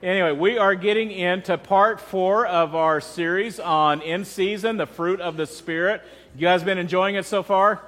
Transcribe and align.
Anyway, 0.00 0.30
we 0.30 0.56
are 0.58 0.76
getting 0.76 1.10
into 1.10 1.58
part 1.58 2.00
four 2.00 2.46
of 2.46 2.76
our 2.76 3.00
series 3.00 3.58
on 3.58 4.00
in 4.00 4.24
season, 4.24 4.76
the 4.76 4.86
fruit 4.86 5.20
of 5.20 5.36
the 5.36 5.44
Spirit. 5.44 6.02
You 6.36 6.42
guys 6.42 6.62
been 6.62 6.78
enjoying 6.78 7.16
it 7.16 7.26
so 7.26 7.42
far? 7.42 7.82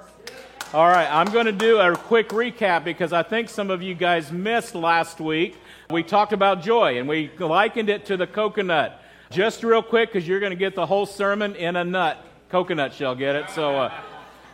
All 0.73 0.89
right, 0.89 1.07
I'm 1.09 1.31
going 1.31 1.45
to 1.45 1.53
do 1.53 1.79
a 1.79 1.95
quick 1.95 2.27
recap 2.29 2.83
because 2.83 3.13
I 3.13 3.23
think 3.23 3.47
some 3.47 3.69
of 3.69 3.81
you 3.81 3.95
guys 3.95 4.29
missed 4.29 4.75
last 4.75 5.21
week. 5.21 5.55
We 5.89 6.03
talked 6.03 6.33
about 6.33 6.61
joy 6.61 6.99
and 6.99 7.07
we 7.07 7.31
likened 7.39 7.87
it 7.87 8.03
to 8.07 8.17
the 8.17 8.27
coconut. 8.27 9.01
Just 9.29 9.63
real 9.63 9.81
quick 9.81 10.11
because 10.11 10.27
you're 10.27 10.41
going 10.41 10.51
to 10.51 10.57
get 10.57 10.75
the 10.75 10.85
whole 10.85 11.05
sermon 11.05 11.55
in 11.55 11.77
a 11.77 11.85
nut. 11.85 12.17
Coconut 12.49 12.93
shell, 12.93 13.15
get 13.15 13.37
it? 13.37 13.49
So, 13.51 13.77
uh, 13.77 13.93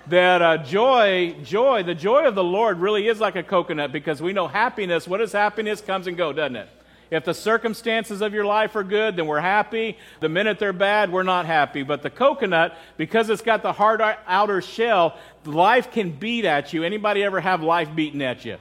that 0.05 0.41
uh, 0.43 0.57
joy, 0.57 1.35
joy, 1.43 1.81
the 1.81 1.95
joy 1.95 2.27
of 2.27 2.35
the 2.35 2.43
Lord 2.43 2.77
really 2.77 3.07
is 3.07 3.19
like 3.19 3.35
a 3.35 3.41
coconut 3.41 3.91
because 3.91 4.21
we 4.21 4.31
know 4.31 4.47
happiness. 4.47 5.07
What 5.07 5.21
is 5.21 5.31
happiness? 5.31 5.81
Comes 5.81 6.05
and 6.05 6.15
go, 6.15 6.31
doesn't 6.31 6.55
it? 6.55 6.69
If 7.09 7.23
the 7.23 7.33
circumstances 7.33 8.21
of 8.21 8.33
your 8.33 8.45
life 8.45 8.75
are 8.75 8.83
good, 8.83 9.15
then 9.15 9.27
we're 9.27 9.39
happy. 9.39 9.97
The 10.19 10.29
minute 10.29 10.59
they're 10.59 10.73
bad, 10.73 11.11
we're 11.11 11.23
not 11.23 11.45
happy. 11.45 11.83
But 11.83 12.01
the 12.01 12.09
coconut, 12.09 12.77
because 12.97 13.29
it's 13.29 13.41
got 13.41 13.63
the 13.63 13.71
hard 13.71 14.01
outer 14.01 14.61
shell, 14.61 15.17
life 15.45 15.91
can 15.91 16.11
beat 16.11 16.45
at 16.45 16.73
you. 16.73 16.83
Anybody 16.83 17.23
ever 17.23 17.39
have 17.39 17.63
life 17.63 17.95
beaten 17.95 18.21
at 18.21 18.43
you? 18.43 18.57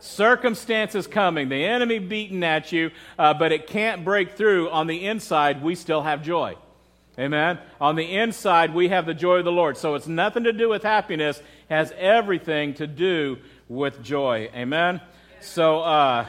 Circumstances 0.00 1.06
coming, 1.06 1.48
the 1.48 1.64
enemy 1.64 1.98
beating 1.98 2.42
at 2.42 2.72
you, 2.72 2.90
uh, 3.18 3.34
but 3.34 3.52
it 3.52 3.68
can't 3.68 4.04
break 4.04 4.36
through. 4.36 4.68
On 4.70 4.86
the 4.86 5.06
inside, 5.06 5.62
we 5.62 5.74
still 5.74 6.02
have 6.02 6.24
joy. 6.24 6.56
Amen. 7.18 7.58
On 7.80 7.94
the 7.94 8.16
inside, 8.16 8.74
we 8.74 8.88
have 8.88 9.04
the 9.04 9.14
joy 9.14 9.36
of 9.36 9.44
the 9.44 9.52
Lord. 9.52 9.76
So 9.76 9.94
it's 9.94 10.06
nothing 10.06 10.44
to 10.44 10.52
do 10.52 10.70
with 10.70 10.82
happiness, 10.82 11.42
has 11.68 11.92
everything 11.98 12.74
to 12.74 12.86
do 12.86 13.38
with 13.68 14.02
joy. 14.02 14.48
Amen. 14.54 15.00
So, 15.40 15.80
uh, 15.80 16.26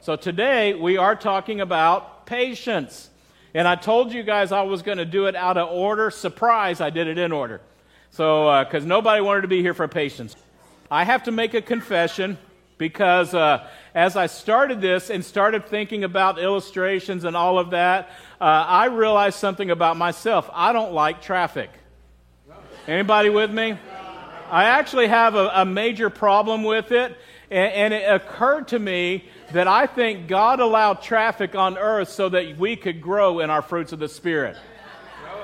so 0.00 0.16
today 0.16 0.72
we 0.72 0.96
are 0.96 1.14
talking 1.14 1.60
about 1.60 2.24
patience. 2.24 3.10
And 3.52 3.68
I 3.68 3.74
told 3.74 4.12
you 4.12 4.22
guys 4.22 4.50
I 4.50 4.62
was 4.62 4.80
going 4.80 4.98
to 4.98 5.04
do 5.04 5.26
it 5.26 5.36
out 5.36 5.58
of 5.58 5.68
order. 5.70 6.10
Surprise, 6.10 6.80
I 6.80 6.88
did 6.90 7.06
it 7.06 7.18
in 7.18 7.32
order. 7.32 7.60
So, 8.10 8.64
because 8.64 8.84
uh, 8.84 8.88
nobody 8.88 9.20
wanted 9.20 9.42
to 9.42 9.48
be 9.48 9.60
here 9.60 9.74
for 9.74 9.86
patience. 9.88 10.36
I 10.90 11.04
have 11.04 11.24
to 11.24 11.32
make 11.32 11.54
a 11.54 11.60
confession 11.60 12.38
because 12.78 13.34
uh, 13.34 13.68
as 13.94 14.16
I 14.16 14.26
started 14.26 14.80
this 14.80 15.10
and 15.10 15.22
started 15.22 15.66
thinking 15.66 16.02
about 16.02 16.38
illustrations 16.38 17.24
and 17.24 17.36
all 17.36 17.58
of 17.58 17.70
that, 17.70 18.08
uh, 18.40 18.44
I 18.44 18.86
realized 18.86 19.38
something 19.38 19.70
about 19.70 19.98
myself. 19.98 20.48
I 20.52 20.72
don't 20.72 20.92
like 20.92 21.20
traffic. 21.20 21.70
Anybody 22.88 23.28
with 23.28 23.50
me? 23.50 23.76
I 24.50 24.64
actually 24.64 25.06
have 25.06 25.36
a, 25.36 25.50
a 25.54 25.64
major 25.64 26.10
problem 26.10 26.64
with 26.64 26.90
it. 26.90 27.16
And, 27.50 27.72
and 27.72 27.94
it 27.94 28.10
occurred 28.10 28.68
to 28.68 28.78
me 28.78 29.24
that 29.52 29.68
I 29.68 29.86
think 29.86 30.26
God 30.26 30.60
allowed 30.60 31.02
traffic 31.02 31.54
on 31.54 31.78
earth 31.78 32.08
so 32.08 32.28
that 32.28 32.58
we 32.58 32.76
could 32.76 33.00
grow 33.00 33.40
in 33.40 33.50
our 33.50 33.62
fruits 33.62 33.92
of 33.92 34.00
the 34.00 34.08
Spirit. 34.08 34.56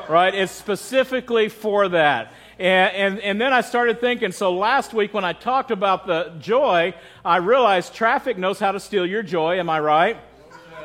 Right? 0.09 0.35
It's 0.35 0.53
specifically 0.53 1.48
for 1.48 1.89
that. 1.89 2.33
And, 2.59 2.95
and, 2.95 3.21
and, 3.21 3.41
then 3.41 3.53
I 3.53 3.61
started 3.61 4.01
thinking, 4.01 4.33
so 4.33 4.55
last 4.55 4.95
week 4.95 5.13
when 5.13 5.25
I 5.25 5.35
talked 5.35 5.70
about 5.70 6.07
the 6.07 6.33
joy, 6.41 6.95
I 7.25 7.37
realized 7.37 7.93
traffic 7.93 8.39
knows 8.39 8.59
how 8.59 8.73
to 8.73 8.81
steal 8.81 9.05
your 9.05 9.23
joy. 9.23 9.59
Am 9.59 9.69
I 9.69 9.81
right? 9.81 10.17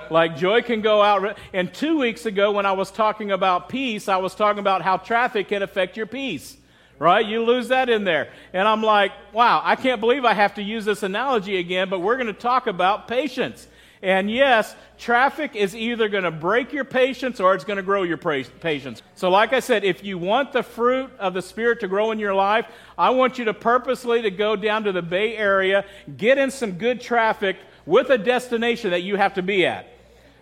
Like 0.10 0.36
joy 0.36 0.64
can 0.64 0.82
go 0.82 1.02
out. 1.02 1.38
And 1.54 1.74
two 1.74 1.98
weeks 1.98 2.26
ago 2.26 2.52
when 2.52 2.66
I 2.66 2.74
was 2.74 2.92
talking 2.92 3.32
about 3.32 3.70
peace, 3.70 4.10
I 4.10 4.18
was 4.18 4.36
talking 4.36 4.60
about 4.60 4.82
how 4.82 4.98
traffic 4.98 5.48
can 5.48 5.62
affect 5.62 5.96
your 5.96 6.08
peace 6.08 6.58
right? 7.02 7.26
You 7.26 7.44
lose 7.44 7.70
that 7.70 7.90
in 7.90 8.04
there. 8.04 8.32
And 8.54 8.68
I'm 8.68 8.84
like, 8.84 9.12
wow, 9.34 9.60
I 9.64 9.76
can't 9.76 10.00
believe 10.00 10.24
I 10.24 10.36
have 10.36 10.54
to 10.56 10.62
use 10.62 10.86
this 10.86 11.02
analogy 11.02 11.58
again, 11.58 11.90
but 11.90 12.00
we're 12.00 12.16
going 12.16 12.28
to 12.28 12.34
talk 12.34 12.68
about 12.68 13.08
patience. 13.08 13.68
And 14.04 14.30
yes, 14.30 14.76
traffic 15.00 15.56
is 15.56 15.76
either 15.76 16.10
going 16.10 16.26
to 16.26 16.32
break 16.32 16.72
your 16.72 16.84
patience 16.84 17.40
or 17.40 17.56
it's 17.56 17.64
going 17.64 17.78
to 17.78 17.84
grow 17.84 18.04
your 18.04 18.18
patience. 18.18 19.02
So, 19.16 19.32
like 19.32 19.52
I 19.52 19.62
said, 19.62 19.84
if 19.84 20.04
you 20.04 20.20
want 20.20 20.54
the 20.54 20.62
fruit 20.62 21.12
of 21.18 21.34
the 21.34 21.42
Spirit 21.42 21.80
to 21.80 21.88
grow 21.88 22.12
in 22.12 22.20
your 22.20 22.36
life, 22.36 22.68
I 23.00 23.10
want 23.10 23.40
you 23.40 23.46
to 23.46 23.54
purposely 23.54 24.22
to 24.22 24.30
go 24.30 24.56
down 24.56 24.84
to 24.84 24.92
the 24.92 25.02
Bay 25.02 25.36
Area, 25.36 25.86
get 26.18 26.38
in 26.38 26.52
some 26.52 26.74
good 26.74 27.02
traffic 27.02 27.58
with 27.88 28.12
a 28.12 28.18
destination 28.18 28.92
that 28.92 29.02
you 29.02 29.16
have 29.16 29.34
to 29.36 29.42
be 29.42 29.66
at. 29.66 29.88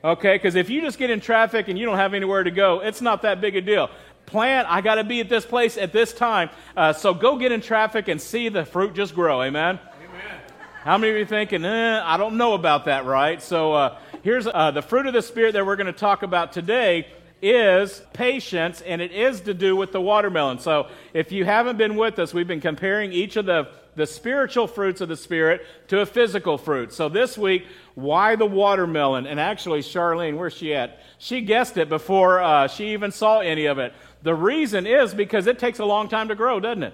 Okay? 0.04 0.36
Because 0.36 0.56
if 0.56 0.70
you 0.70 0.82
just 0.82 0.98
get 0.98 1.10
in 1.10 1.20
traffic 1.20 1.68
and 1.68 1.78
you 1.78 1.86
don't 1.86 1.98
have 1.98 2.14
anywhere 2.14 2.44
to 2.44 2.52
go, 2.52 2.80
it's 2.80 3.02
not 3.02 3.22
that 3.24 3.42
big 3.42 3.56
a 3.56 3.62
deal 3.62 3.90
plan. 4.30 4.66
I 4.68 4.82
got 4.82 4.96
to 4.96 5.04
be 5.04 5.20
at 5.20 5.30
this 5.30 5.46
place 5.46 5.78
at 5.78 5.92
this 5.92 6.14
time. 6.14 6.50
Uh, 6.78 6.94
so 6.94 7.14
go 7.14 7.38
get 7.38 7.52
in 7.52 7.62
traffic 7.62 8.08
and 8.08 8.22
see 8.22 8.50
the 8.50 8.66
fruit 8.66 8.94
just 8.94 9.14
grow. 9.16 9.42
Amen. 9.42 9.80
Amen. 9.80 10.40
How 10.84 10.98
many 10.98 11.12
of 11.12 11.20
you 11.20 11.26
thinking, 11.26 11.66
eh, 11.66 12.02
I 12.04 12.18
don't 12.18 12.38
know 12.38 12.54
about 12.54 12.86
that, 12.86 13.06
right? 13.06 13.42
So 13.42 13.74
uh, 13.74 13.98
here's 14.24 14.48
uh, 14.48 14.72
the 14.72 14.82
fruit 14.82 15.08
of 15.08 15.14
the 15.14 15.22
Spirit 15.22 15.54
that 15.54 15.66
we're 15.66 15.76
going 15.76 15.88
to 15.88 15.94
talk 15.94 16.24
about 16.24 16.54
today 16.54 17.08
is 17.42 18.02
patience, 18.14 18.82
and 18.82 19.02
it 19.02 19.12
is 19.12 19.42
to 19.42 19.54
do 19.54 19.76
with 19.76 19.92
the 19.92 20.02
watermelon. 20.02 20.60
So 20.60 20.88
if 21.14 21.32
you 21.32 21.46
haven't 21.46 21.78
been 21.78 21.96
with 21.96 22.20
us, 22.20 22.34
we've 22.34 22.48
been 22.48 22.62
comparing 22.62 23.12
each 23.12 23.36
of 23.36 23.46
the 23.46 23.70
the 24.00 24.08
spiritual 24.08 24.66
fruits 24.66 25.02
of 25.02 25.10
the 25.10 25.18
Spirit 25.18 25.66
to 25.90 26.00
a 26.00 26.06
physical 26.06 26.58
fruit. 26.58 26.94
So 26.94 27.10
this 27.10 27.38
week, 27.38 27.68
why 27.96 28.36
the 28.38 28.46
watermelon? 28.46 29.28
And 29.28 29.40
actually, 29.40 29.82
Charlene, 29.82 30.38
where's 30.38 30.54
she 30.54 30.74
at? 30.74 31.00
She 31.18 31.42
guessed 31.42 31.78
it 31.78 31.90
before 31.90 32.40
uh, 32.40 32.68
she 32.68 32.94
even 32.94 33.12
saw 33.12 33.40
any 33.40 33.66
of 33.66 33.78
it. 33.78 33.94
The 34.24 34.36
reason 34.36 34.86
is 34.86 35.14
because 35.14 35.48
it 35.48 35.60
takes 35.60 35.80
a 35.80 35.86
long 35.86 36.10
time 36.10 36.28
to 36.28 36.36
grow, 36.36 36.60
doesn't 36.60 36.84
it? 36.84 36.94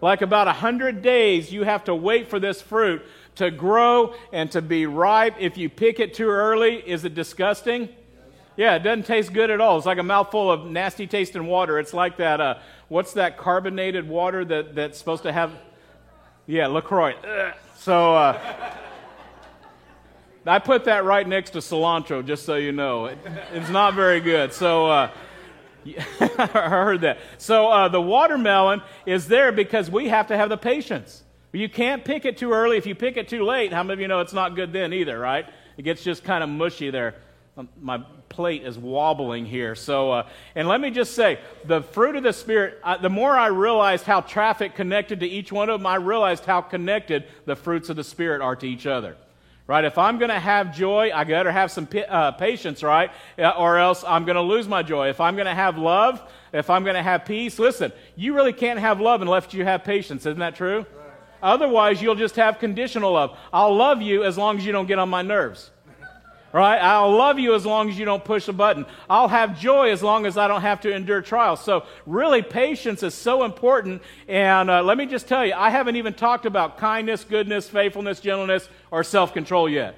Like 0.00 0.22
about 0.22 0.46
100 0.46 1.02
days, 1.02 1.52
you 1.52 1.62
have 1.62 1.84
to 1.84 1.94
wait 1.94 2.28
for 2.28 2.38
this 2.38 2.60
fruit 2.60 3.02
to 3.36 3.50
grow 3.50 4.14
and 4.32 4.50
to 4.52 4.60
be 4.60 4.86
ripe. 4.86 5.36
If 5.38 5.56
you 5.56 5.68
pick 5.68 6.00
it 6.00 6.14
too 6.14 6.28
early, 6.28 6.76
is 6.76 7.04
it 7.04 7.14
disgusting? 7.14 7.88
Yeah, 8.56 8.74
it 8.76 8.80
doesn't 8.80 9.06
taste 9.06 9.32
good 9.32 9.50
at 9.50 9.60
all. 9.60 9.78
It's 9.78 9.86
like 9.86 9.98
a 9.98 10.02
mouthful 10.02 10.50
of 10.50 10.66
nasty 10.66 11.06
tasting 11.06 11.46
water. 11.46 11.78
It's 11.78 11.94
like 11.94 12.18
that, 12.18 12.40
uh, 12.40 12.58
what's 12.88 13.14
that 13.14 13.36
carbonated 13.36 14.08
water 14.08 14.44
that, 14.44 14.74
that's 14.74 14.98
supposed 14.98 15.24
to 15.24 15.32
have? 15.32 15.52
Yeah, 16.46 16.66
LaCroix. 16.66 17.14
Ugh. 17.14 17.54
So 17.76 18.14
uh, 18.14 18.74
I 20.46 20.58
put 20.58 20.84
that 20.84 21.04
right 21.04 21.26
next 21.26 21.50
to 21.50 21.58
cilantro, 21.58 22.24
just 22.24 22.44
so 22.44 22.56
you 22.56 22.72
know. 22.72 23.06
It, 23.06 23.18
it's 23.52 23.70
not 23.70 23.94
very 23.94 24.20
good. 24.20 24.52
So, 24.52 24.86
uh, 24.86 25.10
I 26.20 26.68
heard 26.68 27.02
that. 27.02 27.18
So 27.38 27.68
uh, 27.68 27.88
the 27.88 28.00
watermelon 28.00 28.82
is 29.06 29.28
there 29.28 29.52
because 29.52 29.90
we 29.90 30.08
have 30.08 30.28
to 30.28 30.36
have 30.36 30.48
the 30.48 30.56
patience. 30.56 31.22
You 31.52 31.68
can't 31.68 32.04
pick 32.04 32.24
it 32.24 32.36
too 32.36 32.52
early. 32.52 32.76
If 32.76 32.86
you 32.86 32.94
pick 32.94 33.16
it 33.16 33.28
too 33.28 33.44
late, 33.44 33.72
how 33.72 33.82
many 33.82 33.94
of 33.94 34.00
you 34.00 34.08
know 34.08 34.20
it's 34.20 34.32
not 34.32 34.56
good 34.56 34.72
then 34.72 34.92
either, 34.92 35.18
right? 35.18 35.46
It 35.76 35.82
gets 35.82 36.02
just 36.02 36.24
kind 36.24 36.42
of 36.42 36.50
mushy 36.50 36.90
there. 36.90 37.14
Um, 37.56 37.68
my 37.80 37.98
plate 38.28 38.64
is 38.64 38.76
wobbling 38.76 39.46
here. 39.46 39.76
So, 39.76 40.10
uh, 40.10 40.28
and 40.56 40.66
let 40.66 40.80
me 40.80 40.90
just 40.90 41.14
say, 41.14 41.38
the 41.64 41.82
fruit 41.82 42.16
of 42.16 42.24
the 42.24 42.32
Spirit, 42.32 42.80
uh, 42.82 42.96
the 42.96 43.10
more 43.10 43.36
I 43.36 43.46
realized 43.46 44.04
how 44.04 44.22
traffic 44.22 44.74
connected 44.74 45.20
to 45.20 45.26
each 45.26 45.52
one 45.52 45.68
of 45.68 45.78
them, 45.78 45.86
I 45.86 45.96
realized 45.96 46.44
how 46.44 46.60
connected 46.60 47.24
the 47.44 47.54
fruits 47.54 47.88
of 47.88 47.96
the 47.96 48.02
Spirit 48.02 48.40
are 48.42 48.56
to 48.56 48.66
each 48.66 48.86
other 48.86 49.16
right? 49.66 49.84
If 49.84 49.98
I'm 49.98 50.18
going 50.18 50.30
to 50.30 50.40
have 50.40 50.74
joy, 50.74 51.10
I 51.14 51.24
better 51.24 51.50
have 51.50 51.70
some 51.70 51.88
uh, 52.08 52.32
patience, 52.32 52.82
right? 52.82 53.10
Or 53.38 53.78
else 53.78 54.04
I'm 54.06 54.24
going 54.24 54.36
to 54.36 54.42
lose 54.42 54.68
my 54.68 54.82
joy. 54.82 55.08
If 55.08 55.20
I'm 55.20 55.36
going 55.36 55.46
to 55.46 55.54
have 55.54 55.78
love, 55.78 56.22
if 56.52 56.70
I'm 56.70 56.84
going 56.84 56.96
to 56.96 57.02
have 57.02 57.24
peace, 57.24 57.58
listen, 57.58 57.92
you 58.16 58.34
really 58.34 58.52
can't 58.52 58.78
have 58.78 59.00
love 59.00 59.22
unless 59.22 59.52
you 59.54 59.64
have 59.64 59.84
patience. 59.84 60.26
Isn't 60.26 60.40
that 60.40 60.54
true? 60.54 60.78
Right. 60.78 60.86
Otherwise, 61.42 62.00
you'll 62.00 62.14
just 62.14 62.36
have 62.36 62.58
conditional 62.58 63.12
love. 63.12 63.36
I'll 63.52 63.74
love 63.74 64.02
you 64.02 64.24
as 64.24 64.38
long 64.38 64.58
as 64.58 64.66
you 64.66 64.72
don't 64.72 64.86
get 64.86 64.98
on 64.98 65.08
my 65.08 65.22
nerves 65.22 65.70
right? 66.54 66.78
I'll 66.78 67.10
love 67.10 67.40
you 67.40 67.56
as 67.56 67.66
long 67.66 67.90
as 67.90 67.98
you 67.98 68.04
don't 68.04 68.24
push 68.24 68.46
a 68.46 68.52
button. 68.52 68.86
I'll 69.10 69.26
have 69.26 69.58
joy 69.58 69.90
as 69.90 70.04
long 70.04 70.24
as 70.24 70.38
I 70.38 70.46
don't 70.46 70.60
have 70.60 70.80
to 70.82 70.94
endure 70.94 71.20
trials. 71.20 71.60
So, 71.64 71.84
really, 72.06 72.42
patience 72.42 73.02
is 73.02 73.12
so 73.12 73.42
important. 73.44 74.02
And 74.28 74.70
uh, 74.70 74.84
let 74.84 74.96
me 74.96 75.06
just 75.06 75.26
tell 75.26 75.44
you, 75.44 75.52
I 75.52 75.70
haven't 75.70 75.96
even 75.96 76.14
talked 76.14 76.46
about 76.46 76.78
kindness, 76.78 77.24
goodness, 77.24 77.68
faithfulness, 77.68 78.20
gentleness, 78.20 78.68
or 78.92 79.02
self 79.02 79.34
control 79.34 79.68
yet. 79.68 79.96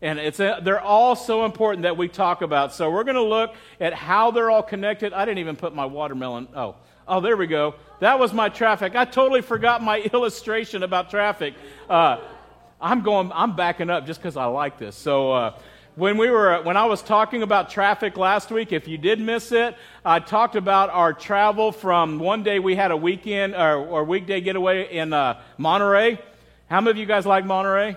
And 0.00 0.18
it's 0.18 0.40
a, 0.40 0.60
they're 0.62 0.80
all 0.80 1.14
so 1.14 1.44
important 1.44 1.82
that 1.82 1.98
we 1.98 2.08
talk 2.08 2.40
about. 2.40 2.72
So, 2.72 2.90
we're 2.90 3.04
going 3.04 3.16
to 3.16 3.22
look 3.22 3.54
at 3.78 3.92
how 3.92 4.30
they're 4.30 4.50
all 4.50 4.62
connected. 4.62 5.12
I 5.12 5.26
didn't 5.26 5.38
even 5.38 5.56
put 5.56 5.74
my 5.74 5.84
watermelon. 5.84 6.48
Oh, 6.56 6.76
oh, 7.06 7.20
there 7.20 7.36
we 7.36 7.46
go. 7.46 7.74
That 7.98 8.18
was 8.18 8.32
my 8.32 8.48
traffic. 8.48 8.96
I 8.96 9.04
totally 9.04 9.42
forgot 9.42 9.82
my 9.82 9.98
illustration 10.14 10.82
about 10.82 11.10
traffic. 11.10 11.52
Uh, 11.90 12.20
I'm 12.80 13.02
going, 13.02 13.30
I'm 13.34 13.54
backing 13.54 13.90
up 13.90 14.06
just 14.06 14.20
because 14.20 14.38
I 14.38 14.46
like 14.46 14.78
this. 14.78 14.96
So, 14.96 15.32
uh, 15.32 15.58
when 15.96 16.16
we 16.16 16.30
were 16.30 16.62
when 16.62 16.76
I 16.76 16.84
was 16.84 17.02
talking 17.02 17.42
about 17.42 17.70
traffic 17.70 18.16
last 18.16 18.50
week, 18.50 18.72
if 18.72 18.86
you 18.86 18.96
did 18.96 19.20
miss 19.20 19.50
it, 19.50 19.76
I 20.04 20.20
talked 20.20 20.54
about 20.54 20.90
our 20.90 21.12
travel 21.12 21.72
from 21.72 22.18
one 22.18 22.42
day 22.42 22.58
we 22.58 22.76
had 22.76 22.90
a 22.90 22.96
weekend 22.96 23.54
or, 23.54 23.76
or 23.76 24.04
weekday 24.04 24.40
getaway 24.40 24.94
in 24.96 25.12
uh, 25.12 25.40
Monterey. 25.58 26.18
How 26.68 26.80
many 26.80 26.92
of 26.92 26.96
you 26.96 27.06
guys 27.06 27.26
like 27.26 27.44
Monterey? 27.44 27.96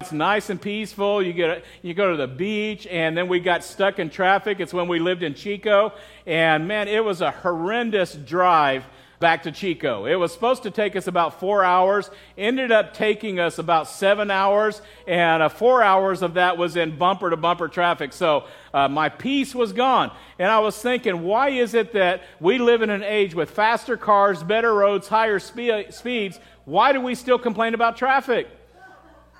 It's 0.00 0.12
nice 0.12 0.50
and 0.50 0.60
peaceful. 0.60 1.22
You 1.22 1.32
get 1.32 1.64
you 1.82 1.94
go 1.94 2.10
to 2.10 2.16
the 2.16 2.26
beach, 2.26 2.86
and 2.86 3.16
then 3.16 3.28
we 3.28 3.40
got 3.40 3.64
stuck 3.64 3.98
in 3.98 4.10
traffic. 4.10 4.60
It's 4.60 4.72
when 4.72 4.88
we 4.88 4.98
lived 4.98 5.22
in 5.22 5.34
Chico, 5.34 5.92
and 6.26 6.66
man, 6.66 6.88
it 6.88 7.04
was 7.04 7.20
a 7.20 7.30
horrendous 7.30 8.14
drive 8.14 8.84
back 9.18 9.44
to 9.44 9.52
Chico. 9.52 10.06
It 10.06 10.16
was 10.16 10.32
supposed 10.32 10.62
to 10.64 10.70
take 10.70 10.96
us 10.96 11.06
about 11.06 11.40
four 11.40 11.64
hours, 11.64 12.10
ended 12.36 12.72
up 12.72 12.94
taking 12.94 13.40
us 13.40 13.58
about 13.58 13.88
seven 13.88 14.30
hours, 14.30 14.82
and 15.06 15.42
uh, 15.42 15.48
four 15.48 15.82
hours 15.82 16.22
of 16.22 16.34
that 16.34 16.58
was 16.58 16.76
in 16.76 16.98
bumper 16.98 17.30
to 17.30 17.36
bumper 17.36 17.68
traffic. 17.68 18.12
So 18.12 18.44
uh, 18.74 18.88
my 18.88 19.08
peace 19.08 19.54
was 19.54 19.72
gone. 19.72 20.10
And 20.38 20.50
I 20.50 20.58
was 20.58 20.76
thinking, 20.80 21.22
why 21.22 21.50
is 21.50 21.74
it 21.74 21.92
that 21.94 22.22
we 22.40 22.58
live 22.58 22.82
in 22.82 22.90
an 22.90 23.02
age 23.02 23.34
with 23.34 23.50
faster 23.50 23.96
cars, 23.96 24.42
better 24.42 24.74
roads, 24.74 25.08
higher 25.08 25.38
spe- 25.38 25.90
speeds? 25.90 26.38
Why 26.64 26.92
do 26.92 27.00
we 27.00 27.14
still 27.14 27.38
complain 27.38 27.74
about 27.74 27.96
traffic? 27.96 28.48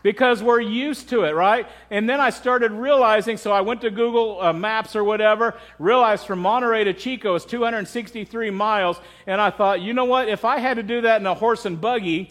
Because 0.07 0.41
we're 0.41 0.61
used 0.61 1.09
to 1.09 1.25
it, 1.25 1.35
right? 1.35 1.67
And 1.91 2.09
then 2.09 2.21
I 2.21 2.31
started 2.31 2.71
realizing, 2.71 3.37
so 3.37 3.51
I 3.51 3.63
went 3.63 3.81
to 3.81 3.91
Google 3.91 4.41
uh, 4.41 4.53
Maps 4.53 4.95
or 4.95 5.03
whatever, 5.03 5.57
realized 5.81 6.29
from 6.29 6.39
Monterey 6.39 6.85
to 6.85 6.93
Chico 6.93 7.35
is 7.35 7.45
263 7.45 8.51
miles, 8.51 9.01
and 9.27 9.41
I 9.41 9.51
thought, 9.51 9.81
you 9.81 9.93
know 9.93 10.05
what? 10.05 10.29
If 10.29 10.45
I 10.45 10.61
had 10.61 10.77
to 10.77 10.85
do 10.85 11.01
that 11.01 11.21
in 11.21 11.27
a 11.27 11.35
horse 11.35 11.67
and 11.67 11.81
buggy, 11.81 12.31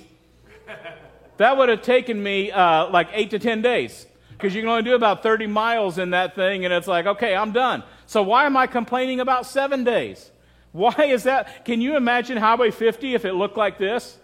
that 1.35 1.57
would 1.57 1.67
have 1.67 1.81
taken 1.81 2.23
me 2.23 2.49
uh, 2.49 2.89
like 2.91 3.09
eight 3.11 3.31
to 3.31 3.39
10 3.39 3.61
days 3.61 4.07
because 4.29 4.55
you 4.55 4.61
can 4.61 4.69
only 4.69 4.83
do 4.83 4.95
about 4.95 5.21
30 5.21 5.47
miles 5.47 5.97
in 5.97 6.11
that 6.11 6.33
thing, 6.33 6.63
and 6.63 6.73
it's 6.73 6.87
like, 6.87 7.05
okay, 7.05 7.35
I'm 7.35 7.51
done. 7.51 7.83
So 8.05 8.23
why 8.23 8.45
am 8.45 8.55
I 8.55 8.67
complaining 8.67 9.19
about 9.19 9.45
seven 9.45 9.83
days? 9.83 10.31
Why 10.71 10.95
is 10.99 11.23
that? 11.23 11.65
Can 11.65 11.81
you 11.81 11.97
imagine 11.97 12.37
Highway 12.37 12.71
50 12.71 13.15
if 13.15 13.25
it 13.25 13.33
looked 13.33 13.57
like 13.57 13.77
this? 13.77 14.17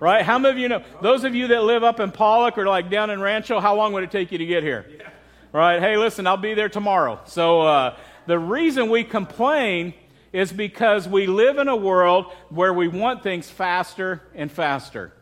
Right? 0.00 0.24
How 0.24 0.38
many 0.38 0.52
of 0.52 0.58
you 0.58 0.68
know? 0.68 0.82
Those 1.02 1.24
of 1.24 1.34
you 1.34 1.48
that 1.48 1.62
live 1.62 1.84
up 1.84 2.00
in 2.00 2.10
Pollock 2.10 2.56
or 2.56 2.66
like 2.66 2.88
down 2.88 3.10
in 3.10 3.20
Rancho, 3.20 3.60
how 3.60 3.76
long 3.76 3.92
would 3.92 4.02
it 4.02 4.10
take 4.10 4.32
you 4.32 4.38
to 4.38 4.46
get 4.46 4.62
here? 4.62 4.86
Yeah. 4.98 5.10
Right? 5.52 5.78
Hey, 5.78 5.98
listen, 5.98 6.26
I'll 6.26 6.38
be 6.38 6.54
there 6.54 6.70
tomorrow. 6.70 7.20
So 7.26 7.60
uh, 7.60 7.96
the 8.26 8.38
reason 8.38 8.88
we 8.88 9.04
complain 9.04 9.92
is 10.32 10.52
because 10.52 11.06
we 11.06 11.26
live 11.26 11.58
in 11.58 11.68
a 11.68 11.76
world 11.76 12.32
where 12.48 12.72
we 12.72 12.88
want 12.88 13.22
things 13.22 13.50
faster 13.50 14.22
and 14.34 14.50
faster. 14.50 15.12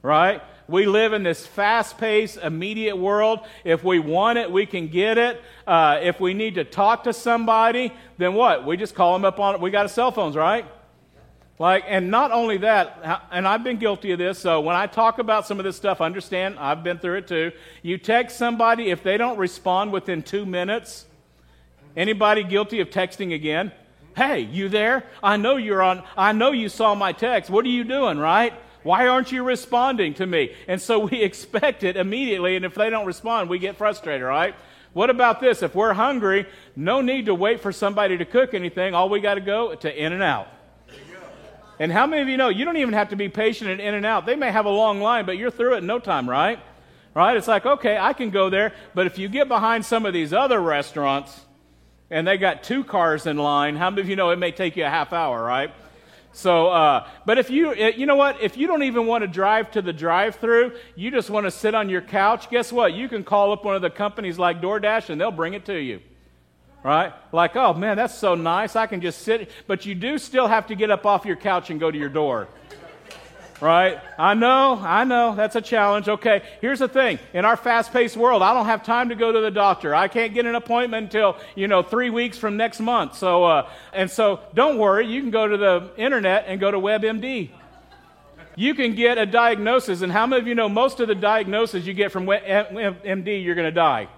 Right? 0.00 0.40
We 0.68 0.86
live 0.86 1.12
in 1.12 1.22
this 1.22 1.46
fast 1.46 1.98
paced, 1.98 2.38
immediate 2.38 2.96
world. 2.96 3.40
If 3.62 3.84
we 3.84 3.98
want 3.98 4.38
it, 4.38 4.50
we 4.50 4.64
can 4.64 4.88
get 4.88 5.18
it. 5.18 5.42
Uh, 5.66 5.98
if 6.02 6.18
we 6.18 6.32
need 6.32 6.54
to 6.54 6.64
talk 6.64 7.04
to 7.04 7.12
somebody, 7.12 7.92
then 8.16 8.32
what? 8.32 8.64
We 8.64 8.78
just 8.78 8.94
call 8.94 9.12
them 9.12 9.26
up 9.26 9.38
on 9.38 9.56
it. 9.56 9.60
We 9.60 9.70
got 9.70 9.90
cell 9.90 10.12
phones, 10.12 10.34
right? 10.34 10.64
Like, 11.58 11.84
and 11.86 12.10
not 12.10 12.32
only 12.32 12.58
that, 12.58 13.26
and 13.30 13.46
I've 13.46 13.62
been 13.62 13.76
guilty 13.76 14.10
of 14.10 14.18
this, 14.18 14.40
so 14.40 14.60
when 14.60 14.74
I 14.74 14.88
talk 14.88 15.20
about 15.20 15.46
some 15.46 15.60
of 15.60 15.64
this 15.64 15.76
stuff, 15.76 16.00
understand, 16.00 16.58
I've 16.58 16.82
been 16.82 16.98
through 16.98 17.18
it 17.18 17.28
too. 17.28 17.52
You 17.82 17.96
text 17.96 18.36
somebody, 18.36 18.90
if 18.90 19.04
they 19.04 19.16
don't 19.16 19.38
respond 19.38 19.92
within 19.92 20.22
two 20.24 20.46
minutes, 20.46 21.06
anybody 21.96 22.42
guilty 22.42 22.80
of 22.80 22.90
texting 22.90 23.32
again? 23.32 23.70
Hey, 24.16 24.40
you 24.40 24.68
there? 24.68 25.04
I 25.22 25.36
know 25.36 25.56
you're 25.56 25.82
on, 25.82 26.02
I 26.16 26.32
know 26.32 26.50
you 26.50 26.68
saw 26.68 26.94
my 26.96 27.12
text. 27.12 27.50
What 27.50 27.64
are 27.64 27.68
you 27.68 27.84
doing, 27.84 28.18
right? 28.18 28.52
Why 28.82 29.06
aren't 29.06 29.30
you 29.30 29.44
responding 29.44 30.14
to 30.14 30.26
me? 30.26 30.54
And 30.66 30.82
so 30.82 30.98
we 30.98 31.22
expect 31.22 31.84
it 31.84 31.96
immediately, 31.96 32.56
and 32.56 32.64
if 32.64 32.74
they 32.74 32.90
don't 32.90 33.06
respond, 33.06 33.48
we 33.48 33.60
get 33.60 33.76
frustrated, 33.76 34.26
right? 34.26 34.56
What 34.92 35.08
about 35.08 35.40
this? 35.40 35.62
If 35.62 35.76
we're 35.76 35.92
hungry, 35.92 36.46
no 36.74 37.00
need 37.00 37.26
to 37.26 37.34
wait 37.34 37.60
for 37.60 37.70
somebody 37.70 38.18
to 38.18 38.24
cook 38.24 38.54
anything. 38.54 38.94
All 38.94 39.08
we 39.08 39.20
got 39.20 39.34
to 39.34 39.40
go 39.40 39.74
to 39.74 40.04
In 40.04 40.12
and 40.12 40.22
Out. 40.22 40.48
And 41.78 41.90
how 41.90 42.06
many 42.06 42.22
of 42.22 42.28
you 42.28 42.36
know 42.36 42.48
you 42.48 42.64
don't 42.64 42.76
even 42.76 42.94
have 42.94 43.08
to 43.08 43.16
be 43.16 43.28
patient 43.28 43.70
and 43.70 43.80
in 43.80 43.94
and 43.94 44.06
out? 44.06 44.26
They 44.26 44.36
may 44.36 44.50
have 44.52 44.66
a 44.66 44.70
long 44.70 45.00
line, 45.00 45.26
but 45.26 45.36
you're 45.36 45.50
through 45.50 45.74
it 45.74 45.78
in 45.78 45.86
no 45.86 45.98
time, 45.98 46.28
right? 46.28 46.60
Right? 47.14 47.36
It's 47.36 47.48
like, 47.48 47.66
okay, 47.66 47.96
I 47.96 48.12
can 48.12 48.30
go 48.30 48.50
there. 48.50 48.72
But 48.94 49.06
if 49.06 49.18
you 49.18 49.28
get 49.28 49.48
behind 49.48 49.84
some 49.84 50.06
of 50.06 50.12
these 50.12 50.32
other 50.32 50.60
restaurants 50.60 51.40
and 52.10 52.26
they 52.26 52.38
got 52.38 52.62
two 52.62 52.84
cars 52.84 53.26
in 53.26 53.36
line, 53.36 53.76
how 53.76 53.90
many 53.90 54.02
of 54.02 54.08
you 54.08 54.16
know 54.16 54.30
it 54.30 54.38
may 54.38 54.52
take 54.52 54.76
you 54.76 54.84
a 54.84 54.90
half 54.90 55.12
hour, 55.12 55.42
right? 55.42 55.72
So, 56.32 56.68
uh, 56.68 57.08
but 57.24 57.38
if 57.38 57.50
you, 57.50 57.70
uh, 57.70 57.92
you 57.96 58.06
know 58.06 58.16
what? 58.16 58.40
If 58.40 58.56
you 58.56 58.66
don't 58.66 58.82
even 58.82 59.06
want 59.06 59.22
to 59.22 59.28
drive 59.28 59.70
to 59.72 59.82
the 59.82 59.92
drive 59.92 60.36
through, 60.36 60.72
you 60.96 61.12
just 61.12 61.30
want 61.30 61.46
to 61.46 61.50
sit 61.50 61.74
on 61.74 61.88
your 61.88 62.02
couch, 62.02 62.50
guess 62.50 62.72
what? 62.72 62.92
You 62.92 63.08
can 63.08 63.22
call 63.22 63.52
up 63.52 63.64
one 63.64 63.76
of 63.76 63.82
the 63.82 63.90
companies 63.90 64.36
like 64.36 64.60
DoorDash 64.60 65.10
and 65.10 65.20
they'll 65.20 65.30
bring 65.30 65.54
it 65.54 65.64
to 65.66 65.78
you 65.78 66.00
right? 66.84 67.12
Like, 67.32 67.56
oh 67.56 67.74
man, 67.74 67.96
that's 67.96 68.14
so 68.14 68.36
nice. 68.36 68.76
I 68.76 68.86
can 68.86 69.00
just 69.00 69.22
sit. 69.22 69.50
But 69.66 69.86
you 69.86 69.96
do 69.96 70.18
still 70.18 70.46
have 70.46 70.68
to 70.68 70.76
get 70.76 70.90
up 70.90 71.04
off 71.04 71.24
your 71.24 71.36
couch 71.36 71.70
and 71.70 71.80
go 71.80 71.90
to 71.90 71.98
your 71.98 72.10
door. 72.10 72.46
Right? 73.60 73.98
I 74.18 74.34
know, 74.34 74.78
I 74.82 75.04
know, 75.04 75.34
that's 75.34 75.56
a 75.56 75.60
challenge. 75.60 76.08
Okay, 76.08 76.42
here's 76.60 76.80
the 76.80 76.88
thing. 76.88 77.18
In 77.32 77.44
our 77.44 77.56
fast 77.56 77.92
paced 77.92 78.16
world, 78.16 78.42
I 78.42 78.52
don't 78.52 78.66
have 78.66 78.82
time 78.82 79.08
to 79.08 79.14
go 79.14 79.32
to 79.32 79.40
the 79.40 79.50
doctor. 79.50 79.94
I 79.94 80.08
can't 80.08 80.34
get 80.34 80.44
an 80.44 80.54
appointment 80.54 81.04
until, 81.04 81.38
you 81.54 81.66
know, 81.66 81.82
three 81.82 82.10
weeks 82.10 82.36
from 82.36 82.56
next 82.56 82.80
month. 82.80 83.16
So, 83.16 83.44
uh, 83.44 83.70
and 83.94 84.10
so 84.10 84.40
don't 84.54 84.76
worry, 84.76 85.06
you 85.06 85.22
can 85.22 85.30
go 85.30 85.48
to 85.48 85.56
the 85.56 85.90
internet 85.96 86.44
and 86.46 86.60
go 86.60 86.70
to 86.70 86.78
WebMD. 86.78 87.50
You 88.56 88.74
can 88.74 88.94
get 88.94 89.18
a 89.18 89.24
diagnosis, 89.24 90.02
and 90.02 90.12
how 90.12 90.26
many 90.26 90.42
of 90.42 90.46
you 90.46 90.54
know 90.54 90.68
most 90.68 91.00
of 91.00 91.08
the 91.08 91.14
diagnoses 91.14 91.86
you 91.86 91.94
get 91.94 92.12
from 92.12 92.26
WebMD, 92.26 93.42
you're 93.42 93.54
going 93.54 93.66
to 93.66 93.72
die? 93.72 94.08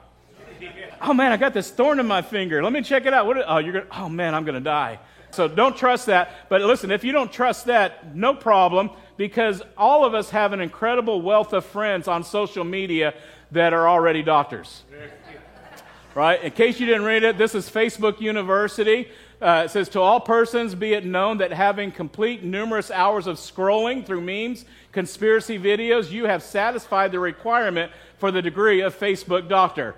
Oh 1.01 1.15
man, 1.15 1.33
I 1.33 1.37
got 1.37 1.55
this 1.55 1.71
thorn 1.71 2.01
in 2.01 2.07
my 2.07 2.23
finger. 2.23 2.63
Let 2.63 2.73
me 2.73 2.83
check 2.83 3.07
it 3.07 3.13
out. 3.13 3.27
What, 3.27 3.39
oh, 3.47 3.59
you're 3.59 3.73
gonna, 3.73 3.87
oh 3.93 4.09
man, 4.09 4.35
I'm 4.35 4.45
going 4.45 4.55
to 4.55 4.61
die. 4.61 4.99
So 5.31 5.49
don't 5.49 5.77
trust 5.77 6.07
that. 6.07 6.49
But 6.49 6.63
listen, 6.63 6.91
if 6.91 7.05
you 7.05 7.13
don't 7.13 7.31
trust 7.31 7.67
that, 7.67 8.15
no 8.15 8.35
problem, 8.35 8.91
because 9.17 9.63
all 9.77 10.05
of 10.05 10.15
us 10.15 10.31
have 10.31 10.53
an 10.53 10.61
incredible 10.61 11.21
wealth 11.21 11.53
of 11.53 11.65
friends 11.65 12.09
on 12.09 12.25
social 12.25 12.65
media 12.65 13.15
that 13.53 13.73
are 13.73 13.89
already 13.89 14.23
doctors. 14.23 14.83
Right? 16.15 16.43
In 16.43 16.53
case 16.53 16.81
you 16.81 16.87
didn't 16.87 17.05
read 17.05 17.25
it, 17.25 17.37
this 17.37 17.55
is 17.55 17.69
Facebook 17.69 18.21
University. 18.21 19.09
Uh, 19.41 19.65
it 19.67 19.71
says, 19.71 19.91
To 19.91 20.01
all 20.01 20.19
persons 20.19 20.75
be 20.75 20.95
it 20.95 21.05
known 21.05 21.39
that 21.39 21.53
having 21.53 21.93
complete 21.93 22.43
numerous 22.43 22.91
hours 22.91 23.27
of 23.27 23.37
scrolling 23.37 24.07
through 24.07 24.23
memes, 24.23 24.65
conspiracy 24.93 25.59
videos, 25.59 26.11
you 26.11 26.25
have 26.25 26.43
satisfied 26.43 27.13
the 27.13 27.21
requirement 27.21 27.93
for 28.17 28.31
the 28.31 28.41
degree 28.41 28.81
of 28.81 28.99
Facebook 28.99 29.47
doctor. 29.47 29.95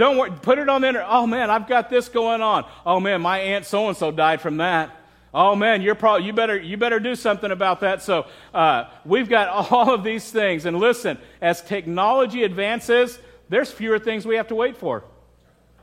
Don't 0.00 0.16
worry, 0.16 0.30
put 0.30 0.58
it 0.58 0.66
on 0.70 0.80
the 0.80 0.88
internet. 0.88 1.08
Oh 1.10 1.26
man, 1.26 1.50
I've 1.50 1.68
got 1.68 1.90
this 1.90 2.08
going 2.08 2.40
on. 2.40 2.64
Oh 2.86 3.00
man, 3.00 3.20
my 3.20 3.38
aunt 3.38 3.66
so 3.66 3.88
and 3.88 3.94
so 3.94 4.10
died 4.10 4.40
from 4.40 4.56
that. 4.56 4.96
Oh 5.34 5.54
man, 5.54 5.82
you're 5.82 5.94
probably 5.94 6.26
you 6.26 6.32
better 6.32 6.58
you 6.58 6.78
better 6.78 6.98
do 6.98 7.14
something 7.14 7.50
about 7.50 7.80
that. 7.80 8.00
So 8.00 8.24
uh, 8.54 8.84
we've 9.04 9.28
got 9.28 9.48
all 9.70 9.92
of 9.92 10.02
these 10.02 10.32
things, 10.32 10.64
and 10.64 10.78
listen, 10.78 11.18
as 11.42 11.60
technology 11.60 12.44
advances, 12.44 13.18
there's 13.50 13.70
fewer 13.70 13.98
things 13.98 14.24
we 14.24 14.36
have 14.36 14.48
to 14.48 14.54
wait 14.54 14.78
for. 14.78 15.04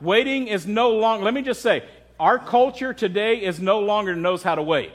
Waiting 0.00 0.48
is 0.48 0.66
no 0.66 0.90
longer. 0.90 1.24
Let 1.24 1.32
me 1.32 1.42
just 1.42 1.62
say, 1.62 1.84
our 2.18 2.40
culture 2.40 2.92
today 2.92 3.36
is 3.36 3.60
no 3.60 3.78
longer 3.78 4.16
knows 4.16 4.42
how 4.42 4.56
to 4.56 4.64
wait. 4.64 4.94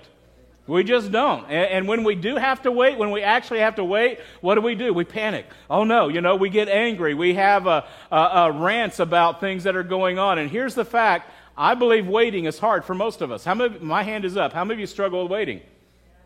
We 0.66 0.86
just 0.86 1.12
don't. 1.12 1.44
And, 1.46 1.72
and, 1.72 1.88
when 1.90 2.06
we 2.06 2.16
do 2.16 2.38
have 2.38 2.62
to 2.62 2.72
wait, 2.72 2.98
when 2.98 3.12
we 3.12 3.22
actually 3.22 3.60
have 3.60 3.76
to 3.76 3.84
wait, 3.84 4.20
what 4.40 4.56
do 4.56 4.62
we 4.62 4.76
do? 4.76 4.94
We 4.94 5.04
panic. 5.04 5.46
Oh 5.70 5.84
no, 5.84 6.08
you 6.08 6.22
know, 6.22 6.38
we 6.38 6.50
get 6.50 6.70
angry. 6.70 7.14
We 7.14 7.34
have 7.34 7.68
a, 7.68 7.86
a, 8.10 8.18
a 8.18 8.52
rants 8.52 9.00
about 9.00 9.42
things 9.42 9.66
that 9.66 9.76
are 9.76 9.84
going 9.84 10.20
on. 10.20 10.40
And 10.40 10.50
here's 10.50 10.74
the 10.74 10.86
fact 10.86 11.30
I 11.58 11.76
believe 11.76 12.08
waiting 12.08 12.46
is 12.46 12.60
hard 12.60 12.86
for 12.86 12.96
most 12.96 13.22
of 13.22 13.30
us. 13.30 13.44
How 13.44 13.56
many, 13.56 13.78
my 13.80 14.04
hand 14.04 14.24
is 14.24 14.38
up. 14.38 14.54
How 14.54 14.64
many 14.64 14.76
of 14.76 14.80
you 14.80 14.88
struggle 14.88 15.24
with 15.24 15.32
waiting? 15.32 15.62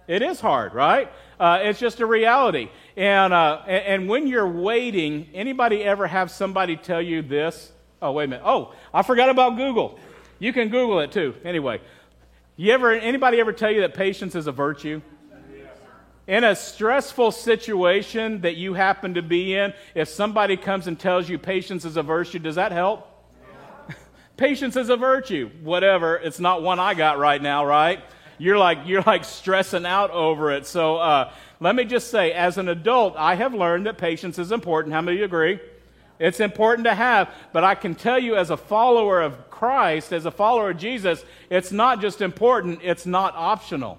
It 0.07 0.21
is 0.21 0.39
hard, 0.39 0.73
right? 0.73 1.11
Uh, 1.39 1.59
it's 1.63 1.79
just 1.79 1.99
a 1.99 2.05
reality. 2.05 2.69
And, 2.95 3.33
uh, 3.33 3.61
and, 3.67 3.85
and 3.85 4.09
when 4.09 4.27
you're 4.27 4.47
waiting, 4.47 5.27
anybody 5.33 5.83
ever 5.83 6.07
have 6.07 6.31
somebody 6.31 6.77
tell 6.77 7.01
you 7.01 7.21
this? 7.21 7.71
Oh, 8.01 8.13
wait 8.13 8.25
a 8.25 8.27
minute. 8.27 8.43
Oh, 8.45 8.73
I 8.93 9.01
forgot 9.01 9.29
about 9.29 9.57
Google. 9.57 9.99
You 10.39 10.53
can 10.53 10.69
Google 10.69 10.99
it 10.99 11.11
too. 11.11 11.35
Anyway, 11.43 11.81
you 12.57 12.73
ever, 12.73 12.91
anybody 12.91 13.39
ever 13.39 13.53
tell 13.53 13.69
you 13.69 13.81
that 13.81 13.93
patience 13.93 14.33
is 14.33 14.47
a 14.47 14.51
virtue? 14.51 15.01
In 16.25 16.43
a 16.43 16.55
stressful 16.55 17.31
situation 17.31 18.41
that 18.41 18.55
you 18.57 18.73
happen 18.73 19.13
to 19.13 19.21
be 19.21 19.53
in, 19.53 19.73
if 19.95 20.09
somebody 20.09 20.57
comes 20.57 20.87
and 20.87 20.99
tells 20.99 21.29
you 21.29 21.37
patience 21.37 21.85
is 21.85 21.97
a 21.97 22.03
virtue, 22.03 22.39
does 22.39 22.55
that 22.55 22.71
help? 22.71 23.07
patience 24.37 24.75
is 24.75 24.89
a 24.89 24.97
virtue. 24.97 25.51
Whatever. 25.61 26.15
It's 26.15 26.39
not 26.39 26.63
one 26.63 26.79
I 26.79 26.95
got 26.95 27.19
right 27.19 27.41
now, 27.41 27.63
right? 27.63 28.03
You're 28.39 28.57
like, 28.57 28.79
you're 28.85 29.03
like 29.03 29.23
stressing 29.23 29.85
out 29.85 30.09
over 30.09 30.51
it. 30.51 30.65
So 30.65 30.97
uh, 30.97 31.31
let 31.59 31.75
me 31.75 31.85
just 31.85 32.09
say, 32.09 32.33
as 32.33 32.57
an 32.57 32.69
adult, 32.69 33.15
I 33.17 33.35
have 33.35 33.53
learned 33.53 33.85
that 33.85 33.99
patience 33.99 34.39
is 34.39 34.51
important. 34.51 34.95
How 34.95 35.01
many 35.01 35.17
of 35.17 35.19
you 35.19 35.25
agree? 35.25 35.59
It's 36.19 36.39
important 36.39 36.85
to 36.85 36.95
have, 36.95 37.31
but 37.53 37.63
I 37.63 37.75
can 37.75 37.93
tell 37.93 38.19
you 38.19 38.35
as 38.35 38.49
a 38.49 38.57
follower 38.57 39.21
of 39.21 39.46
Christ, 39.57 40.13
as 40.13 40.27
a 40.27 40.31
follower 40.31 40.69
of 40.69 40.77
Jesus, 40.77 41.25
it's 41.49 41.71
not 41.71 41.99
just 41.99 42.21
important, 42.21 42.81
it's 42.83 43.07
not 43.07 43.33
optional. 43.35 43.97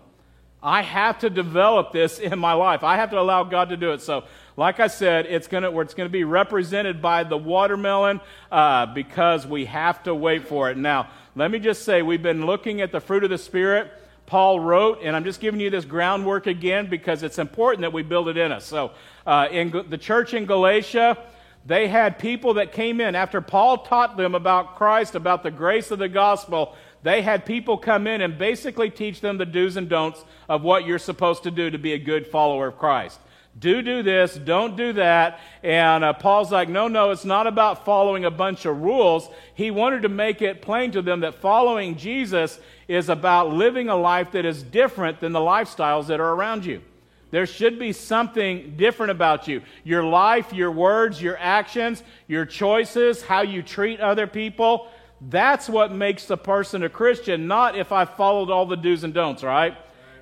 I 0.62 0.82
have 0.82 1.18
to 1.20 1.30
develop 1.30 1.90
this 1.90 2.20
in 2.20 2.38
my 2.38 2.52
life. 2.52 2.84
I 2.84 2.96
have 2.96 3.10
to 3.10 3.18
allow 3.18 3.42
God 3.42 3.70
to 3.70 3.76
do 3.76 3.92
it. 3.92 4.00
So, 4.00 4.24
like 4.56 4.78
I 4.78 4.86
said, 4.86 5.26
it's 5.26 5.48
going 5.48 5.64
to 5.64 5.80
it's 5.80 5.94
to 5.94 6.08
be 6.08 6.24
represented 6.24 7.02
by 7.02 7.24
the 7.24 7.36
watermelon 7.36 8.20
uh, 8.52 8.86
because 8.86 9.46
we 9.46 9.64
have 9.64 10.02
to 10.04 10.14
wait 10.14 10.46
for 10.46 10.70
it. 10.70 10.76
Now, 10.76 11.10
let 11.34 11.50
me 11.50 11.58
just 11.58 11.82
say, 11.82 12.02
we've 12.02 12.22
been 12.22 12.46
looking 12.46 12.80
at 12.80 12.92
the 12.92 13.00
fruit 13.00 13.24
of 13.24 13.30
the 13.30 13.38
Spirit. 13.38 13.92
Paul 14.26 14.60
wrote, 14.60 15.00
and 15.02 15.16
I'm 15.16 15.24
just 15.24 15.40
giving 15.40 15.58
you 15.58 15.70
this 15.70 15.84
groundwork 15.84 16.46
again 16.46 16.88
because 16.88 17.22
it's 17.22 17.38
important 17.38 17.80
that 17.82 17.92
we 17.92 18.02
build 18.02 18.28
it 18.28 18.36
in 18.36 18.52
us. 18.52 18.64
So, 18.64 18.92
uh, 19.26 19.48
in 19.50 19.70
the 19.88 19.98
church 19.98 20.34
in 20.34 20.46
Galatia, 20.46 21.18
they 21.66 21.88
had 21.88 22.18
people 22.18 22.54
that 22.54 22.72
came 22.72 23.00
in 23.00 23.14
after 23.14 23.40
Paul 23.40 23.78
taught 23.78 24.16
them 24.16 24.34
about 24.34 24.76
Christ, 24.76 25.14
about 25.14 25.42
the 25.42 25.50
grace 25.50 25.90
of 25.90 25.98
the 25.98 26.08
gospel. 26.08 26.74
They 27.02 27.22
had 27.22 27.44
people 27.44 27.76
come 27.76 28.06
in 28.06 28.22
and 28.22 28.38
basically 28.38 28.90
teach 28.90 29.20
them 29.20 29.38
the 29.38 29.46
do's 29.46 29.76
and 29.76 29.88
don'ts 29.88 30.24
of 30.48 30.62
what 30.62 30.86
you're 30.86 30.98
supposed 30.98 31.42
to 31.42 31.50
do 31.50 31.70
to 31.70 31.78
be 31.78 31.92
a 31.92 31.98
good 31.98 32.26
follower 32.26 32.68
of 32.68 32.78
Christ. 32.78 33.20
Do 33.58 33.82
do 33.82 34.02
this, 34.02 34.36
don't 34.36 34.76
do 34.76 34.92
that. 34.94 35.40
And 35.62 36.04
uh, 36.04 36.12
Paul's 36.12 36.52
like, 36.52 36.68
no, 36.68 36.86
no, 36.86 37.10
it's 37.10 37.24
not 37.24 37.46
about 37.46 37.84
following 37.84 38.24
a 38.24 38.30
bunch 38.30 38.64
of 38.64 38.80
rules. 38.80 39.28
He 39.54 39.70
wanted 39.70 40.02
to 40.02 40.08
make 40.08 40.42
it 40.42 40.62
plain 40.62 40.92
to 40.92 41.02
them 41.02 41.20
that 41.20 41.34
following 41.34 41.96
Jesus 41.96 42.60
is 42.86 43.08
about 43.08 43.52
living 43.52 43.88
a 43.88 43.96
life 43.96 44.32
that 44.32 44.44
is 44.44 44.62
different 44.62 45.20
than 45.20 45.32
the 45.32 45.40
lifestyles 45.40 46.06
that 46.06 46.20
are 46.20 46.34
around 46.34 46.64
you. 46.64 46.82
There 47.30 47.47
should 47.47 47.78
be 47.78 47.92
something 47.92 48.75
different 48.76 49.11
about 49.11 49.49
you. 49.49 49.62
Your 49.85 50.02
life, 50.02 50.52
your 50.52 50.70
words, 50.70 51.20
your 51.20 51.37
actions, 51.38 52.02
your 52.26 52.47
choices, 52.47 53.23
how 53.23 53.42
you 53.42 53.62
treat 53.62 54.00
other 54.00 54.26
people. 54.26 54.88
That's 55.20 55.68
what 55.68 55.92
makes 55.92 56.30
a 56.30 56.37
person 56.37 56.82
a 56.85 56.88
Christian, 56.88 57.47
not 57.47 57.76
if 57.76 57.92
I 57.92 58.04
followed 58.04 58.50
all 58.50 58.66
the 58.66 58.76
do's 58.76 59.04
and 59.04 59.12
don'ts, 59.12 59.42
right? 59.42 59.76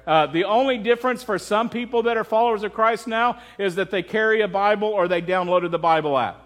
Uh, 0.07 0.27
the 0.27 0.45
only 0.45 0.79
difference 0.79 1.23
for 1.23 1.39
some 1.39 1.69
people 1.69 2.05
that 2.05 2.17
are 2.17 2.25
followers 2.25 2.63
of 2.63 2.73
Christ 2.73 3.07
now 3.07 3.41
is 3.59 3.75
that 3.75 3.91
they 3.91 4.03
carry 4.03 4.41
a 4.41 4.49
Bible 4.49 4.89
or 4.89 5.09
they 5.09 5.21
downloaded 5.21 5.71
the 5.71 5.79
Bible 5.79 6.17
app. 6.17 6.43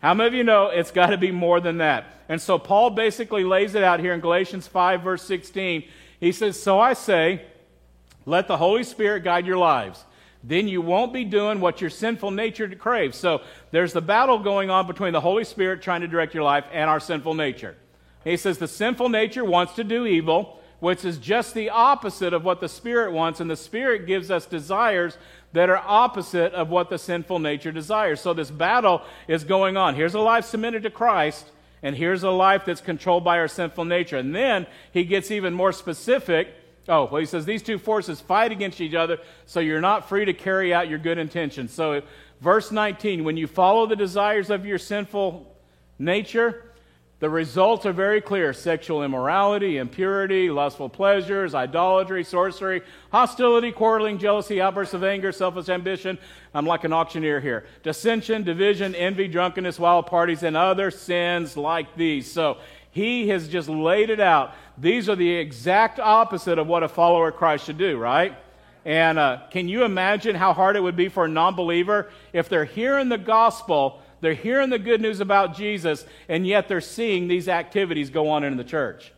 How 0.00 0.14
many 0.14 0.28
of 0.28 0.34
you 0.34 0.44
know 0.44 0.66
it's 0.66 0.90
got 0.90 1.08
to 1.08 1.18
be 1.18 1.30
more 1.30 1.60
than 1.60 1.78
that? 1.78 2.06
And 2.28 2.40
so 2.40 2.58
Paul 2.58 2.90
basically 2.90 3.44
lays 3.44 3.74
it 3.74 3.84
out 3.84 4.00
here 4.00 4.14
in 4.14 4.20
Galatians 4.20 4.66
5, 4.66 5.02
verse 5.02 5.22
16. 5.22 5.84
He 6.18 6.32
says, 6.32 6.60
So 6.60 6.80
I 6.80 6.94
say, 6.94 7.44
let 8.26 8.48
the 8.48 8.56
Holy 8.56 8.84
Spirit 8.84 9.24
guide 9.24 9.46
your 9.46 9.58
lives. 9.58 10.04
Then 10.44 10.66
you 10.66 10.80
won't 10.80 11.12
be 11.12 11.24
doing 11.24 11.60
what 11.60 11.80
your 11.80 11.90
sinful 11.90 12.32
nature 12.32 12.68
craves. 12.74 13.16
So 13.16 13.42
there's 13.70 13.92
the 13.92 14.00
battle 14.00 14.38
going 14.38 14.70
on 14.70 14.86
between 14.86 15.12
the 15.12 15.20
Holy 15.20 15.44
Spirit 15.44 15.82
trying 15.82 16.00
to 16.00 16.08
direct 16.08 16.34
your 16.34 16.42
life 16.42 16.64
and 16.72 16.90
our 16.90 17.00
sinful 17.00 17.34
nature. 17.34 17.76
He 18.24 18.36
says 18.36 18.58
the 18.58 18.68
sinful 18.68 19.08
nature 19.08 19.44
wants 19.44 19.74
to 19.74 19.84
do 19.84 20.06
evil, 20.06 20.60
which 20.80 21.04
is 21.04 21.18
just 21.18 21.54
the 21.54 21.70
opposite 21.70 22.32
of 22.32 22.44
what 22.44 22.60
the 22.60 22.68
Spirit 22.68 23.12
wants, 23.12 23.38
and 23.38 23.48
the 23.48 23.56
Spirit 23.56 24.06
gives 24.06 24.32
us 24.32 24.46
desires 24.46 25.16
that 25.52 25.70
are 25.70 25.82
opposite 25.84 26.52
of 26.54 26.70
what 26.70 26.90
the 26.90 26.98
sinful 26.98 27.38
nature 27.38 27.70
desires. 27.70 28.20
So 28.20 28.34
this 28.34 28.50
battle 28.50 29.02
is 29.28 29.44
going 29.44 29.76
on. 29.76 29.94
Here's 29.94 30.14
a 30.14 30.20
life 30.20 30.44
submitted 30.44 30.82
to 30.82 30.90
Christ, 30.90 31.50
and 31.84 31.94
here's 31.94 32.24
a 32.24 32.30
life 32.30 32.64
that's 32.64 32.80
controlled 32.80 33.22
by 33.22 33.38
our 33.38 33.48
sinful 33.48 33.84
nature. 33.84 34.16
And 34.16 34.34
then 34.34 34.66
he 34.92 35.04
gets 35.04 35.30
even 35.30 35.54
more 35.54 35.72
specific 35.72 36.48
Oh, 36.88 37.04
well, 37.04 37.20
he 37.20 37.26
says 37.26 37.44
these 37.44 37.62
two 37.62 37.78
forces 37.78 38.20
fight 38.20 38.50
against 38.50 38.80
each 38.80 38.94
other, 38.94 39.18
so 39.46 39.60
you're 39.60 39.80
not 39.80 40.08
free 40.08 40.24
to 40.24 40.32
carry 40.32 40.74
out 40.74 40.88
your 40.88 40.98
good 40.98 41.18
intentions. 41.18 41.72
So, 41.72 42.02
verse 42.40 42.72
19, 42.72 43.22
when 43.22 43.36
you 43.36 43.46
follow 43.46 43.86
the 43.86 43.94
desires 43.94 44.50
of 44.50 44.66
your 44.66 44.78
sinful 44.78 45.54
nature, 45.98 46.72
the 47.22 47.30
results 47.30 47.86
are 47.86 47.92
very 47.92 48.20
clear 48.20 48.52
sexual 48.52 49.04
immorality, 49.04 49.76
impurity, 49.76 50.50
lustful 50.50 50.88
pleasures, 50.88 51.54
idolatry, 51.54 52.24
sorcery, 52.24 52.82
hostility, 53.12 53.70
quarreling, 53.70 54.18
jealousy, 54.18 54.60
outbursts 54.60 54.92
of 54.92 55.04
anger, 55.04 55.30
selfish 55.30 55.68
ambition. 55.68 56.18
I'm 56.52 56.66
like 56.66 56.82
an 56.82 56.92
auctioneer 56.92 57.38
here. 57.38 57.64
Dissension, 57.84 58.42
division, 58.42 58.96
envy, 58.96 59.28
drunkenness, 59.28 59.78
wild 59.78 60.08
parties, 60.08 60.42
and 60.42 60.56
other 60.56 60.90
sins 60.90 61.56
like 61.56 61.94
these. 61.94 62.28
So, 62.28 62.58
he 62.92 63.28
has 63.28 63.48
just 63.48 63.68
laid 63.68 64.10
it 64.10 64.20
out. 64.20 64.54
These 64.78 65.08
are 65.08 65.16
the 65.16 65.30
exact 65.30 65.98
opposite 65.98 66.58
of 66.58 66.66
what 66.66 66.82
a 66.82 66.88
follower 66.88 67.28
of 67.28 67.36
Christ 67.36 67.64
should 67.64 67.78
do, 67.78 67.98
right? 67.98 68.36
And 68.84 69.18
uh, 69.18 69.40
can 69.50 69.66
you 69.66 69.84
imagine 69.84 70.36
how 70.36 70.52
hard 70.52 70.76
it 70.76 70.80
would 70.80 70.96
be 70.96 71.08
for 71.08 71.24
a 71.24 71.28
non 71.28 71.56
believer 71.56 72.10
if 72.32 72.48
they're 72.48 72.66
hearing 72.66 73.08
the 73.08 73.18
gospel, 73.18 74.02
they're 74.20 74.34
hearing 74.34 74.68
the 74.68 74.78
good 74.78 75.00
news 75.00 75.20
about 75.20 75.56
Jesus, 75.56 76.04
and 76.28 76.46
yet 76.46 76.68
they're 76.68 76.80
seeing 76.82 77.28
these 77.28 77.48
activities 77.48 78.10
go 78.10 78.28
on 78.28 78.44
in 78.44 78.58
the 78.58 78.64
church? 78.64 79.12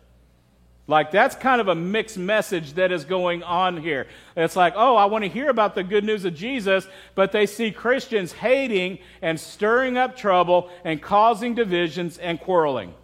Like, 0.86 1.10
that's 1.10 1.34
kind 1.34 1.60
of 1.60 1.68
a 1.68 1.74
mixed 1.74 2.18
message 2.18 2.74
that 2.74 2.92
is 2.92 3.04
going 3.04 3.42
on 3.42 3.78
here. 3.78 4.06
It's 4.36 4.54
like, 4.54 4.74
oh, 4.76 4.96
I 4.96 5.06
want 5.06 5.24
to 5.24 5.30
hear 5.30 5.48
about 5.48 5.74
the 5.74 5.82
good 5.82 6.04
news 6.04 6.26
of 6.26 6.34
Jesus, 6.34 6.86
but 7.16 7.32
they 7.32 7.46
see 7.46 7.72
Christians 7.72 8.32
hating 8.32 8.98
and 9.20 9.40
stirring 9.40 9.96
up 9.96 10.14
trouble 10.14 10.70
and 10.84 11.02
causing 11.02 11.54
divisions 11.54 12.18
and 12.18 12.38
quarreling. 12.38 12.94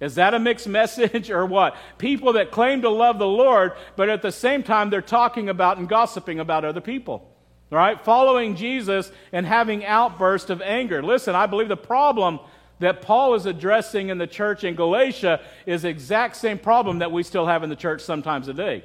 Is 0.00 0.16
that 0.16 0.34
a 0.34 0.38
mixed 0.38 0.68
message 0.80 1.30
or 1.30 1.46
what? 1.46 1.76
People 1.98 2.34
that 2.34 2.50
claim 2.50 2.82
to 2.82 2.90
love 2.90 3.18
the 3.18 3.26
Lord, 3.26 3.72
but 3.96 4.08
at 4.08 4.22
the 4.22 4.32
same 4.32 4.62
time 4.62 4.90
they're 4.90 5.00
talking 5.00 5.48
about 5.48 5.78
and 5.78 5.88
gossiping 5.88 6.40
about 6.40 6.64
other 6.64 6.80
people. 6.80 7.32
Right? 7.68 8.00
Following 8.00 8.54
Jesus 8.54 9.10
and 9.32 9.44
having 9.44 9.84
outbursts 9.84 10.50
of 10.50 10.62
anger. 10.62 11.02
Listen, 11.02 11.34
I 11.34 11.46
believe 11.46 11.68
the 11.68 11.76
problem 11.76 12.38
that 12.78 13.02
Paul 13.02 13.34
is 13.34 13.46
addressing 13.46 14.10
in 14.10 14.18
the 14.18 14.26
church 14.26 14.62
in 14.62 14.76
Galatia 14.76 15.40
is 15.64 15.82
the 15.82 15.88
exact 15.88 16.36
same 16.36 16.58
problem 16.58 17.00
that 17.00 17.10
we 17.10 17.22
still 17.24 17.46
have 17.46 17.64
in 17.64 17.70
the 17.70 17.76
church 17.76 18.02
sometimes 18.02 18.46
today. 18.46 18.84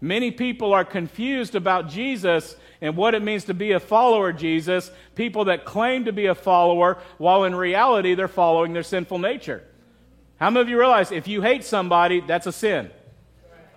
Many 0.00 0.30
people 0.30 0.72
are 0.74 0.84
confused 0.84 1.54
about 1.54 1.88
Jesus 1.88 2.56
and 2.80 2.96
what 2.96 3.14
it 3.14 3.22
means 3.22 3.44
to 3.44 3.54
be 3.54 3.72
a 3.72 3.80
follower 3.80 4.30
of 4.30 4.36
Jesus, 4.36 4.90
people 5.14 5.46
that 5.46 5.64
claim 5.64 6.04
to 6.04 6.12
be 6.12 6.26
a 6.26 6.34
follower 6.34 6.98
while 7.18 7.44
in 7.44 7.54
reality 7.54 8.14
they're 8.14 8.28
following 8.28 8.72
their 8.72 8.82
sinful 8.82 9.18
nature. 9.18 9.62
How 10.38 10.50
many 10.50 10.62
of 10.62 10.68
you 10.68 10.78
realize 10.78 11.12
if 11.12 11.28
you 11.28 11.42
hate 11.42 11.64
somebody, 11.64 12.20
that's 12.20 12.46
a 12.46 12.52
sin? 12.52 12.90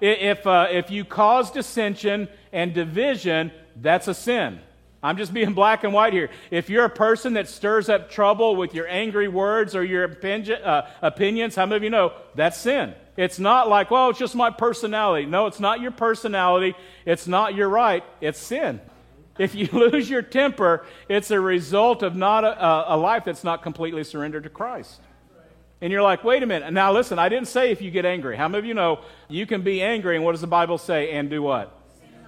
If, 0.02 0.46
uh, 0.48 0.68
if 0.70 0.92
you 0.92 1.06
cause 1.06 1.52
dissension 1.52 2.30
and 2.52 2.74
division, 2.74 3.52
that's 3.76 4.08
a 4.08 4.14
sin. 4.14 4.60
I'm 5.02 5.18
just 5.18 5.34
being 5.34 5.54
black 5.62 5.84
and 5.84 5.94
white 5.94 6.14
here. 6.14 6.30
If 6.52 6.70
you're 6.70 6.86
a 6.86 6.90
person 6.90 7.34
that 7.34 7.48
stirs 7.48 7.90
up 7.90 8.10
trouble 8.10 8.56
with 8.56 8.74
your 8.74 8.88
angry 8.88 9.28
words 9.28 9.76
or 9.76 9.84
your 9.84 10.04
opinion, 10.04 10.62
uh, 10.64 10.90
opinions, 11.02 11.56
how 11.56 11.66
many 11.66 11.78
of 11.78 11.84
you 11.84 11.90
know 11.90 12.14
that's 12.36 12.58
sin? 12.58 12.94
It's 13.18 13.40
not 13.40 13.68
like, 13.68 13.92
well, 13.92 14.10
it's 14.10 14.20
just 14.20 14.36
my 14.36 14.50
personality. 14.50 15.26
No, 15.26 15.48
it's 15.48 15.60
not 15.60 15.82
your 15.82 15.92
personality. 15.92 16.76
It's 17.06 17.28
not 17.28 17.56
your 17.56 17.68
right. 17.68 18.04
It's 18.22 18.40
sin. 18.40 18.80
If 19.38 19.56
you 19.56 19.68
lose 19.74 20.10
your 20.10 20.22
temper, 20.22 20.86
it's 21.10 21.32
a 21.32 21.40
result 21.40 22.04
of 22.04 22.16
not 22.16 22.44
a, 22.46 22.94
a 22.94 22.98
life 22.98 23.26
that's 23.26 23.44
not 23.44 23.62
completely 23.62 24.04
surrendered 24.04 24.44
to 24.44 24.50
Christ. 24.50 25.02
And 25.82 25.94
you're 25.94 26.02
like, 26.02 26.24
wait 26.24 26.44
a 26.44 26.46
minute. 26.46 26.74
Now, 26.74 26.92
listen, 26.92 27.20
I 27.20 27.30
didn't 27.30 27.48
say 27.48 27.72
if 27.72 27.82
you 27.82 27.90
get 27.90 28.06
angry. 28.06 28.36
How 28.36 28.48
many 28.48 28.60
of 28.60 28.66
you 28.66 28.74
know 28.74 29.00
you 29.30 29.46
can 29.46 29.62
be 29.62 29.82
angry, 29.82 30.16
and 30.16 30.26
what 30.26 30.34
does 30.34 30.42
the 30.42 30.48
Bible 30.48 30.78
say? 30.78 31.12
And 31.12 31.30
do 31.30 31.42
what? 31.42 31.76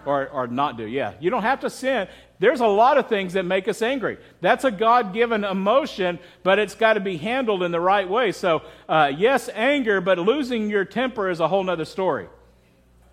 Or, 0.06 0.30
or 0.30 0.48
not 0.48 0.78
do. 0.78 0.88
Yeah. 0.88 1.14
You 1.20 1.30
don't 1.30 1.44
have 1.44 1.60
to 1.60 1.70
sin. 1.70 2.08
There's 2.40 2.62
a 2.62 2.68
lot 2.68 2.98
of 2.98 3.08
things 3.08 3.34
that 3.34 3.44
make 3.44 3.68
us 3.68 3.84
angry. 3.84 4.18
That's 4.40 4.64
a 4.64 4.72
God 4.72 5.14
given 5.14 5.44
emotion, 5.44 6.18
but 6.42 6.58
it's 6.58 6.74
got 6.74 6.94
to 6.94 7.00
be 7.00 7.18
handled 7.18 7.62
in 7.62 7.72
the 7.72 7.80
right 7.80 8.10
way. 8.10 8.32
So, 8.32 8.64
uh, 8.90 9.12
yes, 9.16 9.48
anger, 9.54 10.02
but 10.02 10.18
losing 10.18 10.70
your 10.70 10.86
temper 10.86 11.30
is 11.30 11.40
a 11.40 11.48
whole 11.48 11.70
other 11.70 11.86
story. 11.86 12.28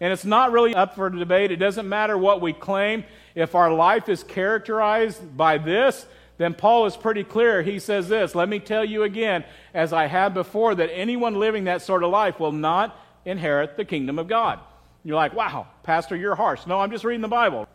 And 0.01 0.13
it's 0.13 0.25
not 0.25 0.53
really 0.53 0.75
up 0.75 0.95
for 0.95 1.11
debate. 1.11 1.51
It 1.51 1.57
doesn't 1.57 1.89
matter 1.89 2.17
what 2.17 2.41
we 2.41 2.53
claim. 2.53 3.05
If 3.35 3.55
our 3.55 3.71
life 3.71 4.09
is 4.09 4.23
characterized 4.23 5.37
by 5.37 5.59
this, 5.59 6.07
then 6.39 6.55
Paul 6.55 6.87
is 6.87 6.97
pretty 6.97 7.25
clear. 7.25 7.63
He 7.63 7.79
says 7.79 8.09
this 8.09 8.35
Let 8.35 8.49
me 8.49 8.61
tell 8.61 8.85
you 8.85 9.03
again, 9.03 9.45
as 9.75 9.93
I 9.93 10.07
have 10.07 10.33
before, 10.33 10.75
that 10.77 10.91
anyone 10.93 11.35
living 11.35 11.65
that 11.65 11.83
sort 11.83 12.03
of 12.03 12.11
life 12.11 12.41
will 12.41 12.53
not 12.53 12.99
inherit 13.25 13.77
the 13.77 13.85
kingdom 13.85 14.19
of 14.19 14.29
God. 14.29 14.61
You're 15.05 15.17
like, 15.17 15.35
wow, 15.35 15.67
Pastor, 15.83 16.17
you're 16.17 16.35
harsh. 16.35 16.67
No, 16.67 16.81
I'm 16.81 16.91
just 16.91 17.05
reading 17.05 17.21
the 17.21 17.29
Bible. 17.29 17.69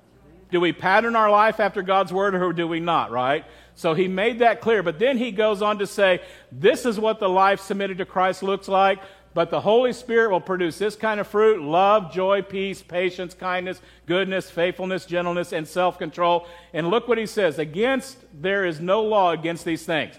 Do 0.52 0.60
we 0.60 0.72
pattern 0.72 1.16
our 1.16 1.32
life 1.32 1.60
after 1.60 1.82
God's 1.82 2.14
word 2.14 2.36
or 2.36 2.54
do 2.54 2.68
we 2.68 2.80
not, 2.80 3.12
right? 3.12 3.46
So 3.76 3.94
he 3.94 4.08
made 4.08 4.40
that 4.40 4.62
clear. 4.62 4.84
But 4.84 5.00
then 5.00 5.18
he 5.18 5.32
goes 5.32 5.62
on 5.62 5.80
to 5.80 5.88
say, 5.88 6.22
this 6.52 6.86
is 6.86 7.00
what 7.00 7.20
the 7.20 7.30
life 7.30 7.60
submitted 7.60 7.98
to 7.98 8.06
Christ 8.06 8.44
looks 8.44 8.68
like. 8.68 9.00
But 9.34 9.50
the 9.50 9.62
Holy 9.62 9.94
Spirit 9.94 10.30
will 10.30 10.42
produce 10.42 10.78
this 10.78 10.96
kind 10.96 11.20
of 11.20 11.28
fruit 11.28 11.62
love, 11.62 12.14
joy, 12.14 12.42
peace, 12.44 12.84
patience, 12.84 13.34
kindness, 13.34 13.82
goodness, 14.06 14.52
faithfulness, 14.52 15.06
gentleness, 15.06 15.54
and 15.54 15.68
self 15.68 15.98
control. 15.98 16.48
And 16.74 16.90
look 16.90 17.08
what 17.08 17.18
he 17.18 17.26
says 17.26 17.58
against, 17.58 18.18
there 18.34 18.66
is 18.66 18.80
no 18.80 19.02
law 19.04 19.32
against 19.32 19.66
these 19.66 19.86
things. 19.86 20.16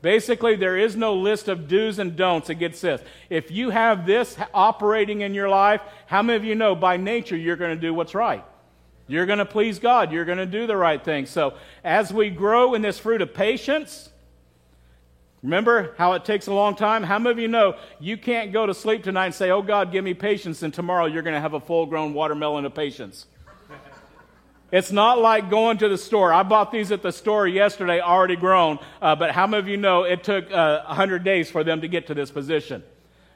Basically, 0.00 0.54
there 0.54 0.76
is 0.76 0.94
no 0.94 1.14
list 1.14 1.48
of 1.48 1.66
do's 1.66 1.98
and 1.98 2.14
don'ts 2.14 2.50
against 2.50 2.82
this. 2.82 3.00
If 3.30 3.50
you 3.50 3.70
have 3.70 4.06
this 4.06 4.36
operating 4.54 5.22
in 5.22 5.34
your 5.34 5.48
life, 5.48 5.80
how 6.06 6.22
many 6.22 6.36
of 6.36 6.44
you 6.44 6.54
know 6.54 6.76
by 6.76 6.96
nature 6.96 7.36
you're 7.36 7.56
going 7.56 7.74
to 7.74 7.80
do 7.80 7.92
what's 7.92 8.14
right? 8.14 8.44
You're 9.08 9.26
going 9.26 9.40
to 9.40 9.46
please 9.46 9.78
God. 9.78 10.12
You're 10.12 10.26
going 10.26 10.38
to 10.38 10.46
do 10.46 10.66
the 10.66 10.76
right 10.76 11.02
thing. 11.02 11.26
So, 11.26 11.54
as 11.82 12.12
we 12.12 12.30
grow 12.30 12.74
in 12.74 12.82
this 12.82 12.98
fruit 12.98 13.22
of 13.22 13.32
patience, 13.32 14.07
Remember 15.42 15.94
how 15.96 16.14
it 16.14 16.24
takes 16.24 16.48
a 16.48 16.52
long 16.52 16.74
time? 16.74 17.02
How 17.04 17.18
many 17.18 17.30
of 17.30 17.38
you 17.38 17.48
know 17.48 17.76
you 18.00 18.16
can't 18.16 18.52
go 18.52 18.66
to 18.66 18.74
sleep 18.74 19.04
tonight 19.04 19.26
and 19.26 19.34
say, 19.34 19.50
Oh 19.50 19.62
God, 19.62 19.92
give 19.92 20.02
me 20.04 20.14
patience, 20.14 20.62
and 20.62 20.74
tomorrow 20.74 21.06
you're 21.06 21.22
going 21.22 21.34
to 21.34 21.40
have 21.40 21.54
a 21.54 21.60
full 21.60 21.86
grown 21.86 22.12
watermelon 22.12 22.64
of 22.64 22.74
patience? 22.74 23.26
It's 24.70 24.92
not 24.92 25.18
like 25.18 25.48
going 25.48 25.78
to 25.78 25.88
the 25.88 25.96
store. 25.96 26.30
I 26.30 26.42
bought 26.42 26.70
these 26.70 26.92
at 26.92 27.00
the 27.00 27.10
store 27.10 27.48
yesterday, 27.48 28.00
already 28.00 28.36
grown, 28.36 28.78
uh, 29.00 29.16
but 29.16 29.30
how 29.30 29.46
many 29.46 29.60
of 29.60 29.66
you 29.66 29.78
know 29.78 30.02
it 30.02 30.22
took 30.22 30.52
uh, 30.52 30.82
100 30.84 31.24
days 31.24 31.50
for 31.50 31.64
them 31.64 31.80
to 31.80 31.88
get 31.88 32.08
to 32.08 32.14
this 32.14 32.30
position? 32.30 32.82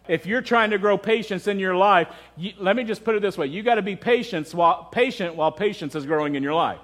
If 0.09 0.26
you're 0.26 0.42
trying 0.42 0.73
to 0.73 0.78
grow 0.78 0.99
patience 0.99 1.47
in 1.47 1.59
your 1.59 1.75
life, 1.75 2.09
you, 2.37 2.52
let 2.59 2.76
me 2.76 2.85
just 2.85 3.02
put 3.02 3.14
it 3.14 3.23
this 3.23 3.38
way 3.38 3.47
you 3.47 3.62
got 3.62 3.76
to 3.76 3.82
be 3.82 3.97
patient 3.97 4.52
while, 4.52 4.85
patient 4.92 5.35
while 5.35 5.50
patience 5.50 5.94
is 5.94 6.04
growing 6.04 6.35
in 6.35 6.42
your 6.42 6.52
life. 6.52 6.80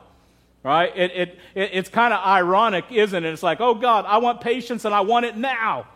Right? 0.62 0.94
It, 0.96 1.12
it, 1.12 1.38
it 1.54 1.70
it's 1.72 1.88
kind 1.88 2.12
of 2.12 2.24
ironic, 2.24 2.86
isn't 2.90 3.24
it? 3.24 3.32
It's 3.32 3.42
like, 3.42 3.60
oh 3.60 3.74
God, 3.74 4.04
I 4.06 4.18
want 4.18 4.40
patience 4.40 4.84
and 4.84 4.94
I 4.94 5.00
want 5.02 5.26
it 5.26 5.36
now. 5.36 5.86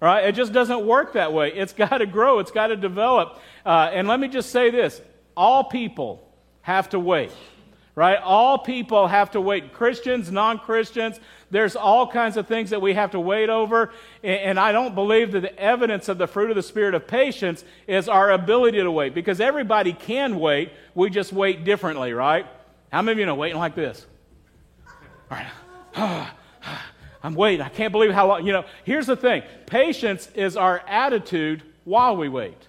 Right? 0.00 0.24
It 0.24 0.34
just 0.34 0.52
doesn't 0.52 0.84
work 0.84 1.12
that 1.12 1.32
way. 1.32 1.52
It's 1.52 1.72
got 1.72 1.98
to 1.98 2.06
grow, 2.06 2.38
it's 2.40 2.50
got 2.50 2.68
to 2.68 2.76
develop. 2.76 3.40
Uh, 3.64 3.90
and 3.92 4.08
let 4.08 4.20
me 4.20 4.28
just 4.28 4.50
say 4.50 4.70
this 4.70 5.00
all 5.36 5.64
people 5.64 6.28
have 6.62 6.90
to 6.90 6.98
wait. 6.98 7.32
Right? 7.94 8.18
All 8.22 8.58
people 8.58 9.06
have 9.06 9.32
to 9.32 9.40
wait. 9.40 9.74
Christians, 9.74 10.30
non 10.30 10.58
Christians, 10.58 11.20
there's 11.50 11.76
all 11.76 12.10
kinds 12.10 12.38
of 12.38 12.48
things 12.48 12.70
that 12.70 12.80
we 12.80 12.94
have 12.94 13.10
to 13.10 13.20
wait 13.20 13.50
over. 13.50 13.92
And 14.24 14.58
I 14.58 14.72
don't 14.72 14.94
believe 14.94 15.32
that 15.32 15.40
the 15.40 15.58
evidence 15.58 16.08
of 16.08 16.16
the 16.16 16.26
fruit 16.26 16.48
of 16.48 16.56
the 16.56 16.62
Spirit 16.62 16.94
of 16.94 17.06
patience 17.06 17.62
is 17.86 18.08
our 18.08 18.30
ability 18.30 18.78
to 18.78 18.90
wait 18.90 19.14
because 19.14 19.40
everybody 19.40 19.92
can 19.92 20.38
wait. 20.40 20.72
We 20.94 21.10
just 21.10 21.32
wait 21.34 21.64
differently, 21.64 22.14
right? 22.14 22.46
How 22.92 23.02
many 23.02 23.12
of 23.12 23.18
you 23.18 23.26
know 23.26 23.34
waiting 23.34 23.58
like 23.58 23.74
this? 23.74 24.06
All 25.30 25.38
right. 25.96 26.30
I'm 27.24 27.34
waiting. 27.34 27.64
I 27.64 27.68
can't 27.68 27.92
believe 27.92 28.12
how 28.12 28.28
long. 28.28 28.46
You 28.46 28.52
know, 28.52 28.64
here's 28.84 29.06
the 29.06 29.16
thing 29.16 29.42
patience 29.66 30.28
is 30.34 30.56
our 30.56 30.80
attitude 30.86 31.62
while 31.84 32.16
we 32.16 32.28
wait 32.28 32.68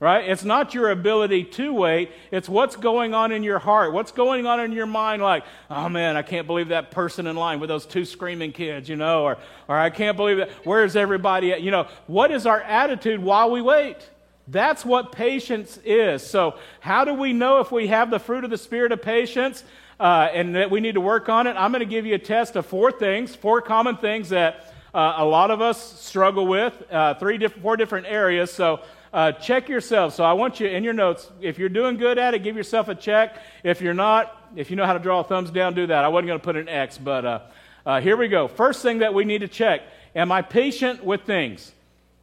right? 0.00 0.28
It's 0.28 0.44
not 0.44 0.74
your 0.74 0.90
ability 0.90 1.44
to 1.44 1.72
wait, 1.72 2.12
it's 2.30 2.48
what's 2.48 2.76
going 2.76 3.14
on 3.14 3.32
in 3.32 3.42
your 3.42 3.58
heart, 3.58 3.92
what's 3.92 4.12
going 4.12 4.46
on 4.46 4.60
in 4.60 4.72
your 4.72 4.86
mind, 4.86 5.22
like, 5.22 5.44
oh 5.70 5.88
man, 5.88 6.16
I 6.16 6.22
can't 6.22 6.46
believe 6.46 6.68
that 6.68 6.90
person 6.90 7.26
in 7.26 7.36
line 7.36 7.58
with 7.58 7.68
those 7.68 7.84
two 7.84 8.04
screaming 8.04 8.52
kids, 8.52 8.88
you 8.88 8.96
know, 8.96 9.24
or, 9.24 9.38
or 9.66 9.76
I 9.76 9.90
can't 9.90 10.16
believe 10.16 10.36
that, 10.38 10.50
where's 10.64 10.94
everybody 10.94 11.52
at? 11.52 11.62
You 11.62 11.70
know, 11.70 11.88
what 12.06 12.30
is 12.30 12.46
our 12.46 12.60
attitude 12.60 13.20
while 13.20 13.50
we 13.50 13.60
wait? 13.60 14.08
That's 14.50 14.84
what 14.84 15.12
patience 15.12 15.78
is. 15.84 16.26
So, 16.26 16.54
how 16.80 17.04
do 17.04 17.12
we 17.12 17.32
know 17.34 17.60
if 17.60 17.70
we 17.70 17.88
have 17.88 18.10
the 18.10 18.18
fruit 18.18 18.44
of 18.44 18.50
the 18.50 18.56
Spirit 18.56 18.92
of 18.92 19.02
patience 19.02 19.62
uh, 20.00 20.28
and 20.32 20.54
that 20.54 20.70
we 20.70 20.80
need 20.80 20.94
to 20.94 21.02
work 21.02 21.28
on 21.28 21.46
it? 21.46 21.54
I'm 21.56 21.70
going 21.70 21.80
to 21.80 21.86
give 21.86 22.06
you 22.06 22.14
a 22.14 22.18
test 22.18 22.56
of 22.56 22.64
four 22.64 22.90
things, 22.90 23.34
four 23.34 23.60
common 23.60 23.98
things 23.98 24.30
that 24.30 24.74
uh, 24.94 25.14
a 25.18 25.24
lot 25.24 25.50
of 25.50 25.60
us 25.60 26.00
struggle 26.00 26.46
with, 26.46 26.74
uh, 26.90 27.14
three 27.14 27.36
different, 27.36 27.62
four 27.62 27.76
different 27.76 28.06
areas. 28.06 28.50
So, 28.50 28.80
uh, 29.12 29.32
check 29.32 29.68
yourself. 29.68 30.14
So 30.14 30.24
I 30.24 30.34
want 30.34 30.60
you 30.60 30.68
in 30.68 30.84
your 30.84 30.92
notes, 30.92 31.30
if 31.40 31.58
you're 31.58 31.68
doing 31.68 31.96
good 31.96 32.18
at 32.18 32.34
it, 32.34 32.42
give 32.42 32.56
yourself 32.56 32.88
a 32.88 32.94
check. 32.94 33.42
If 33.64 33.80
you're 33.80 33.94
not, 33.94 34.50
if 34.56 34.70
you 34.70 34.76
know 34.76 34.86
how 34.86 34.92
to 34.92 34.98
draw 34.98 35.20
a 35.20 35.24
thumbs 35.24 35.50
down, 35.50 35.74
do 35.74 35.86
that. 35.86 36.04
I 36.04 36.08
wasn't 36.08 36.28
going 36.28 36.40
to 36.40 36.44
put 36.44 36.56
an 36.56 36.68
X, 36.68 36.98
but 36.98 37.24
uh, 37.24 37.40
uh, 37.86 38.00
here 38.00 38.16
we 38.16 38.28
go. 38.28 38.48
First 38.48 38.82
thing 38.82 38.98
that 38.98 39.14
we 39.14 39.24
need 39.24 39.40
to 39.40 39.48
check 39.48 39.82
Am 40.14 40.32
I 40.32 40.42
patient 40.42 41.04
with 41.04 41.22
things? 41.22 41.72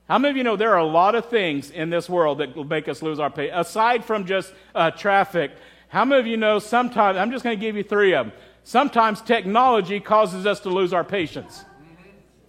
How 0.07 0.19
many 0.19 0.31
of 0.31 0.38
you 0.38 0.43
know 0.43 0.55
there 0.55 0.71
are 0.71 0.79
a 0.79 0.85
lot 0.85 1.15
of 1.15 1.29
things 1.29 1.71
in 1.71 1.89
this 1.89 2.07
world 2.07 2.38
that 2.38 2.55
will 2.55 2.63
make 2.63 2.88
us 2.88 3.01
lose 3.01 3.19
our 3.19 3.29
patience? 3.31 3.67
Aside 3.67 4.05
from 4.05 4.25
just 4.25 4.53
uh, 4.75 4.91
traffic, 4.91 5.51
how 5.88 6.05
many 6.05 6.19
of 6.19 6.27
you 6.27 6.38
know 6.38 6.59
sometimes, 6.59 7.17
I'm 7.17 7.31
just 7.31 7.43
going 7.43 7.57
to 7.57 7.62
give 7.62 7.75
you 7.75 7.83
three 7.83 8.13
of 8.13 8.27
them. 8.27 8.35
Sometimes 8.63 9.21
technology 9.21 10.00
causes 10.00 10.45
us 10.45 10.59
to 10.62 10.69
lose 10.69 10.93
our 10.93 11.03
patience. 11.03 11.65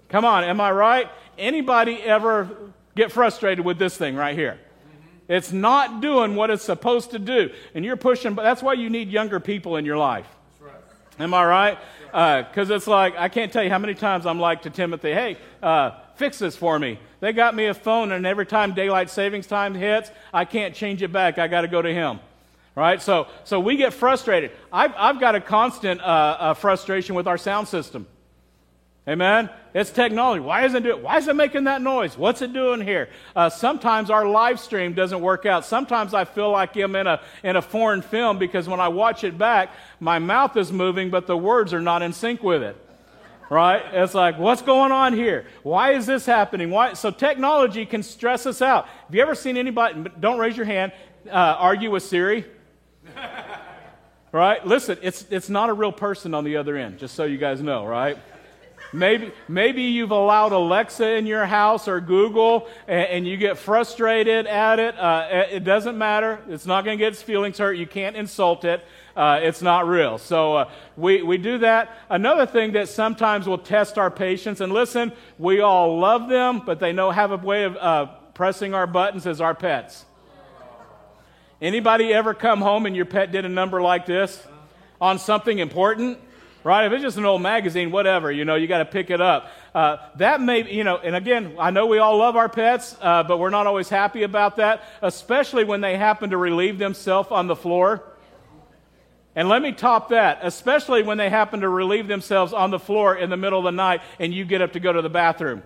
Come 0.09 0.25
on, 0.25 0.45
am 0.45 0.61
I 0.61 0.71
right? 0.71 1.09
Anybody 1.39 2.01
ever 2.03 2.51
get 2.95 3.11
frustrated 3.11 3.65
with 3.65 3.79
this 3.79 3.97
thing 3.97 4.17
right 4.17 4.37
here. 4.37 4.59
It's 5.29 5.51
not 5.51 6.01
doing 6.01 6.37
what 6.37 6.51
it's 6.51 6.63
supposed 6.63 7.11
to 7.11 7.19
do. 7.19 7.51
And 7.75 7.85
you're 7.85 7.97
pushing, 7.97 8.35
but 8.35 8.43
that's 8.43 8.63
why 8.63 8.75
you 8.75 8.89
need 8.89 9.11
younger 9.11 9.41
people 9.41 9.77
in 9.77 9.85
your 9.85 9.99
life. 9.99 10.27
Right. 10.61 10.75
Am 11.19 11.35
I 11.35 11.45
right? 11.45 11.79
Because 12.49 12.71
uh, 12.71 12.75
it's 12.75 12.87
like, 12.87 13.17
I 13.17 13.29
can't 13.29 13.53
tell 13.53 13.65
you 13.65 13.71
how 13.71 13.79
many 13.79 13.95
times 13.95 14.25
I'm 14.25 14.39
like 14.39 14.63
to 14.63 14.71
Timothy, 14.71 15.13
hey, 15.13 15.37
uh, 15.63 15.93
fix 16.17 16.39
this 16.39 16.57
for 16.57 16.79
me. 16.79 16.99
They 17.21 17.33
got 17.33 17.55
me 17.55 17.67
a 17.67 17.75
phone, 17.75 18.13
and 18.13 18.27
every 18.27 18.47
time 18.47 18.75
daylight 18.75 19.11
savings 19.11 19.47
time 19.47 19.75
hits, 19.75 20.11
I 20.33 20.45
can't 20.45 20.75
change 20.75 21.03
it 21.03 21.13
back. 21.13 21.39
I 21.39 21.49
got 21.49 21.63
to 21.63 21.69
go 21.69 21.81
to 21.81 21.93
him. 21.93 22.21
Right? 22.75 23.01
So, 23.01 23.29
so 23.45 23.59
we 23.59 23.77
get 23.77 23.95
frustrated. 23.95 24.51
I've, 24.71 24.93
I've 24.97 25.19
got 25.19 25.35
a 25.35 25.41
constant 25.41 26.01
uh, 26.01 26.05
uh 26.05 26.55
frustration 26.55 27.15
with 27.15 27.27
our 27.27 27.39
sound 27.39 27.69
system. 27.69 28.07
Amen? 29.09 29.51
It's 29.73 29.91
technology. 29.91 30.41
Why 30.41 30.65
isn't 30.65 30.85
it? 30.85 31.01
Why 31.01 31.19
is 31.19 31.29
it 31.29 31.37
making 31.37 31.65
that 31.65 31.81
noise? 31.81 32.19
What's 32.19 32.43
it 32.43 32.53
doing 32.53 32.81
here? 32.81 33.09
Uh, 33.37 33.49
sometimes 33.49 34.11
our 34.11 34.27
live 34.27 34.59
stream 34.59 34.95
doesn't 34.95 35.21
work 35.21 35.47
out. 35.47 35.65
Sometimes 35.65 36.13
I 36.13 36.25
feel 36.25 36.51
like 36.51 36.75
I'm 36.77 36.97
in 36.97 37.07
a 37.07 37.21
in 37.45 37.55
a 37.55 37.63
foreign 37.63 38.03
film 38.03 38.39
because 38.39 38.69
when 38.69 38.81
I 38.81 38.89
watch 38.89 39.23
it 39.23 39.39
back, 39.39 39.71
my 40.01 40.19
mouth 40.19 40.57
is 40.57 40.73
moving, 40.73 41.11
but 41.11 41.29
the 41.29 41.37
words 41.37 41.73
are 41.73 41.81
not 41.81 42.03
in 42.03 42.13
sync 42.13 42.43
with 42.43 42.63
it. 42.63 42.77
Right? 43.49 43.83
It's 43.93 44.15
like, 44.15 44.39
what's 44.39 44.63
going 44.63 44.91
on 44.91 45.13
here? 45.13 45.47
Why 45.63 45.93
is 45.93 46.07
this 46.07 46.27
happening? 46.27 46.71
Why? 46.71 46.95
So 46.95 47.11
technology 47.11 47.87
can 47.87 48.03
stress 48.03 48.45
us 48.45 48.61
out. 48.61 48.87
Have 48.87 49.15
you 49.15 49.23
ever 49.23 49.37
seen 49.37 49.57
anybody? 49.57 50.05
Don't 50.19 50.39
raise 50.39 50.57
your 50.57 50.67
hand. 50.67 50.93
Uh, 51.29 51.31
argue 51.31 51.91
with 51.91 52.03
Siri. 52.03 52.45
right? 54.33 54.67
Listen, 54.67 54.99
it's 55.01 55.27
it's 55.31 55.49
not 55.49 55.71
a 55.71 55.73
real 55.73 55.93
person 55.93 56.35
on 56.35 56.43
the 56.43 56.57
other 56.57 56.77
end. 56.77 56.99
Just 56.99 57.15
so 57.15 57.25
you 57.25 57.39
guys 57.39 57.63
know, 57.63 57.87
right? 57.87 58.19
Maybe, 58.93 59.33
maybe 59.49 59.83
you've 59.83 60.11
allowed 60.11 60.53
Alexa 60.53 61.17
in 61.17 61.27
your 61.27 61.45
house 61.45 61.89
or 61.89 62.01
Google 62.01 62.69
and, 62.87 63.09
and 63.09 63.29
you 63.29 63.37
get 63.37 63.59
frustrated 63.59 64.47
at 64.47 64.79
it. 64.79 64.97
Uh, 64.97 65.47
it 65.51 65.65
doesn't 65.65 65.99
matter. 65.99 66.41
It's 66.49 66.67
not 66.67 66.85
going 66.85 66.99
to 66.99 67.05
get 67.05 67.13
its 67.13 67.23
feelings 67.23 67.59
hurt. 67.59 67.75
You 67.75 67.87
can't 67.87 68.17
insult 68.17 68.65
it. 68.65 68.85
Uh, 69.17 69.41
it's 69.43 69.63
not 69.63 69.89
real. 69.89 70.19
So 70.19 70.57
uh, 70.57 70.71
we, 70.97 71.23
we 71.23 71.39
do 71.39 71.59
that. 71.59 71.97
Another 72.11 72.45
thing 72.45 72.73
that 72.73 72.89
sometimes 72.89 73.47
will 73.47 73.59
test 73.59 73.97
our 73.97 74.11
patience, 74.11 74.61
and 74.61 74.73
listen, 74.73 75.13
we 75.39 75.61
all 75.61 75.99
love 75.99 76.29
them, 76.29 76.63
but 76.67 76.81
they 76.81 76.93
know 76.93 77.11
have 77.11 77.33
a 77.33 77.39
way 77.39 77.65
of 77.65 77.77
uh, 77.77 78.07
pressing 78.35 78.75
our 78.75 78.87
buttons 78.87 79.27
as 79.27 79.41
our 79.41 79.55
pets. 79.55 80.05
Anybody 81.63 82.13
ever 82.13 82.35
come 82.35 82.61
home 82.61 82.85
and 82.85 82.95
your 82.95 83.07
pet 83.07 83.33
did 83.33 83.47
a 83.47 83.49
number 83.49 83.81
like 83.81 84.05
this 84.05 84.47
on 85.01 85.19
something 85.19 85.59
important? 85.59 86.19
right? 86.67 86.87
If 86.87 86.93
it's 86.95 87.03
just 87.03 87.17
an 87.17 87.25
old 87.25 87.43
magazine, 87.43 87.93
whatever, 87.93 88.33
you 88.33 88.45
know, 88.45 88.57
you 88.57 88.67
got 88.67 88.79
to 88.79 88.85
pick 88.85 89.11
it 89.11 89.21
up. 89.21 89.53
Uh, 89.73 89.99
that 90.17 90.41
may, 90.41 90.69
you 90.69 90.83
know, 90.83 90.97
and 90.97 91.15
again, 91.15 91.55
I 91.61 91.71
know 91.71 91.87
we 91.87 91.99
all 91.99 92.17
love 92.17 92.35
our 92.35 92.49
pets, 92.49 92.97
uh, 93.01 93.23
but 93.23 93.39
we're 93.39 93.51
not 93.51 93.69
always 93.69 93.89
happy 93.89 94.25
about 94.25 94.57
that, 94.57 94.83
especially 95.01 95.63
when 95.63 95.81
they 95.81 95.97
happen 95.97 96.31
to 96.31 96.37
relieve 96.37 96.79
themselves 96.79 97.31
on 97.31 97.47
the 97.47 97.55
floor. 97.55 98.03
And 99.37 99.51
let 99.51 99.61
me 99.61 99.71
top 99.71 100.09
that, 100.09 100.41
especially 100.43 101.03
when 101.03 101.19
they 101.19 101.29
happen 101.29 101.61
to 101.61 101.69
relieve 101.69 102.09
themselves 102.09 102.55
on 102.55 102.71
the 102.71 102.79
floor 102.79 103.15
in 103.15 103.29
the 103.29 103.37
middle 103.37 103.59
of 103.59 103.65
the 103.65 103.71
night 103.71 104.01
and 104.19 104.33
you 104.33 104.47
get 104.47 104.63
up 104.63 104.73
to 104.73 104.81
go 104.81 104.93
to 104.93 105.03
the 105.03 105.11
bathroom 105.11 105.63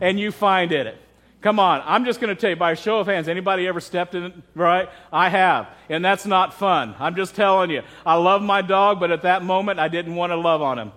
and 0.00 0.18
you 0.18 0.30
find 0.30 0.70
it. 0.70 0.96
Come 1.40 1.58
on, 1.58 1.82
I'm 1.84 2.04
just 2.04 2.20
going 2.20 2.32
to 2.32 2.40
tell 2.40 2.50
you 2.50 2.56
by 2.56 2.70
a 2.70 2.76
show 2.76 3.00
of 3.00 3.08
hands, 3.08 3.26
anybody 3.26 3.66
ever 3.66 3.80
stepped 3.80 4.14
in 4.14 4.22
it, 4.22 4.34
right? 4.54 4.88
I 5.12 5.28
have, 5.28 5.66
and 5.88 6.04
that's 6.04 6.24
not 6.24 6.54
fun. 6.54 6.94
I'm 7.00 7.16
just 7.16 7.34
telling 7.34 7.70
you. 7.70 7.82
I 8.06 8.14
love 8.14 8.40
my 8.40 8.62
dog, 8.62 9.00
but 9.00 9.10
at 9.10 9.22
that 9.22 9.42
moment, 9.42 9.80
I 9.80 9.88
didn't 9.88 10.14
want 10.14 10.30
to 10.30 10.36
love 10.36 10.62
on 10.62 10.78
him. 10.78 10.92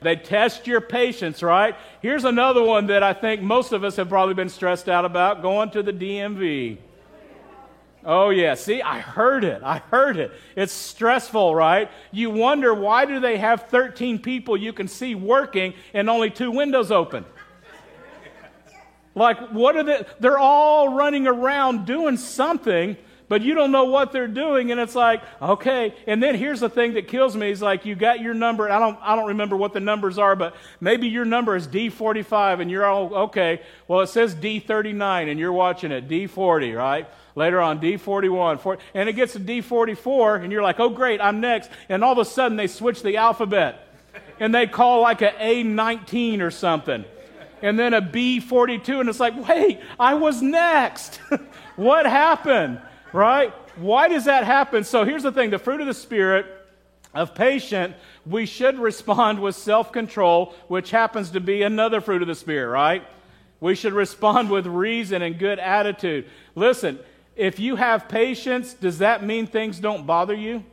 They 0.00 0.14
test 0.14 0.68
your 0.68 0.80
patience, 0.80 1.42
right? 1.42 1.74
Here's 2.00 2.24
another 2.24 2.62
one 2.62 2.86
that 2.86 3.02
I 3.02 3.12
think 3.12 3.42
most 3.42 3.72
of 3.72 3.82
us 3.82 3.96
have 3.96 4.08
probably 4.08 4.34
been 4.34 4.48
stressed 4.48 4.88
out 4.88 5.04
about 5.04 5.42
going 5.42 5.70
to 5.70 5.82
the 5.82 5.92
DMV. 5.92 6.78
Oh 8.04 8.30
yeah, 8.30 8.54
see, 8.54 8.80
I 8.80 9.00
heard 9.00 9.44
it. 9.44 9.62
I 9.62 9.78
heard 9.78 10.16
it. 10.16 10.32
It's 10.56 10.72
stressful, 10.72 11.54
right? 11.54 11.90
You 12.12 12.30
wonder 12.30 12.72
why 12.72 13.04
do 13.04 13.20
they 13.20 13.38
have 13.38 13.68
13 13.68 14.20
people 14.20 14.56
you 14.56 14.72
can 14.72 14.88
see 14.88 15.14
working 15.14 15.74
and 15.92 16.08
only 16.08 16.30
two 16.30 16.50
windows 16.50 16.90
open? 16.90 17.24
Like, 19.14 19.50
what 19.50 19.76
are 19.76 19.82
they? 19.82 20.04
They're 20.20 20.38
all 20.38 20.94
running 20.94 21.26
around 21.26 21.86
doing 21.86 22.16
something, 22.16 22.96
but 23.28 23.42
you 23.42 23.54
don't 23.54 23.70
know 23.70 23.84
what 23.84 24.12
they're 24.12 24.28
doing. 24.28 24.70
And 24.70 24.80
it's 24.80 24.94
like, 24.94 25.22
okay. 25.40 25.94
And 26.06 26.22
then 26.22 26.34
here's 26.34 26.60
the 26.60 26.68
thing 26.68 26.94
that 26.94 27.08
kills 27.08 27.36
me 27.36 27.50
is 27.50 27.60
like, 27.60 27.84
you 27.84 27.94
got 27.94 28.20
your 28.20 28.34
number. 28.34 28.70
I 28.70 28.78
don't, 28.78 28.98
I 29.02 29.16
don't 29.16 29.28
remember 29.28 29.56
what 29.56 29.72
the 29.72 29.80
numbers 29.80 30.18
are, 30.18 30.34
but 30.34 30.56
maybe 30.80 31.08
your 31.08 31.24
number 31.24 31.54
is 31.54 31.68
D45 31.68 32.60
and 32.60 32.70
you're 32.70 32.86
all, 32.86 33.14
okay. 33.14 33.60
Well, 33.86 34.00
it 34.00 34.08
says 34.08 34.34
D39 34.34 35.30
and 35.30 35.38
you're 35.38 35.52
watching 35.52 35.92
it, 35.92 36.08
D40, 36.08 36.76
right? 36.76 37.08
Later 37.34 37.60
on, 37.60 37.80
D41. 37.80 38.60
40, 38.60 38.82
and 38.94 39.08
it 39.08 39.12
gets 39.12 39.34
to 39.34 39.40
D44 39.40 40.42
and 40.42 40.50
you're 40.50 40.62
like, 40.62 40.80
oh, 40.80 40.88
great, 40.88 41.20
I'm 41.20 41.40
next. 41.40 41.70
And 41.88 42.02
all 42.02 42.12
of 42.12 42.18
a 42.18 42.24
sudden 42.24 42.56
they 42.56 42.66
switch 42.66 43.02
the 43.02 43.18
alphabet 43.18 43.88
and 44.40 44.54
they 44.54 44.66
call 44.66 45.02
like 45.02 45.22
a 45.22 45.30
A19 45.30 46.40
or 46.40 46.50
something 46.50 47.04
and 47.62 47.78
then 47.78 47.94
a 47.94 48.00
B42, 48.00 49.00
and 49.00 49.08
it's 49.08 49.20
like, 49.20 49.34
wait, 49.48 49.80
I 49.98 50.14
was 50.14 50.42
next. 50.42 51.16
what 51.76 52.06
happened? 52.06 52.80
Right? 53.12 53.52
Why 53.76 54.08
does 54.08 54.24
that 54.26 54.44
happen? 54.44 54.84
So 54.84 55.04
here's 55.04 55.22
the 55.22 55.32
thing 55.32 55.50
the 55.50 55.58
fruit 55.58 55.80
of 55.80 55.86
the 55.86 55.94
Spirit 55.94 56.46
of 57.14 57.34
patient, 57.34 57.94
we 58.26 58.46
should 58.46 58.78
respond 58.78 59.40
with 59.40 59.54
self 59.54 59.92
control, 59.92 60.54
which 60.68 60.90
happens 60.90 61.30
to 61.30 61.40
be 61.40 61.62
another 61.62 62.00
fruit 62.00 62.22
of 62.22 62.28
the 62.28 62.34
Spirit, 62.34 62.68
right? 62.68 63.02
We 63.60 63.74
should 63.74 63.92
respond 63.92 64.50
with 64.50 64.66
reason 64.66 65.22
and 65.22 65.38
good 65.38 65.58
attitude. 65.58 66.26
Listen, 66.54 66.98
if 67.34 67.58
you 67.58 67.76
have 67.76 68.08
patience, 68.08 68.74
does 68.74 68.98
that 68.98 69.24
mean 69.24 69.46
things 69.46 69.80
don't 69.80 70.06
bother 70.06 70.34
you? 70.34 70.64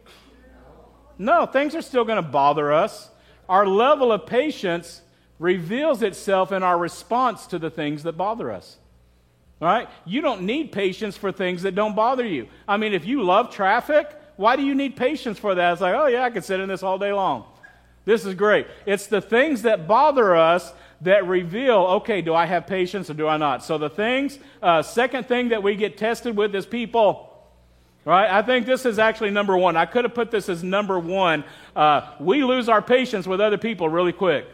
No, 1.18 1.46
things 1.46 1.74
are 1.74 1.82
still 1.82 2.04
going 2.04 2.24
to 2.24 2.30
bother 2.30 2.74
us. 2.74 3.10
Our 3.48 3.66
level 3.66 4.12
of 4.12 4.26
patience 4.26 5.02
reveals 5.40 6.02
itself 6.02 6.52
in 6.52 6.64
our 6.64 6.78
response 6.78 7.48
to 7.48 7.60
the 7.60 7.70
things 7.70 8.04
that 8.04 8.14
bother 8.14 8.52
us. 8.52 8.78
Right? 9.60 9.90
You 10.06 10.22
don't 10.22 10.42
need 10.42 10.72
patience 10.72 11.16
for 11.16 11.32
things 11.32 11.62
that 11.64 11.76
don't 11.76 11.96
bother 11.96 12.26
you. 12.26 12.48
I 12.68 12.78
mean, 12.78 12.94
if 12.94 13.06
you 13.06 13.24
love 13.24 13.52
traffic, 13.52 14.10
why 14.36 14.56
do 14.56 14.64
you 14.64 14.76
need 14.76 14.98
patience 14.98 15.40
for 15.40 15.56
that? 15.56 15.74
It's 15.74 15.82
like, 15.82 15.96
oh, 15.96 16.08
yeah, 16.08 16.24
I 16.24 16.30
could 16.30 16.44
sit 16.44 16.60
in 16.60 16.68
this 16.68 16.84
all 16.84 17.00
day 17.00 17.14
long. 17.14 17.46
This 18.04 18.26
is 18.26 18.36
great. 18.36 18.68
It's 18.86 19.08
the 19.08 19.22
things 19.22 19.64
that 19.64 19.88
bother 19.88 20.36
us 20.36 20.74
that 21.02 21.28
reveal 21.28 21.78
okay, 21.78 22.22
do 22.22 22.34
I 22.34 22.46
have 22.46 22.68
patience 22.68 23.10
or 23.10 23.14
do 23.14 23.28
I 23.28 23.38
not? 23.38 23.64
So, 23.64 23.78
the 23.78 23.90
things, 23.90 24.40
uh, 24.62 24.82
second 24.82 25.28
thing 25.28 25.50
that 25.50 25.64
we 25.64 25.76
get 25.76 25.98
tested 25.98 26.36
with 26.38 26.54
is 26.56 26.66
people. 26.66 27.32
Right? 28.06 28.30
I 28.30 28.44
think 28.44 28.68
this 28.68 28.86
is 28.86 29.00
actually 29.00 29.32
number 29.32 29.58
one. 29.58 29.76
I 29.76 29.88
could 29.88 30.04
have 30.04 30.14
put 30.14 30.30
this 30.30 30.48
as 30.48 30.64
number 30.64 31.00
one. 31.00 31.44
Uh, 31.76 32.14
we 32.20 32.44
lose 32.44 32.70
our 32.70 32.82
patience 32.82 33.26
with 33.26 33.42
other 33.42 33.58
people 33.58 33.90
really 33.90 34.14
quick. 34.14 34.46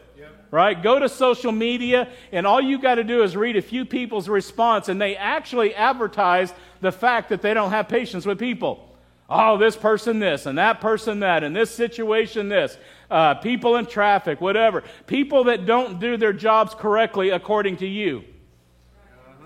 Right? 0.51 0.83
Go 0.83 0.99
to 0.99 1.07
social 1.07 1.53
media, 1.53 2.09
and 2.33 2.45
all 2.45 2.59
you 2.59 2.77
got 2.77 2.95
to 2.95 3.05
do 3.05 3.23
is 3.23 3.37
read 3.37 3.55
a 3.55 3.61
few 3.61 3.85
people's 3.85 4.27
response, 4.27 4.89
and 4.89 5.01
they 5.01 5.15
actually 5.15 5.73
advertise 5.73 6.53
the 6.81 6.91
fact 6.91 7.29
that 7.29 7.41
they 7.41 7.53
don't 7.53 7.71
have 7.71 7.87
patience 7.87 8.25
with 8.25 8.37
people. 8.37 8.89
Oh, 9.29 9.57
this 9.57 9.77
person 9.77 10.19
this, 10.19 10.45
and 10.45 10.57
that 10.57 10.81
person 10.81 11.21
that, 11.21 11.45
and 11.45 11.55
this 11.55 11.73
situation 11.73 12.49
this. 12.49 12.77
Uh, 13.09 13.35
people 13.35 13.77
in 13.77 13.85
traffic, 13.85 14.41
whatever. 14.41 14.83
People 15.07 15.45
that 15.45 15.65
don't 15.65 16.01
do 16.01 16.17
their 16.17 16.33
jobs 16.33 16.73
correctly 16.73 17.29
according 17.29 17.77
to 17.77 17.87
you. 17.87 18.25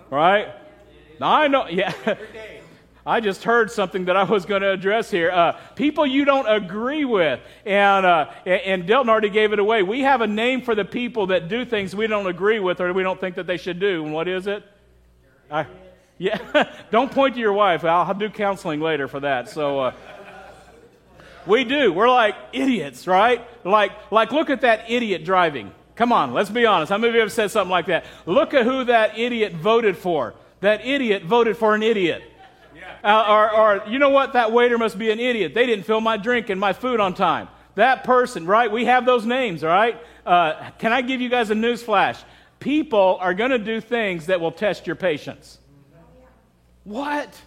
Right? 0.10 0.48
Now, 1.20 1.32
I 1.34 1.48
know, 1.48 1.68
yeah. 1.68 1.94
I 3.06 3.20
just 3.20 3.44
heard 3.44 3.70
something 3.70 4.06
that 4.06 4.16
I 4.16 4.24
was 4.24 4.46
going 4.46 4.64
to 4.64 4.72
address 4.72 5.12
here. 5.12 5.30
Uh, 5.30 5.60
people 5.76 6.08
you 6.08 6.26
don't 6.26 6.48
agree 6.48 7.06
with. 7.06 7.40
And, 7.64 8.06
uh, 8.06 8.32
and 8.46 8.88
Delton 8.88 9.10
already 9.10 9.30
gave 9.30 9.54
it 9.54 9.60
away. 9.60 9.84
We 9.84 10.02
have 10.02 10.22
a 10.22 10.28
name 10.28 10.64
for 10.64 10.74
the 10.74 10.86
people 10.86 11.28
that 11.28 11.48
do 11.48 11.66
things 11.66 11.96
we 11.96 12.08
don't 12.08 12.26
agree 12.26 12.60
with 12.60 12.82
or 12.82 12.92
we 12.94 13.04
don't 13.04 13.20
think 13.20 13.36
that 13.36 13.46
they 13.46 13.58
should 13.58 13.80
do. 13.80 14.04
And 14.04 14.14
what 14.14 14.28
is 14.28 14.48
it? 14.48 14.64
I, 15.52 15.68
yeah. 16.18 16.72
don't 16.92 17.12
point 17.12 17.36
to 17.36 17.40
your 17.40 17.54
wife. 17.54 17.84
I'll, 17.86 18.06
I'll 18.06 18.14
do 18.16 18.30
counseling 18.30 18.82
later 18.82 19.08
for 19.08 19.20
that. 19.20 19.50
So. 19.50 19.80
Uh, 19.80 19.94
we 21.46 21.64
do. 21.64 21.94
We're 21.94 22.10
like 22.10 22.36
idiots, 22.54 23.06
right? 23.06 23.48
Like, 23.64 23.92
like, 24.12 24.32
look 24.32 24.50
at 24.50 24.62
that 24.62 24.90
idiot 24.90 25.24
driving. 25.24 25.72
Come 25.96 26.12
on, 26.12 26.34
let's 26.34 26.50
be 26.50 26.66
honest. 26.66 26.90
How 26.90 26.98
many 26.98 27.10
of 27.10 27.16
you 27.16 27.22
have 27.22 27.32
said 27.32 27.52
something 27.52 27.72
like 27.72 27.86
that? 27.86 28.06
Look 28.26 28.54
at 28.54 28.66
who 28.66 28.86
that 28.86 29.18
idiot 29.18 29.54
voted 29.54 29.96
for. 29.98 30.34
That 30.62 30.86
idiot 30.86 31.24
voted 31.24 31.56
for 31.56 31.76
an 31.76 31.84
idiot. 31.84 32.24
Uh, 33.06 33.24
or, 33.30 33.52
or, 33.56 33.84
you 33.88 34.00
know 34.00 34.10
what? 34.10 34.34
That 34.34 34.52
waiter 34.52 34.80
must 34.80 34.98
be 34.98 35.12
an 35.12 35.20
idiot. 35.20 35.54
They 35.54 35.68
didn't 35.68 35.86
fill 35.86 36.02
my 36.02 36.18
drink 36.18 36.50
and 36.50 36.60
my 36.60 36.74
food 36.74 37.00
on 37.00 37.14
time. 37.14 37.48
That 37.76 38.04
person, 38.04 38.48
right? 38.48 38.72
We 38.72 38.86
have 38.86 39.06
those 39.06 39.28
names, 39.28 39.64
all 39.64 39.70
right? 39.70 40.02
Uh, 40.26 40.72
can 40.80 40.92
I 40.92 41.04
give 41.04 41.22
you 41.22 41.30
guys 41.30 41.52
a 41.52 41.56
news 41.56 41.84
flash? 41.84 42.20
People 42.60 43.20
are 43.22 43.36
going 43.36 43.52
to 43.52 43.60
do 43.60 43.80
things 43.80 44.26
that 44.26 44.42
will 44.42 44.52
test 44.52 44.88
your 44.88 44.96
patience. 44.96 45.60
What? 46.84 47.40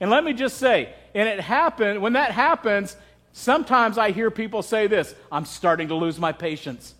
And 0.00 0.10
let 0.10 0.24
me 0.24 0.32
just 0.32 0.56
say, 0.56 0.94
and 1.14 1.28
it 1.28 1.40
happened, 1.40 2.00
when 2.00 2.14
that 2.14 2.30
happens, 2.30 2.96
sometimes 3.32 3.98
I 3.98 4.12
hear 4.12 4.30
people 4.30 4.62
say 4.62 4.86
this 4.86 5.14
I'm 5.30 5.44
starting 5.44 5.88
to 5.88 5.94
lose 5.94 6.18
my 6.18 6.32
patience. 6.32 6.94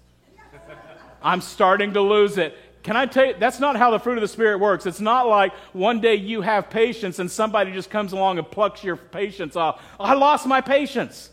I'm 1.23 1.41
starting 1.41 1.95
to 1.95 2.03
lose 2.03 2.37
it. 2.37 2.59
Can 2.83 2.97
I 2.97 3.07
tell 3.07 3.27
you, 3.27 3.35
that's 3.39 3.61
not 3.61 3.77
how 3.77 3.93
the 3.93 4.01
fruit 4.01 4.19
of 4.19 4.23
the 4.23 4.29
Spirit 4.29 4.59
works. 4.59 4.87
It's 4.87 5.01
not 5.01 5.29
like 5.29 5.53
one 5.73 6.01
day 6.01 6.17
you 6.17 6.41
have 6.41 6.69
patience 6.69 7.21
and 7.21 7.31
somebody 7.31 7.73
just 7.73 7.91
comes 7.91 8.13
along 8.13 8.39
and 8.39 8.51
plucks 8.51 8.83
your 8.83 8.97
patience 8.97 9.55
off. 9.55 9.81
I 10.01 10.15
lost 10.15 10.47
my 10.47 10.61
patience. 10.61 11.31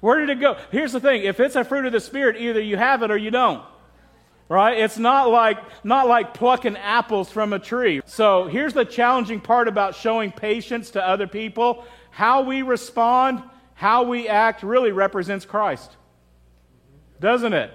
Where 0.00 0.18
did 0.18 0.30
it 0.30 0.40
go? 0.40 0.56
Here's 0.72 0.90
the 0.90 0.98
thing 0.98 1.22
if 1.22 1.38
it's 1.38 1.54
a 1.54 1.62
fruit 1.62 1.86
of 1.86 1.92
the 1.92 2.00
Spirit, 2.00 2.36
either 2.36 2.60
you 2.60 2.76
have 2.76 3.02
it 3.02 3.10
or 3.10 3.16
you 3.16 3.30
don't. 3.30 3.64
Right? 4.48 4.80
It's 4.80 4.98
not 4.98 5.30
like, 5.30 5.58
not 5.84 6.08
like 6.08 6.34
plucking 6.34 6.76
apples 6.76 7.30
from 7.30 7.52
a 7.52 7.58
tree. 7.58 8.02
So 8.04 8.48
here's 8.48 8.74
the 8.74 8.84
challenging 8.84 9.40
part 9.40 9.68
about 9.68 9.94
showing 9.94 10.32
patience 10.32 10.90
to 10.90 11.06
other 11.06 11.28
people. 11.28 11.86
How 12.10 12.42
we 12.42 12.62
respond, 12.62 13.42
how 13.74 14.02
we 14.02 14.28
act 14.28 14.64
really 14.64 14.90
represents 14.90 15.46
Christ. 15.46 15.96
Doesn't 17.20 17.52
it? 17.52 17.72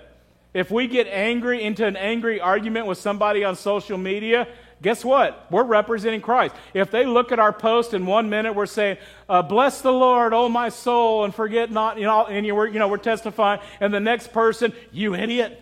If 0.57 0.71
we 0.71 0.87
get 0.87 1.05
angry 1.05 1.63
into 1.63 1.85
an 1.85 1.95
angry 1.95 2.41
argument 2.41 2.87
with 2.87 2.97
somebody 2.97 3.43
on 3.43 3.55
social 3.55 3.95
media, 3.95 4.47
guess 4.81 5.05
what? 5.05 5.45
We're 5.51 5.63
representing 5.63 6.19
Christ. 6.19 6.55
If 6.73 6.89
they 6.89 7.05
look 7.05 7.31
at 7.31 7.37
our 7.37 7.53
post 7.53 7.93
in 7.93 8.07
one 8.07 8.31
minute, 8.31 8.53
we're 8.53 8.65
saying, 8.65 8.97
uh, 9.29 9.43
"Bless 9.43 9.81
the 9.81 9.93
Lord, 9.93 10.33
oh 10.33 10.49
my 10.49 10.69
soul, 10.69 11.25
and 11.25 11.35
forget 11.35 11.69
not," 11.69 11.99
you 11.99 12.05
know, 12.05 12.25
and 12.25 12.43
you 12.43 12.59
you 12.65 12.79
know, 12.79 12.87
we're 12.87 12.97
testifying. 12.97 13.59
And 13.79 13.93
the 13.93 13.99
next 13.99 14.33
person, 14.33 14.73
"You 14.91 15.13
idiot." 15.13 15.61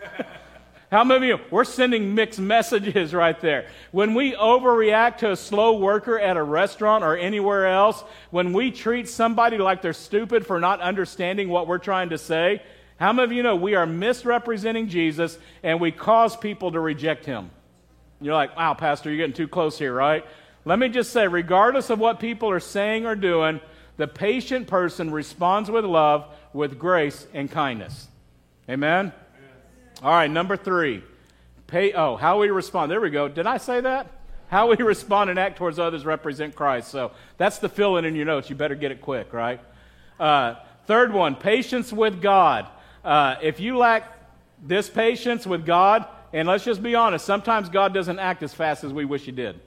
How 0.90 1.04
many 1.04 1.30
of 1.30 1.40
you? 1.40 1.46
We're 1.50 1.64
sending 1.64 2.14
mixed 2.14 2.40
messages 2.40 3.12
right 3.24 3.38
there. 3.42 3.68
When 3.92 4.14
we 4.14 4.32
overreact 4.32 5.18
to 5.18 5.32
a 5.32 5.36
slow 5.36 5.76
worker 5.76 6.18
at 6.18 6.38
a 6.38 6.42
restaurant 6.42 7.04
or 7.04 7.14
anywhere 7.14 7.66
else, 7.66 8.02
when 8.30 8.54
we 8.54 8.70
treat 8.70 9.06
somebody 9.06 9.58
like 9.58 9.82
they're 9.82 9.92
stupid 9.92 10.46
for 10.46 10.58
not 10.58 10.80
understanding 10.80 11.50
what 11.50 11.66
we're 11.66 11.76
trying 11.76 12.08
to 12.08 12.16
say, 12.16 12.62
how 12.98 13.12
many 13.12 13.24
of 13.24 13.32
you 13.32 13.42
know 13.42 13.54
we 13.54 13.76
are 13.76 13.86
misrepresenting 13.86 14.88
Jesus 14.88 15.38
and 15.62 15.80
we 15.80 15.92
cause 15.92 16.36
people 16.36 16.72
to 16.72 16.80
reject 16.80 17.24
him? 17.24 17.50
You're 18.20 18.34
like, 18.34 18.56
wow, 18.56 18.74
Pastor, 18.74 19.08
you're 19.08 19.18
getting 19.18 19.36
too 19.36 19.46
close 19.46 19.78
here, 19.78 19.94
right? 19.94 20.24
Let 20.64 20.80
me 20.80 20.88
just 20.88 21.12
say, 21.12 21.28
regardless 21.28 21.90
of 21.90 22.00
what 22.00 22.18
people 22.18 22.50
are 22.50 22.60
saying 22.60 23.06
or 23.06 23.14
doing, 23.14 23.60
the 23.96 24.08
patient 24.08 24.66
person 24.66 25.12
responds 25.12 25.70
with 25.70 25.84
love, 25.84 26.26
with 26.52 26.78
grace, 26.78 27.26
and 27.32 27.48
kindness. 27.48 28.08
Amen? 28.68 29.12
All 30.02 30.10
right, 30.10 30.30
number 30.30 30.56
three. 30.56 31.02
Pay, 31.68 31.92
oh, 31.92 32.16
how 32.16 32.40
we 32.40 32.50
respond. 32.50 32.90
There 32.90 33.00
we 33.00 33.10
go. 33.10 33.28
Did 33.28 33.46
I 33.46 33.58
say 33.58 33.80
that? 33.80 34.10
How 34.48 34.68
we 34.68 34.76
respond 34.82 35.30
and 35.30 35.38
act 35.38 35.58
towards 35.58 35.78
others 35.78 36.04
represent 36.04 36.56
Christ. 36.56 36.88
So 36.88 37.12
that's 37.36 37.58
the 37.58 37.68
fill 37.68 37.96
in 37.96 38.04
in 38.04 38.16
your 38.16 38.26
notes. 38.26 38.50
You 38.50 38.56
better 38.56 38.74
get 38.74 38.90
it 38.90 39.00
quick, 39.00 39.32
right? 39.32 39.60
Uh, 40.18 40.56
third 40.86 41.12
one, 41.12 41.36
patience 41.36 41.92
with 41.92 42.20
God. 42.20 42.66
Uh, 43.04 43.36
if 43.42 43.60
you 43.60 43.76
lack 43.76 44.12
this 44.62 44.88
patience 44.88 45.46
with 45.46 45.64
God, 45.64 46.06
and 46.32 46.46
let's 46.48 46.64
just 46.64 46.82
be 46.82 46.94
honest, 46.94 47.24
sometimes 47.24 47.68
God 47.68 47.94
doesn't 47.94 48.18
act 48.18 48.42
as 48.42 48.52
fast 48.52 48.84
as 48.84 48.92
we 48.92 49.04
wish 49.04 49.22
He 49.22 49.32
did. 49.32 49.60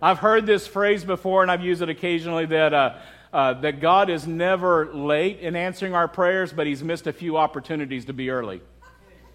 I've 0.00 0.18
heard 0.18 0.46
this 0.46 0.66
phrase 0.66 1.04
before, 1.04 1.42
and 1.42 1.50
I've 1.50 1.64
used 1.64 1.82
it 1.82 1.88
occasionally 1.88 2.46
that, 2.46 2.72
uh, 2.72 2.94
uh, 3.32 3.54
that 3.54 3.80
God 3.80 4.10
is 4.10 4.26
never 4.26 4.92
late 4.94 5.40
in 5.40 5.56
answering 5.56 5.94
our 5.94 6.06
prayers, 6.06 6.52
but 6.52 6.66
He's 6.66 6.84
missed 6.84 7.06
a 7.06 7.12
few 7.12 7.36
opportunities 7.36 8.04
to 8.04 8.12
be 8.12 8.30
early. 8.30 8.60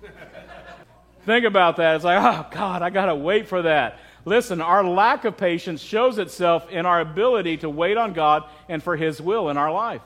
Think 1.25 1.45
about 1.45 1.77
that. 1.77 1.95
It's 1.95 2.05
like, 2.05 2.21
oh, 2.21 2.47
God, 2.51 2.81
I 2.81 2.89
got 2.89 3.07
to 3.07 3.15
wait 3.15 3.47
for 3.47 3.63
that. 3.63 3.99
Listen, 4.25 4.61
our 4.61 4.85
lack 4.85 5.25
of 5.25 5.35
patience 5.35 5.81
shows 5.81 6.17
itself 6.17 6.69
in 6.69 6.85
our 6.85 7.01
ability 7.01 7.57
to 7.57 7.69
wait 7.69 7.97
on 7.97 8.13
God 8.13 8.43
and 8.69 8.81
for 8.81 8.95
His 8.95 9.19
will 9.19 9.49
in 9.49 9.57
our 9.57 9.71
life. 9.71 10.01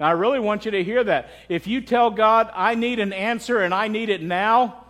And 0.00 0.06
I 0.06 0.12
really 0.12 0.40
want 0.40 0.64
you 0.64 0.70
to 0.70 0.82
hear 0.82 1.04
that. 1.04 1.28
If 1.50 1.66
you 1.66 1.82
tell 1.82 2.10
God, 2.10 2.50
I 2.54 2.74
need 2.74 3.00
an 3.00 3.12
answer 3.12 3.60
and 3.60 3.74
I 3.74 3.88
need 3.88 4.08
it 4.08 4.22
now, 4.22 4.86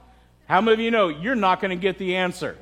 how 0.46 0.60
many 0.60 0.74
of 0.74 0.80
you 0.80 0.92
know 0.92 1.08
you're 1.08 1.34
not 1.34 1.60
going 1.60 1.76
to 1.76 1.76
get 1.76 1.98
the 1.98 2.14
answer? 2.14 2.56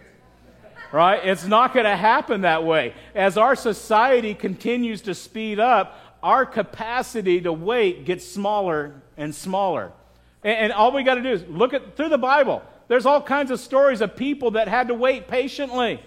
Right? 0.90 1.20
It's 1.22 1.44
not 1.44 1.74
going 1.74 1.84
to 1.84 1.94
happen 1.94 2.40
that 2.40 2.64
way. 2.64 2.94
As 3.14 3.36
our 3.36 3.54
society 3.54 4.32
continues 4.32 5.02
to 5.02 5.14
speed 5.14 5.60
up, 5.60 6.00
our 6.22 6.46
capacity 6.46 7.42
to 7.42 7.52
wait 7.52 8.06
gets 8.06 8.26
smaller 8.26 8.94
and 9.18 9.34
smaller. 9.34 9.92
And, 10.42 10.56
and 10.56 10.72
all 10.72 10.90
we 10.90 11.02
got 11.02 11.16
to 11.16 11.22
do 11.22 11.30
is 11.30 11.44
look 11.50 11.74
at 11.74 11.98
through 11.98 12.08
the 12.08 12.16
Bible. 12.16 12.62
There's 12.88 13.04
all 13.04 13.20
kinds 13.20 13.50
of 13.50 13.60
stories 13.60 14.00
of 14.00 14.16
people 14.16 14.52
that 14.52 14.68
had 14.68 14.88
to 14.88 14.94
wait 14.94 15.28
patiently. 15.28 16.00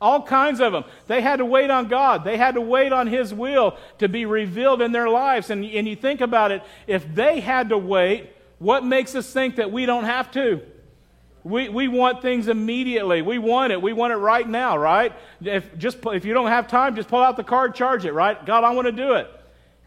All 0.00 0.22
kinds 0.22 0.60
of 0.60 0.72
them. 0.72 0.84
They 1.06 1.22
had 1.22 1.36
to 1.36 1.44
wait 1.44 1.70
on 1.70 1.88
God. 1.88 2.24
They 2.24 2.36
had 2.36 2.54
to 2.54 2.60
wait 2.60 2.92
on 2.92 3.06
His 3.06 3.32
will 3.32 3.78
to 3.98 4.08
be 4.08 4.26
revealed 4.26 4.82
in 4.82 4.92
their 4.92 5.08
lives. 5.08 5.48
And, 5.48 5.64
and 5.64 5.88
you 5.88 5.96
think 5.96 6.20
about 6.20 6.52
it, 6.52 6.62
if 6.86 7.14
they 7.14 7.40
had 7.40 7.70
to 7.70 7.78
wait, 7.78 8.30
what 8.58 8.84
makes 8.84 9.14
us 9.14 9.30
think 9.32 9.56
that 9.56 9.72
we 9.72 9.86
don't 9.86 10.04
have 10.04 10.30
to? 10.32 10.60
We, 11.44 11.68
we 11.68 11.88
want 11.88 12.22
things 12.22 12.48
immediately. 12.48 13.22
We 13.22 13.38
want 13.38 13.72
it. 13.72 13.80
We 13.80 13.92
want 13.92 14.12
it 14.12 14.16
right 14.16 14.46
now, 14.46 14.76
right? 14.76 15.12
If, 15.40 15.78
just, 15.78 15.98
if 16.06 16.24
you 16.24 16.34
don't 16.34 16.48
have 16.48 16.66
time, 16.66 16.96
just 16.96 17.08
pull 17.08 17.22
out 17.22 17.36
the 17.36 17.44
card, 17.44 17.74
charge 17.74 18.04
it, 18.04 18.12
right? 18.12 18.44
God, 18.44 18.64
I 18.64 18.70
want 18.72 18.86
to 18.86 18.92
do 18.92 19.12
it. 19.12 19.30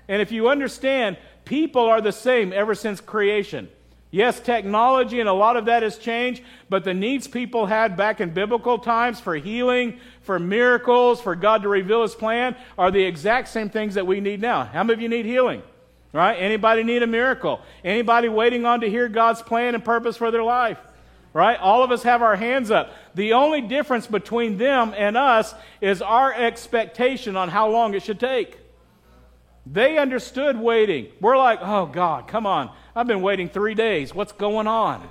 And 0.08 0.22
if 0.22 0.32
you 0.32 0.50
understand, 0.50 1.17
people 1.45 1.84
are 1.84 2.02
the 2.02 2.13
same 2.13 2.54
ever 2.54 2.74
since 2.74 3.02
creation. 3.02 3.69
Yes, 4.12 4.39
technology 4.39 5.19
and 5.19 5.30
a 5.30 5.34
lot 5.34 5.56
of 5.56 5.65
that 5.65 5.84
has 5.84 5.98
changed, 5.98 6.41
but 6.67 6.84
the 6.84 6.95
needs 6.95 7.28
people 7.28 7.67
had 7.67 7.95
back 7.95 8.19
in 8.19 8.32
biblical 8.32 8.80
times 8.80 9.19
for 9.19 9.36
healing, 9.36 10.00
for 10.22 10.39
miracles, 10.39 11.22
for 11.22 11.36
God 11.36 11.62
to 11.62 11.69
reveal 11.69 12.02
his 12.02 12.15
plan 12.15 12.56
are 12.78 12.89
the 12.89 13.04
exact 13.04 13.50
same 13.50 13.69
things 13.69 13.93
that 13.93 14.08
we 14.08 14.19
need 14.19 14.41
now. 14.41 14.63
How 14.63 14.84
many 14.84 14.93
of 14.93 15.02
you 15.02 15.10
need 15.10 15.26
healing? 15.26 15.62
Right? 16.12 16.34
Anybody 16.34 16.82
need 16.82 17.04
a 17.04 17.08
miracle? 17.08 17.62
Anybody 17.84 18.30
waiting 18.30 18.65
on 18.65 18.82
to 18.82 18.89
hear 18.89 19.08
God's 19.08 19.43
plan 19.43 19.76
and 19.76 19.86
purpose 19.86 20.17
for 20.17 20.32
their 20.32 20.43
life? 20.43 20.80
Right? 21.32 21.60
All 21.60 21.84
of 21.84 21.91
us 21.91 22.02
have 22.02 22.24
our 22.24 22.36
hands 22.36 22.72
up. 22.72 22.91
The 23.13 23.34
only 23.34 23.62
difference 23.62 24.08
between 24.08 24.58
them 24.58 24.95
and 24.98 25.15
us 25.15 25.54
is 25.82 26.02
our 26.02 26.34
expectation 26.34 27.36
on 27.36 27.50
how 27.50 27.69
long 27.69 27.93
it 27.93 28.02
should 28.02 28.19
take. 28.19 28.58
They 29.71 29.97
understood 29.97 30.60
waiting. 30.60 31.10
We're 31.21 31.38
like, 31.38 31.60
oh 31.62 31.86
God, 31.86 32.27
come 32.27 32.47
on. 32.47 32.71
I've 32.95 33.08
been 33.08 33.21
waiting 33.21 33.49
three 33.49 33.75
days. 33.75 34.15
What's 34.15 34.32
going 34.32 34.65
on? 34.65 35.08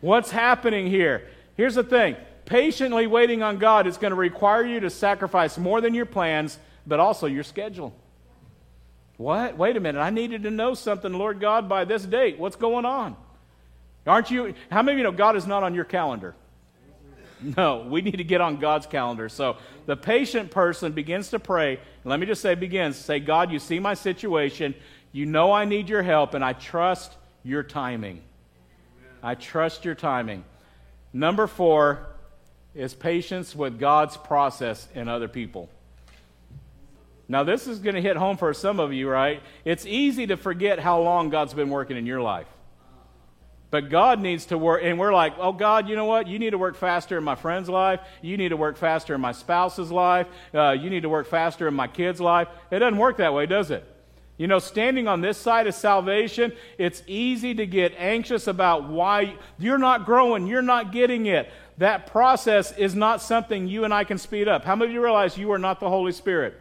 What's 0.00 0.30
happening 0.30 0.86
here? 0.86 1.28
Here's 1.56 1.74
the 1.74 1.82
thing 1.82 2.16
patiently 2.44 3.06
waiting 3.06 3.42
on 3.42 3.58
God 3.58 3.86
is 3.86 3.98
going 3.98 4.12
to 4.12 4.16
require 4.16 4.64
you 4.64 4.80
to 4.80 4.90
sacrifice 4.90 5.58
more 5.58 5.80
than 5.80 5.92
your 5.92 6.06
plans, 6.06 6.58
but 6.86 7.00
also 7.00 7.26
your 7.26 7.42
schedule. 7.42 7.92
What? 9.16 9.58
Wait 9.58 9.76
a 9.76 9.80
minute. 9.80 10.00
I 10.00 10.10
needed 10.10 10.44
to 10.44 10.50
know 10.50 10.74
something, 10.74 11.12
Lord 11.12 11.40
God, 11.40 11.68
by 11.68 11.84
this 11.84 12.04
date. 12.04 12.38
What's 12.38 12.56
going 12.56 12.84
on? 12.84 13.16
Aren't 14.06 14.30
you? 14.30 14.54
How 14.70 14.82
many 14.82 14.92
of 14.92 14.98
you 14.98 15.04
know 15.04 15.12
God 15.12 15.36
is 15.36 15.46
not 15.46 15.64
on 15.64 15.74
your 15.74 15.84
calendar? 15.84 16.36
No, 17.56 17.86
we 17.88 18.02
need 18.02 18.16
to 18.16 18.24
get 18.24 18.40
on 18.40 18.56
God's 18.56 18.86
calendar. 18.86 19.28
So 19.28 19.56
the 19.86 19.96
patient 19.96 20.50
person 20.50 20.92
begins 20.92 21.30
to 21.30 21.38
pray. 21.38 21.78
let 22.04 22.20
me 22.20 22.26
just 22.26 22.42
say, 22.42 22.54
begins 22.54 22.96
say, 22.96 23.20
God, 23.20 23.50
you 23.50 23.58
see 23.58 23.78
my 23.78 23.94
situation. 23.94 24.74
You 25.12 25.26
know 25.26 25.52
I 25.52 25.64
need 25.64 25.88
your 25.88 26.02
help, 26.02 26.34
and 26.34 26.44
I 26.44 26.52
trust 26.52 27.14
your 27.42 27.62
timing. 27.62 28.22
I 29.22 29.34
trust 29.34 29.84
your 29.84 29.94
timing. 29.94 30.44
Number 31.12 31.46
four 31.46 32.06
is 32.74 32.94
patience 32.94 33.56
with 33.56 33.78
God's 33.78 34.16
process 34.16 34.86
in 34.94 35.08
other 35.08 35.28
people. 35.28 35.68
Now, 37.28 37.44
this 37.44 37.66
is 37.66 37.78
going 37.78 37.94
to 37.94 38.00
hit 38.00 38.16
home 38.16 38.36
for 38.36 38.54
some 38.54 38.80
of 38.80 38.92
you, 38.92 39.08
right? 39.08 39.42
It's 39.64 39.84
easy 39.84 40.26
to 40.28 40.36
forget 40.36 40.78
how 40.78 41.00
long 41.00 41.28
God's 41.28 41.52
been 41.52 41.68
working 41.68 41.96
in 41.96 42.06
your 42.06 42.22
life. 42.22 42.46
But 43.70 43.90
God 43.90 44.20
needs 44.20 44.46
to 44.46 44.56
work, 44.56 44.80
and 44.82 44.98
we're 44.98 45.12
like, 45.12 45.34
oh, 45.38 45.52
God, 45.52 45.88
you 45.88 45.96
know 45.96 46.06
what? 46.06 46.26
You 46.26 46.38
need 46.38 46.50
to 46.50 46.58
work 46.58 46.74
faster 46.74 47.18
in 47.18 47.24
my 47.24 47.34
friend's 47.34 47.68
life. 47.68 48.00
You 48.22 48.38
need 48.38 48.48
to 48.48 48.56
work 48.56 48.78
faster 48.78 49.14
in 49.14 49.20
my 49.20 49.32
spouse's 49.32 49.92
life. 49.92 50.26
Uh, 50.54 50.70
you 50.70 50.88
need 50.88 51.02
to 51.02 51.08
work 51.10 51.26
faster 51.26 51.68
in 51.68 51.74
my 51.74 51.86
kid's 51.86 52.20
life. 52.20 52.48
It 52.70 52.78
doesn't 52.78 52.98
work 52.98 53.18
that 53.18 53.34
way, 53.34 53.44
does 53.44 53.70
it? 53.70 53.84
You 54.38 54.46
know, 54.46 54.58
standing 54.60 55.06
on 55.08 55.20
this 55.20 55.36
side 55.36 55.66
of 55.66 55.74
salvation, 55.74 56.52
it's 56.78 57.02
easy 57.06 57.54
to 57.54 57.66
get 57.66 57.92
anxious 57.98 58.46
about 58.46 58.88
why 58.88 59.36
you're 59.58 59.78
not 59.78 60.06
growing, 60.06 60.46
you're 60.46 60.62
not 60.62 60.92
getting 60.92 61.26
it. 61.26 61.50
That 61.76 62.06
process 62.06 62.76
is 62.78 62.94
not 62.94 63.20
something 63.20 63.68
you 63.68 63.84
and 63.84 63.92
I 63.92 64.04
can 64.04 64.16
speed 64.16 64.48
up. 64.48 64.64
How 64.64 64.76
many 64.76 64.90
of 64.90 64.94
you 64.94 65.02
realize 65.02 65.36
you 65.36 65.52
are 65.52 65.58
not 65.58 65.80
the 65.80 65.88
Holy 65.88 66.12
Spirit? 66.12 66.58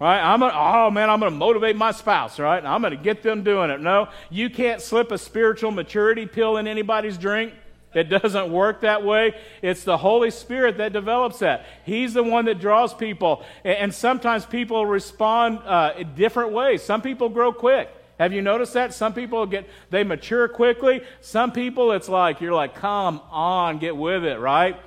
Right? 0.00 0.18
I'm 0.18 0.40
gonna, 0.40 0.54
oh 0.56 0.90
man, 0.90 1.10
I'm 1.10 1.20
going 1.20 1.30
to 1.30 1.38
motivate 1.38 1.76
my 1.76 1.92
spouse, 1.92 2.38
right? 2.38 2.64
I'm 2.64 2.80
going 2.80 2.96
to 2.96 3.02
get 3.02 3.22
them 3.22 3.44
doing 3.44 3.68
it. 3.68 3.82
No, 3.82 4.08
you 4.30 4.48
can't 4.48 4.80
slip 4.80 5.12
a 5.12 5.18
spiritual 5.18 5.72
maturity 5.72 6.24
pill 6.24 6.56
in 6.56 6.66
anybody's 6.66 7.18
drink. 7.18 7.52
It 7.92 8.04
doesn't 8.04 8.50
work 8.50 8.82
that 8.82 9.04
way. 9.04 9.34
It's 9.62 9.84
the 9.84 9.98
Holy 9.98 10.30
Spirit 10.30 10.78
that 10.78 10.92
develops 10.92 11.40
that. 11.40 11.66
He's 11.84 12.14
the 12.14 12.22
one 12.22 12.44
that 12.46 12.60
draws 12.60 12.94
people. 12.94 13.44
And 13.64 13.92
sometimes 13.92 14.46
people 14.46 14.86
respond 14.86 15.58
uh, 15.64 15.94
in 15.98 16.14
different 16.14 16.52
ways. 16.52 16.82
Some 16.82 17.02
people 17.02 17.28
grow 17.28 17.52
quick. 17.52 17.90
Have 18.18 18.32
you 18.32 18.42
noticed 18.42 18.74
that? 18.74 18.94
Some 18.94 19.12
people 19.12 19.44
get, 19.44 19.68
they 19.90 20.04
mature 20.04 20.46
quickly. 20.46 21.02
Some 21.20 21.52
people, 21.52 21.92
it's 21.92 22.08
like, 22.08 22.40
you're 22.40 22.54
like, 22.54 22.74
come 22.76 23.20
on, 23.30 23.78
get 23.78 23.96
with 23.96 24.24
it, 24.24 24.38
right? 24.38 24.78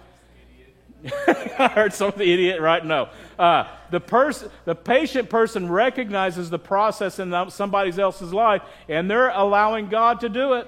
I 1.59 1.67
heard 1.67 1.93
some 1.93 2.13
the 2.15 2.31
idiot, 2.31 2.61
right? 2.61 2.83
No. 2.85 3.09
Uh, 3.37 3.67
the, 3.91 3.99
person, 3.99 4.49
the 4.65 4.75
patient 4.75 5.29
person 5.29 5.69
recognizes 5.69 6.49
the 6.49 6.59
process 6.59 7.19
in 7.19 7.33
somebody 7.49 7.99
else's 7.99 8.33
life, 8.33 8.61
and 8.87 9.09
they're 9.09 9.29
allowing 9.29 9.89
God 9.89 10.21
to 10.21 10.29
do 10.29 10.53
it. 10.53 10.67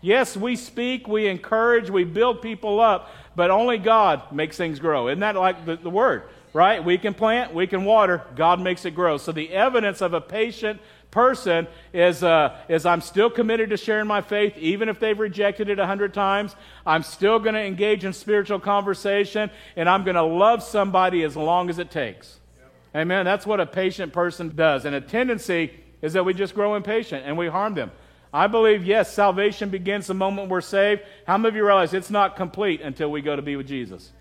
Yes, 0.00 0.36
we 0.36 0.56
speak, 0.56 1.08
we 1.08 1.26
encourage, 1.26 1.90
we 1.90 2.04
build 2.04 2.42
people 2.42 2.80
up, 2.80 3.10
but 3.34 3.50
only 3.50 3.78
God 3.78 4.32
makes 4.32 4.56
things 4.56 4.78
grow. 4.78 5.08
Isn't 5.08 5.20
that 5.20 5.36
like 5.36 5.66
the, 5.66 5.76
the 5.76 5.90
word? 5.90 6.24
Right? 6.52 6.82
We 6.82 6.96
can 6.96 7.12
plant, 7.12 7.52
we 7.52 7.66
can 7.66 7.84
water, 7.84 8.22
God 8.34 8.60
makes 8.60 8.84
it 8.86 8.92
grow. 8.92 9.18
So 9.18 9.32
the 9.32 9.50
evidence 9.50 10.00
of 10.00 10.14
a 10.14 10.20
patient 10.20 10.80
person 11.16 11.66
is, 11.94 12.22
uh, 12.22 12.54
is 12.68 12.84
I'm 12.84 13.00
still 13.00 13.30
committed 13.30 13.70
to 13.70 13.78
sharing 13.78 14.06
my 14.06 14.20
faith, 14.20 14.54
even 14.58 14.90
if 14.90 15.00
they've 15.00 15.18
rejected 15.18 15.70
it 15.70 15.78
a 15.78 15.86
hundred 15.86 16.12
times. 16.12 16.54
I'm 16.84 17.02
still 17.02 17.38
going 17.38 17.54
to 17.54 17.60
engage 17.62 18.04
in 18.04 18.12
spiritual 18.12 18.60
conversation, 18.60 19.50
and 19.76 19.88
I'm 19.88 20.04
going 20.04 20.16
to 20.16 20.22
love 20.22 20.62
somebody 20.62 21.22
as 21.22 21.34
long 21.34 21.70
as 21.70 21.78
it 21.78 21.90
takes. 21.90 22.38
Yep. 22.58 22.72
Amen. 22.96 23.24
That's 23.24 23.46
what 23.46 23.60
a 23.60 23.66
patient 23.66 24.12
person 24.12 24.54
does. 24.54 24.84
And 24.84 24.94
a 24.94 25.00
tendency 25.00 25.72
is 26.02 26.12
that 26.12 26.26
we 26.26 26.34
just 26.34 26.54
grow 26.54 26.74
impatient 26.74 27.24
and 27.24 27.38
we 27.38 27.48
harm 27.48 27.72
them. 27.72 27.92
I 28.30 28.46
believe, 28.46 28.84
yes, 28.84 29.10
salvation 29.10 29.70
begins 29.70 30.08
the 30.08 30.14
moment 30.14 30.50
we're 30.50 30.60
saved. 30.60 31.00
How 31.26 31.38
many 31.38 31.48
of 31.48 31.56
you 31.56 31.64
realize 31.64 31.94
it's 31.94 32.10
not 32.10 32.36
complete 32.36 32.82
until 32.82 33.10
we 33.10 33.22
go 33.22 33.34
to 33.34 33.40
be 33.40 33.56
with 33.56 33.66
Jesus? 33.66 34.12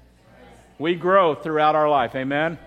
We 0.79 0.95
grow 0.95 1.36
throughout 1.36 1.75
our 1.75 1.89
life. 1.89 2.15
Amen. 2.15 2.58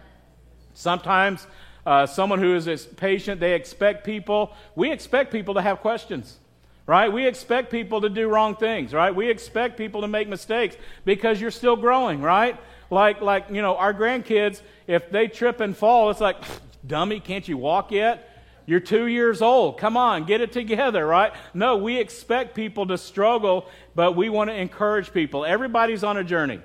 Sometimes 0.74 1.46
uh, 1.88 2.06
someone 2.06 2.38
who 2.38 2.54
is 2.54 2.86
patient, 2.98 3.40
they 3.40 3.54
expect 3.54 4.04
people, 4.04 4.52
we 4.74 4.92
expect 4.92 5.32
people 5.32 5.54
to 5.54 5.62
have 5.62 5.80
questions, 5.80 6.36
right? 6.86 7.10
We 7.10 7.26
expect 7.26 7.70
people 7.70 8.02
to 8.02 8.10
do 8.10 8.28
wrong 8.28 8.56
things, 8.56 8.92
right? 8.92 9.14
We 9.14 9.30
expect 9.30 9.78
people 9.78 10.02
to 10.02 10.06
make 10.06 10.28
mistakes 10.28 10.76
because 11.06 11.40
you're 11.40 11.50
still 11.50 11.76
growing, 11.76 12.20
right? 12.20 12.60
Like, 12.90 13.22
like 13.22 13.46
you 13.50 13.62
know, 13.62 13.74
our 13.76 13.94
grandkids, 13.94 14.60
if 14.86 15.10
they 15.10 15.28
trip 15.28 15.60
and 15.60 15.74
fall, 15.74 16.10
it's 16.10 16.20
like, 16.20 16.36
dummy, 16.86 17.20
can't 17.20 17.48
you 17.48 17.56
walk 17.56 17.90
yet? 17.90 18.44
You're 18.66 18.80
two 18.80 19.06
years 19.06 19.40
old. 19.40 19.78
Come 19.78 19.96
on, 19.96 20.26
get 20.26 20.42
it 20.42 20.52
together, 20.52 21.06
right? 21.06 21.32
No, 21.54 21.78
we 21.78 21.96
expect 21.96 22.54
people 22.54 22.86
to 22.88 22.98
struggle, 22.98 23.66
but 23.94 24.14
we 24.14 24.28
want 24.28 24.50
to 24.50 24.54
encourage 24.54 25.10
people. 25.10 25.46
Everybody's 25.46 26.04
on 26.04 26.18
a 26.18 26.24
journey. 26.24 26.60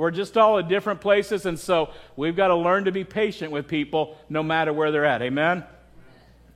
We're 0.00 0.10
just 0.10 0.38
all 0.38 0.58
at 0.58 0.66
different 0.66 1.02
places, 1.02 1.44
and 1.44 1.58
so 1.58 1.90
we've 2.16 2.34
got 2.34 2.48
to 2.48 2.56
learn 2.56 2.86
to 2.86 2.90
be 2.90 3.04
patient 3.04 3.52
with 3.52 3.68
people 3.68 4.16
no 4.30 4.42
matter 4.42 4.72
where 4.72 4.90
they're 4.90 5.04
at. 5.04 5.20
Amen? 5.20 5.62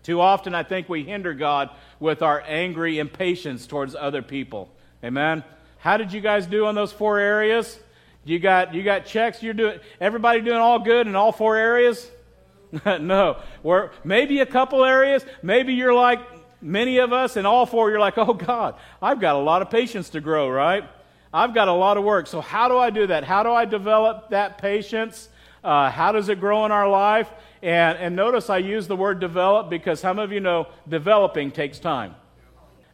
Too 0.03 0.19
often, 0.23 0.55
I 0.55 0.63
think 0.63 0.89
we 0.89 1.05
hinder 1.05 1.35
God 1.35 1.69
with 2.01 2.23
our 2.23 2.43
angry 2.47 2.99
impatience 2.99 3.67
towards 3.67 3.95
other 3.95 4.23
people. 4.23 4.71
Amen? 5.05 5.45
How 5.77 5.99
did 5.99 6.11
you 6.11 6.23
guys 6.23 6.47
do 6.47 6.65
on 6.65 6.75
those 6.75 6.91
four 6.91 7.19
areas? 7.19 7.79
You 8.25 8.39
got, 8.39 8.73
you 8.73 8.83
got 8.83 9.05
checks? 9.05 9.43
You're 9.43 9.53
doing, 9.53 9.79
everybody 10.01 10.41
doing 10.41 10.57
all 10.57 10.79
good 10.79 11.07
in 11.07 11.15
all 11.15 11.31
four 11.31 11.55
areas? 11.55 12.11
no. 12.87 13.43
We're, 13.63 13.91
maybe 14.05 14.41
a 14.41 14.47
couple 14.47 14.83
areas. 14.87 15.23
Maybe 15.43 15.75
you're 15.75 15.93
like 15.93 16.21
many 16.63 16.97
of 16.97 17.13
us, 17.13 17.37
and 17.37 17.47
all 17.47 17.67
four, 17.67 17.91
you're 17.91 18.01
like, 18.01 18.17
oh 18.17 18.33
God, 18.33 18.77
I've 19.03 19.21
got 19.21 19.37
a 19.37 19.41
lot 19.41 19.61
of 19.61 19.69
patience 19.69 20.09
to 20.09 20.23
grow, 20.23 20.49
right? 20.49 20.89
I've 21.35 21.53
got 21.53 21.67
a 21.67 21.73
lot 21.73 21.97
of 21.97 22.05
work. 22.05 22.29
So, 22.29 22.41
how 22.41 22.69
do 22.69 22.79
I 22.79 22.91
do 22.91 23.09
that? 23.09 23.25
How 23.25 23.43
do 23.43 23.51
I 23.51 23.65
develop 23.65 24.31
that 24.31 24.57
patience? 24.59 25.29
Uh, 25.65 25.91
how 25.91 26.13
does 26.13 26.29
it 26.29 26.39
grow 26.39 26.65
in 26.65 26.71
our 26.71 26.89
life? 26.89 27.29
And, 27.61 27.99
and 27.99 28.15
notice 28.15 28.51
I 28.51 28.59
use 28.59 28.87
the 28.87 28.95
word 28.95 29.19
develop 29.19 29.69
because 29.69 30.01
how 30.01 30.13
many 30.13 30.25
of 30.25 30.33
you 30.33 30.39
know 30.39 30.69
developing 30.89 31.51
takes 31.51 31.81
time? 31.81 32.15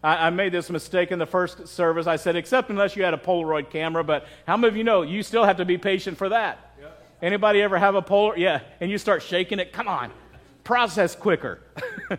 I, 0.02 0.28
I, 0.28 0.30
made 0.30 0.52
this 0.52 0.70
mistake 0.70 1.10
in 1.10 1.18
the 1.18 1.26
first 1.26 1.68
service. 1.68 2.06
I 2.06 2.16
said, 2.16 2.34
except 2.34 2.70
unless 2.70 2.96
you 2.96 3.02
had 3.02 3.12
a 3.12 3.18
Polaroid 3.18 3.68
camera, 3.68 4.02
but 4.02 4.26
how 4.46 4.56
many 4.56 4.68
of 4.68 4.76
you 4.76 4.84
know 4.84 5.02
you 5.02 5.22
still 5.22 5.44
have 5.44 5.58
to 5.58 5.66
be 5.66 5.76
patient 5.76 6.16
for 6.16 6.30
that? 6.30 6.74
Anybody 7.20 7.60
ever 7.60 7.76
have 7.76 7.94
a 7.94 8.00
Polaroid? 8.00 8.38
Yeah, 8.38 8.60
and 8.80 8.90
you 8.90 8.96
start 8.96 9.22
shaking 9.22 9.58
it. 9.58 9.74
Come 9.74 9.88
on, 9.88 10.10
process 10.64 11.14
quicker. 11.14 11.60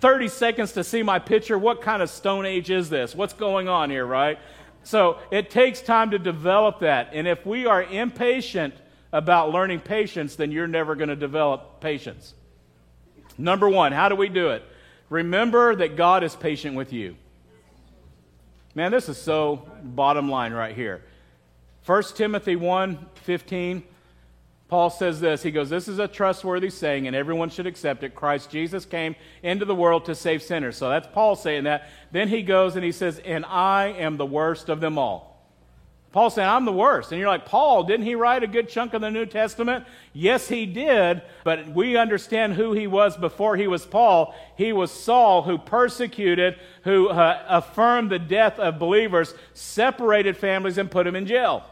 30 0.00 0.28
seconds 0.28 0.72
to 0.72 0.84
see 0.84 1.02
my 1.02 1.18
picture. 1.18 1.58
What 1.58 1.82
kind 1.82 2.02
of 2.02 2.10
stone 2.10 2.46
age 2.46 2.70
is 2.70 2.88
this? 2.88 3.16
What's 3.16 3.32
going 3.32 3.68
on 3.68 3.90
here, 3.90 4.06
right? 4.06 4.38
So 4.82 5.18
it 5.30 5.50
takes 5.50 5.80
time 5.80 6.10
to 6.12 6.18
develop 6.18 6.80
that. 6.80 7.10
And 7.12 7.28
if 7.28 7.44
we 7.44 7.66
are 7.66 7.82
impatient 7.82 8.74
about 9.12 9.50
learning 9.50 9.80
patience, 9.80 10.36
then 10.36 10.50
you're 10.50 10.66
never 10.66 10.94
going 10.94 11.08
to 11.08 11.16
develop 11.16 11.80
patience. 11.80 12.34
Number 13.36 13.68
one, 13.68 13.92
how 13.92 14.08
do 14.08 14.16
we 14.16 14.28
do 14.28 14.50
it? 14.50 14.62
Remember 15.10 15.74
that 15.76 15.96
God 15.96 16.24
is 16.24 16.34
patient 16.34 16.74
with 16.74 16.92
you. 16.92 17.16
Man, 18.74 18.92
this 18.92 19.08
is 19.08 19.20
so 19.20 19.68
bottom 19.82 20.28
line 20.28 20.52
right 20.52 20.74
here. 20.74 21.02
1 21.86 22.02
Timothy 22.14 22.56
1 22.56 23.06
15. 23.14 23.82
Paul 24.68 24.90
says 24.90 25.18
this. 25.18 25.42
He 25.42 25.50
goes, 25.50 25.70
This 25.70 25.88
is 25.88 25.98
a 25.98 26.06
trustworthy 26.06 26.70
saying, 26.70 27.06
and 27.06 27.16
everyone 27.16 27.48
should 27.48 27.66
accept 27.66 28.02
it. 28.04 28.14
Christ 28.14 28.50
Jesus 28.50 28.84
came 28.84 29.16
into 29.42 29.64
the 29.64 29.74
world 29.74 30.04
to 30.04 30.14
save 30.14 30.42
sinners. 30.42 30.76
So 30.76 30.90
that's 30.90 31.08
Paul 31.12 31.36
saying 31.36 31.64
that. 31.64 31.88
Then 32.12 32.28
he 32.28 32.42
goes 32.42 32.76
and 32.76 32.84
he 32.84 32.92
says, 32.92 33.18
And 33.24 33.46
I 33.46 33.94
am 33.98 34.18
the 34.18 34.26
worst 34.26 34.68
of 34.68 34.80
them 34.80 34.98
all. 34.98 35.28
Paul 36.10 36.30
saying, 36.30 36.48
I'm 36.48 36.64
the 36.64 36.72
worst. 36.72 37.12
And 37.12 37.20
you're 37.20 37.28
like, 37.28 37.44
Paul, 37.44 37.84
didn't 37.84 38.06
he 38.06 38.14
write 38.14 38.42
a 38.42 38.46
good 38.46 38.68
chunk 38.68 38.94
of 38.94 39.02
the 39.02 39.10
New 39.10 39.26
Testament? 39.26 39.84
Yes, 40.14 40.48
he 40.48 40.64
did, 40.64 41.22
but 41.44 41.68
we 41.68 41.96
understand 41.96 42.54
who 42.54 42.72
he 42.72 42.86
was 42.86 43.16
before 43.16 43.56
he 43.56 43.66
was 43.66 43.84
Paul. 43.84 44.34
He 44.56 44.72
was 44.72 44.90
Saul, 44.90 45.42
who 45.42 45.58
persecuted, 45.58 46.56
who 46.84 47.08
uh, 47.08 47.44
affirmed 47.46 48.10
the 48.10 48.18
death 48.18 48.58
of 48.58 48.78
believers, 48.78 49.34
separated 49.52 50.36
families, 50.38 50.78
and 50.78 50.90
put 50.90 51.04
them 51.04 51.14
in 51.14 51.26
jail. 51.26 51.62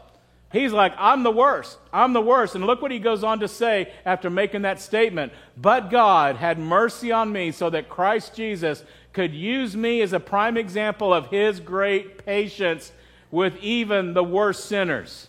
He's 0.51 0.71
like, 0.71 0.93
I'm 0.97 1.23
the 1.23 1.31
worst. 1.31 1.77
I'm 1.91 2.13
the 2.13 2.21
worst. 2.21 2.55
And 2.55 2.65
look 2.65 2.81
what 2.81 2.91
he 2.91 2.99
goes 2.99 3.23
on 3.23 3.41
to 3.41 3.47
say 3.47 3.91
after 4.05 4.29
making 4.29 4.61
that 4.61 4.79
statement. 4.79 5.33
But 5.57 5.89
God 5.89 6.37
had 6.37 6.57
mercy 6.57 7.11
on 7.11 7.31
me 7.31 7.51
so 7.51 7.69
that 7.69 7.89
Christ 7.89 8.33
Jesus 8.33 8.83
could 9.11 9.33
use 9.33 9.75
me 9.75 10.01
as 10.01 10.13
a 10.13 10.19
prime 10.19 10.55
example 10.55 11.13
of 11.13 11.27
his 11.27 11.59
great 11.59 12.25
patience 12.25 12.93
with 13.29 13.57
even 13.57 14.13
the 14.13 14.23
worst 14.23 14.65
sinners. 14.65 15.27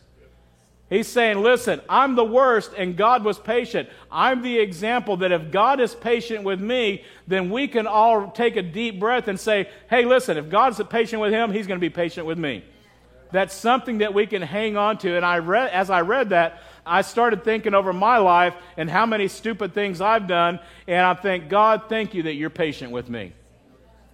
He's 0.89 1.09
saying, 1.09 1.43
listen, 1.43 1.81
I'm 1.89 2.15
the 2.15 2.25
worst 2.25 2.73
and 2.77 2.97
God 2.97 3.25
was 3.25 3.39
patient. 3.39 3.89
I'm 4.11 4.41
the 4.41 4.59
example 4.59 5.17
that 5.19 5.33
if 5.33 5.51
God 5.51 5.81
is 5.81 5.95
patient 5.95 6.45
with 6.45 6.61
me, 6.61 7.05
then 7.27 7.51
we 7.51 7.67
can 7.67 7.87
all 7.87 8.31
take 8.31 8.57
a 8.57 8.63
deep 8.63 9.01
breath 9.01 9.27
and 9.27 9.39
say, 9.39 9.69
hey, 9.91 10.05
listen, 10.05 10.39
if 10.39 10.49
God's 10.49 10.81
patient 10.85 11.21
with 11.21 11.33
him, 11.33 11.53
he's 11.53 11.67
going 11.67 11.79
to 11.79 11.85
be 11.85 11.91
patient 11.91 12.25
with 12.25 12.39
me 12.39 12.63
that's 13.31 13.55
something 13.55 13.99
that 13.99 14.15
we 14.15 14.27
can 14.27 14.43
hang 14.43 14.77
on 14.77 14.99
to. 14.99 15.17
And 15.17 15.25
I 15.25 15.39
read, 15.39 15.71
as 15.71 15.91
I 15.91 16.01
read 16.01 16.31
that, 16.31 16.63
I 16.87 17.03
started 17.03 17.45
thinking 17.45 17.75
over 17.75 17.93
my 17.93 18.19
life 18.19 18.55
and 18.77 18.89
how 18.89 19.07
many 19.07 19.29
stupid 19.29 19.75
things 19.75 20.01
I've 20.01 20.27
done. 20.27 20.61
And 20.87 21.01
I 21.01 21.15
think, 21.15 21.49
God, 21.49 21.85
thank 21.89 22.15
you 22.15 22.25
that 22.25 22.35
you're 22.35 22.51
patient 22.51 22.93
with 22.93 23.09
me. 23.11 23.33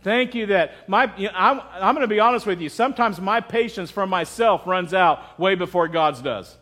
Thank 0.02 0.34
you 0.34 0.46
that 0.46 0.88
my, 0.88 1.10
you 1.16 1.28
know, 1.28 1.34
I'm, 1.34 1.60
I'm 1.72 1.94
going 1.94 2.06
to 2.06 2.14
be 2.14 2.20
honest 2.20 2.44
with 2.44 2.60
you. 2.60 2.68
Sometimes 2.68 3.20
my 3.20 3.40
patience 3.40 3.90
for 3.90 4.06
myself 4.06 4.66
runs 4.66 4.92
out 4.92 5.38
way 5.40 5.54
before 5.54 5.88
God's 5.88 6.20
does. 6.20 6.54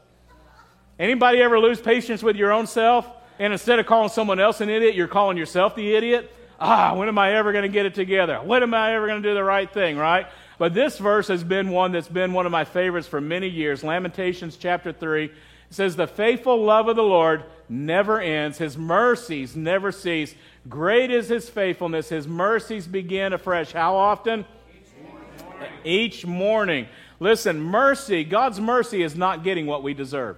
Anybody 0.98 1.42
ever 1.42 1.58
lose 1.58 1.80
patience 1.80 2.22
with 2.22 2.36
your 2.36 2.52
own 2.52 2.66
self? 2.66 3.08
And 3.38 3.52
instead 3.52 3.80
of 3.80 3.86
calling 3.86 4.10
someone 4.10 4.38
else 4.38 4.60
an 4.60 4.68
idiot, 4.68 4.94
you're 4.94 5.08
calling 5.08 5.36
yourself 5.36 5.74
the 5.74 5.94
idiot? 5.94 6.32
Ah, 6.60 6.94
when 6.94 7.08
am 7.08 7.18
I 7.18 7.34
ever 7.34 7.50
going 7.50 7.62
to 7.62 7.68
get 7.68 7.86
it 7.86 7.94
together? 7.94 8.36
When 8.36 8.62
am 8.62 8.72
I 8.72 8.94
ever 8.94 9.08
going 9.08 9.20
to 9.20 9.28
do 9.28 9.34
the 9.34 9.42
right 9.42 9.68
thing, 9.72 9.96
right? 9.96 10.26
But 10.62 10.74
this 10.74 10.96
verse 10.96 11.26
has 11.26 11.42
been 11.42 11.70
one 11.70 11.90
that's 11.90 12.06
been 12.06 12.32
one 12.32 12.46
of 12.46 12.52
my 12.52 12.62
favorites 12.64 13.08
for 13.08 13.20
many 13.20 13.48
years. 13.48 13.82
Lamentations 13.82 14.56
chapter 14.56 14.92
3 14.92 15.24
it 15.24 15.32
says, 15.70 15.96
The 15.96 16.06
faithful 16.06 16.62
love 16.62 16.86
of 16.86 16.94
the 16.94 17.02
Lord 17.02 17.42
never 17.68 18.20
ends, 18.20 18.58
His 18.58 18.78
mercies 18.78 19.56
never 19.56 19.90
cease. 19.90 20.36
Great 20.68 21.10
is 21.10 21.28
His 21.28 21.50
faithfulness, 21.50 22.10
His 22.10 22.28
mercies 22.28 22.86
begin 22.86 23.32
afresh. 23.32 23.72
How 23.72 23.96
often? 23.96 24.44
Each 24.70 25.02
morning. 25.02 25.72
Each 25.82 26.26
morning. 26.26 26.88
Listen, 27.18 27.60
mercy, 27.60 28.22
God's 28.22 28.60
mercy 28.60 29.02
is 29.02 29.16
not 29.16 29.42
getting 29.42 29.66
what 29.66 29.82
we 29.82 29.94
deserve. 29.94 30.36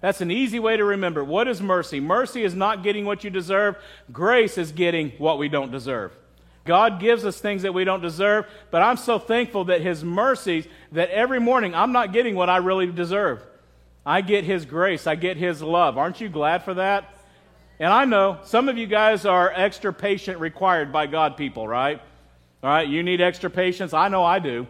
That's 0.00 0.22
an 0.22 0.30
easy 0.30 0.58
way 0.58 0.78
to 0.78 0.84
remember. 0.86 1.22
What 1.22 1.48
is 1.48 1.60
mercy? 1.60 2.00
Mercy 2.00 2.44
is 2.44 2.54
not 2.54 2.82
getting 2.82 3.04
what 3.04 3.24
you 3.24 3.28
deserve, 3.28 3.76
grace 4.10 4.56
is 4.56 4.72
getting 4.72 5.10
what 5.18 5.36
we 5.36 5.50
don't 5.50 5.70
deserve. 5.70 6.12
God 6.68 7.00
gives 7.00 7.24
us 7.24 7.40
things 7.40 7.62
that 7.62 7.72
we 7.72 7.84
don't 7.84 8.02
deserve, 8.02 8.44
but 8.70 8.82
I'm 8.82 8.98
so 8.98 9.18
thankful 9.18 9.64
that 9.64 9.80
His 9.80 10.04
mercies, 10.04 10.68
that 10.92 11.08
every 11.08 11.40
morning 11.40 11.74
I'm 11.74 11.92
not 11.92 12.12
getting 12.12 12.34
what 12.34 12.50
I 12.50 12.58
really 12.58 12.86
deserve. 12.86 13.42
I 14.04 14.20
get 14.20 14.44
His 14.44 14.66
grace, 14.66 15.06
I 15.06 15.14
get 15.14 15.38
His 15.38 15.62
love. 15.62 15.96
Aren't 15.96 16.20
you 16.20 16.28
glad 16.28 16.64
for 16.64 16.74
that? 16.74 17.14
And 17.80 17.90
I 17.90 18.04
know 18.04 18.40
some 18.44 18.68
of 18.68 18.76
you 18.76 18.86
guys 18.86 19.24
are 19.24 19.50
extra 19.50 19.94
patient 19.94 20.40
required 20.40 20.92
by 20.92 21.06
God 21.06 21.38
people, 21.38 21.66
right? 21.66 22.02
All 22.62 22.68
right, 22.68 22.86
you 22.86 23.02
need 23.02 23.22
extra 23.22 23.48
patience. 23.48 23.94
I 23.94 24.08
know 24.08 24.22
I 24.22 24.38
do. 24.38 24.66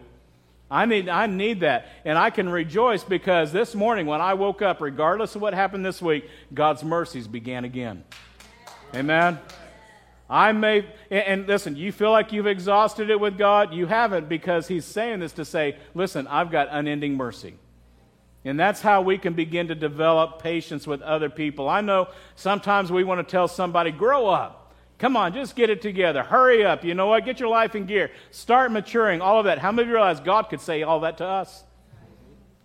I 0.71 0.85
need, 0.85 1.09
I 1.09 1.25
need 1.25 1.61
that. 1.61 1.89
And 2.05 2.17
I 2.17 2.29
can 2.29 2.47
rejoice 2.47 3.03
because 3.03 3.51
this 3.51 3.75
morning 3.75 4.05
when 4.05 4.21
I 4.21 4.35
woke 4.35 4.61
up, 4.61 4.79
regardless 4.79 5.35
of 5.35 5.41
what 5.41 5.53
happened 5.53 5.85
this 5.85 6.01
week, 6.01 6.29
God's 6.53 6.81
mercies 6.81 7.27
began 7.27 7.65
again. 7.65 8.05
Amen. 8.95 9.37
I 10.29 10.51
may, 10.51 10.85
and 11.09 11.47
listen, 11.47 11.75
you 11.75 11.91
feel 11.91 12.11
like 12.11 12.31
you've 12.31 12.45
exhausted 12.45 13.09
it 13.09 13.19
with 13.19 13.37
God? 13.37 13.73
You 13.73 13.87
haven't 13.87 14.29
because 14.29 14.67
He's 14.67 14.85
saying 14.85 15.21
this 15.21 15.33
to 15.33 15.45
say, 15.45 15.77
listen, 15.95 16.27
I've 16.27 16.51
got 16.51 16.67
unending 16.69 17.17
mercy. 17.17 17.55
And 18.45 18.59
that's 18.59 18.81
how 18.81 19.01
we 19.01 19.17
can 19.17 19.33
begin 19.33 19.67
to 19.67 19.75
develop 19.75 20.41
patience 20.41 20.87
with 20.87 21.01
other 21.01 21.29
people. 21.29 21.67
I 21.67 21.81
know 21.81 22.07
sometimes 22.35 22.91
we 22.91 23.03
want 23.03 23.27
to 23.27 23.29
tell 23.29 23.47
somebody, 23.47 23.91
grow 23.91 24.27
up. 24.27 24.73
Come 24.99 25.15
on, 25.17 25.33
just 25.33 25.55
get 25.55 25.69
it 25.69 25.81
together. 25.81 26.23
Hurry 26.23 26.65
up. 26.65 26.83
You 26.83 26.93
know 26.93 27.07
what? 27.07 27.25
Get 27.25 27.39
your 27.39 27.49
life 27.49 27.73
in 27.73 27.85
gear. 27.85 28.11
Start 28.31 28.71
maturing. 28.71 29.21
All 29.21 29.39
of 29.39 29.45
that. 29.45 29.57
How 29.57 29.71
many 29.71 29.83
of 29.83 29.87
you 29.87 29.95
realize 29.95 30.19
God 30.19 30.43
could 30.43 30.61
say 30.61 30.83
all 30.83 30.99
that 31.01 31.17
to 31.17 31.25
us? 31.25 31.63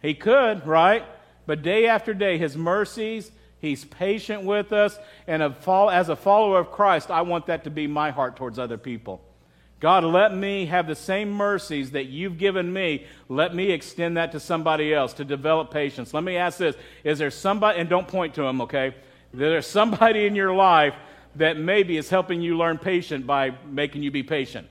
He 0.02 0.14
could, 0.14 0.66
right? 0.66 1.04
But 1.46 1.62
day 1.62 1.86
after 1.86 2.12
day, 2.12 2.36
His 2.38 2.56
mercies, 2.56 3.30
He's 3.64 3.84
patient 3.84 4.42
with 4.42 4.72
us. 4.72 4.98
And 5.26 5.42
as 5.42 6.08
a 6.08 6.16
follower 6.16 6.58
of 6.58 6.70
Christ, 6.70 7.10
I 7.10 7.22
want 7.22 7.46
that 7.46 7.64
to 7.64 7.70
be 7.70 7.86
my 7.86 8.10
heart 8.10 8.36
towards 8.36 8.58
other 8.58 8.78
people. 8.78 9.22
God, 9.80 10.04
let 10.04 10.34
me 10.34 10.66
have 10.66 10.86
the 10.86 10.94
same 10.94 11.30
mercies 11.32 11.90
that 11.90 12.06
you've 12.06 12.38
given 12.38 12.72
me. 12.72 13.06
Let 13.28 13.54
me 13.54 13.70
extend 13.70 14.16
that 14.16 14.32
to 14.32 14.40
somebody 14.40 14.94
else 14.94 15.12
to 15.14 15.24
develop 15.24 15.70
patience. 15.70 16.14
Let 16.14 16.24
me 16.24 16.36
ask 16.36 16.58
this 16.58 16.76
Is 17.02 17.18
there 17.18 17.30
somebody, 17.30 17.80
and 17.80 17.88
don't 17.88 18.08
point 18.08 18.34
to 18.34 18.42
them, 18.42 18.60
okay? 18.62 18.94
There's 19.32 19.66
somebody 19.66 20.26
in 20.26 20.36
your 20.36 20.54
life 20.54 20.94
that 21.36 21.58
maybe 21.58 21.96
is 21.96 22.08
helping 22.08 22.40
you 22.40 22.56
learn 22.56 22.78
patient 22.78 23.26
by 23.26 23.54
making 23.68 24.02
you 24.02 24.10
be 24.10 24.22
patient. 24.22 24.68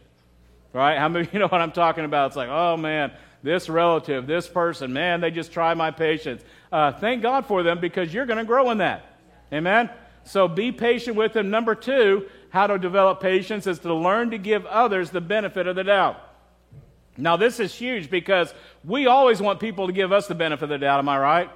Right? 0.72 0.98
How 0.98 1.10
many 1.10 1.28
you 1.32 1.40
know 1.40 1.48
what 1.48 1.62
I'm 1.62 1.74
talking 1.74 2.06
about? 2.06 2.28
It's 2.28 2.36
like, 2.36 2.50
oh 2.50 2.78
man, 2.78 3.12
this 3.44 3.70
relative, 3.70 4.26
this 4.26 4.48
person, 4.48 4.94
man, 4.94 5.22
they 5.22 5.30
just 5.30 5.52
try 5.52 5.74
my 5.74 5.92
patience. 5.92 6.42
Uh, 6.72 6.94
thank 6.94 7.22
God 7.22 7.46
for 7.46 7.62
them 7.62 7.80
because 7.80 8.14
you're 8.14 8.26
going 8.26 8.40
to 8.40 8.46
grow 8.46 8.72
in 8.72 8.80
that. 8.80 9.18
Amen? 9.52 9.90
So 10.24 10.48
be 10.48 10.72
patient 10.72 11.18
with 11.18 11.34
them. 11.34 11.50
Number 11.50 11.76
two, 11.76 12.28
how 12.50 12.68
to 12.68 12.80
develop 12.80 13.20
patience 13.20 13.68
is 13.68 13.80
to 13.80 13.94
learn 13.94 14.32
to 14.32 14.38
give 14.38 14.66
others 14.66 15.12
the 15.12 15.22
benefit 15.22 15.68
of 15.68 15.76
the 15.76 15.84
doubt. 15.84 16.18
Now, 17.18 17.36
this 17.36 17.60
is 17.60 17.76
huge 17.76 18.10
because 18.10 18.54
we 18.84 19.06
always 19.06 19.42
want 19.42 19.60
people 19.60 19.88
to 19.88 19.94
give 19.94 20.12
us 20.12 20.28
the 20.28 20.36
benefit 20.36 20.64
of 20.64 20.70
the 20.70 20.78
doubt. 20.78 21.00
Am 21.00 21.10
I 21.10 21.20
right? 21.20 21.50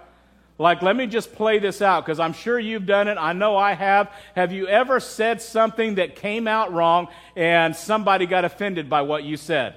Like, 0.59 0.81
let 0.81 0.95
me 0.95 1.07
just 1.07 1.33
play 1.33 1.59
this 1.59 1.81
out 1.81 2.03
because 2.03 2.19
I'm 2.19 2.33
sure 2.33 2.59
you've 2.59 2.85
done 2.85 3.07
it. 3.07 3.17
I 3.19 3.33
know 3.33 3.55
I 3.55 3.73
have. 3.73 4.11
Have 4.35 4.51
you 4.51 4.67
ever 4.67 4.99
said 4.99 5.41
something 5.41 5.95
that 5.95 6.15
came 6.15 6.47
out 6.47 6.73
wrong 6.73 7.07
and 7.35 7.75
somebody 7.75 8.25
got 8.25 8.43
offended 8.43 8.89
by 8.89 9.01
what 9.01 9.23
you 9.23 9.37
said? 9.37 9.75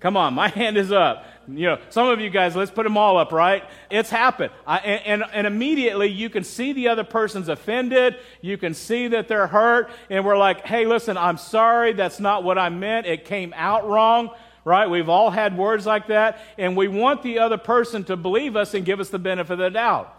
Come 0.00 0.16
on, 0.16 0.34
my 0.34 0.48
hand 0.60 0.76
is 0.76 0.92
up. 0.92 1.26
You 1.48 1.66
know, 1.66 1.78
some 1.90 2.08
of 2.08 2.20
you 2.20 2.30
guys, 2.30 2.56
let's 2.56 2.70
put 2.70 2.84
them 2.84 2.96
all 2.96 3.18
up, 3.18 3.32
right? 3.32 3.64
It's 3.90 4.10
happened. 4.10 4.52
I, 4.66 4.78
and, 4.78 5.22
and, 5.22 5.32
and 5.32 5.46
immediately 5.46 6.08
you 6.08 6.30
can 6.30 6.44
see 6.44 6.72
the 6.72 6.88
other 6.88 7.04
person's 7.04 7.48
offended. 7.48 8.16
You 8.40 8.56
can 8.56 8.74
see 8.74 9.08
that 9.08 9.28
they're 9.28 9.46
hurt. 9.46 9.90
And 10.10 10.24
we're 10.24 10.38
like, 10.38 10.66
hey, 10.66 10.86
listen, 10.86 11.16
I'm 11.16 11.36
sorry. 11.36 11.92
That's 11.92 12.20
not 12.20 12.44
what 12.44 12.58
I 12.58 12.68
meant. 12.68 13.06
It 13.06 13.24
came 13.24 13.52
out 13.56 13.88
wrong 13.88 14.30
right? 14.66 14.88
We've 14.88 15.10
all 15.10 15.28
had 15.28 15.58
words 15.58 15.84
like 15.84 16.06
that, 16.06 16.40
and 16.56 16.74
we 16.74 16.88
want 16.88 17.22
the 17.22 17.40
other 17.40 17.58
person 17.58 18.02
to 18.04 18.16
believe 18.16 18.56
us 18.56 18.72
and 18.72 18.82
give 18.82 18.98
us 18.98 19.10
the 19.10 19.18
benefit 19.18 19.52
of 19.52 19.58
the 19.58 19.68
doubt 19.68 20.10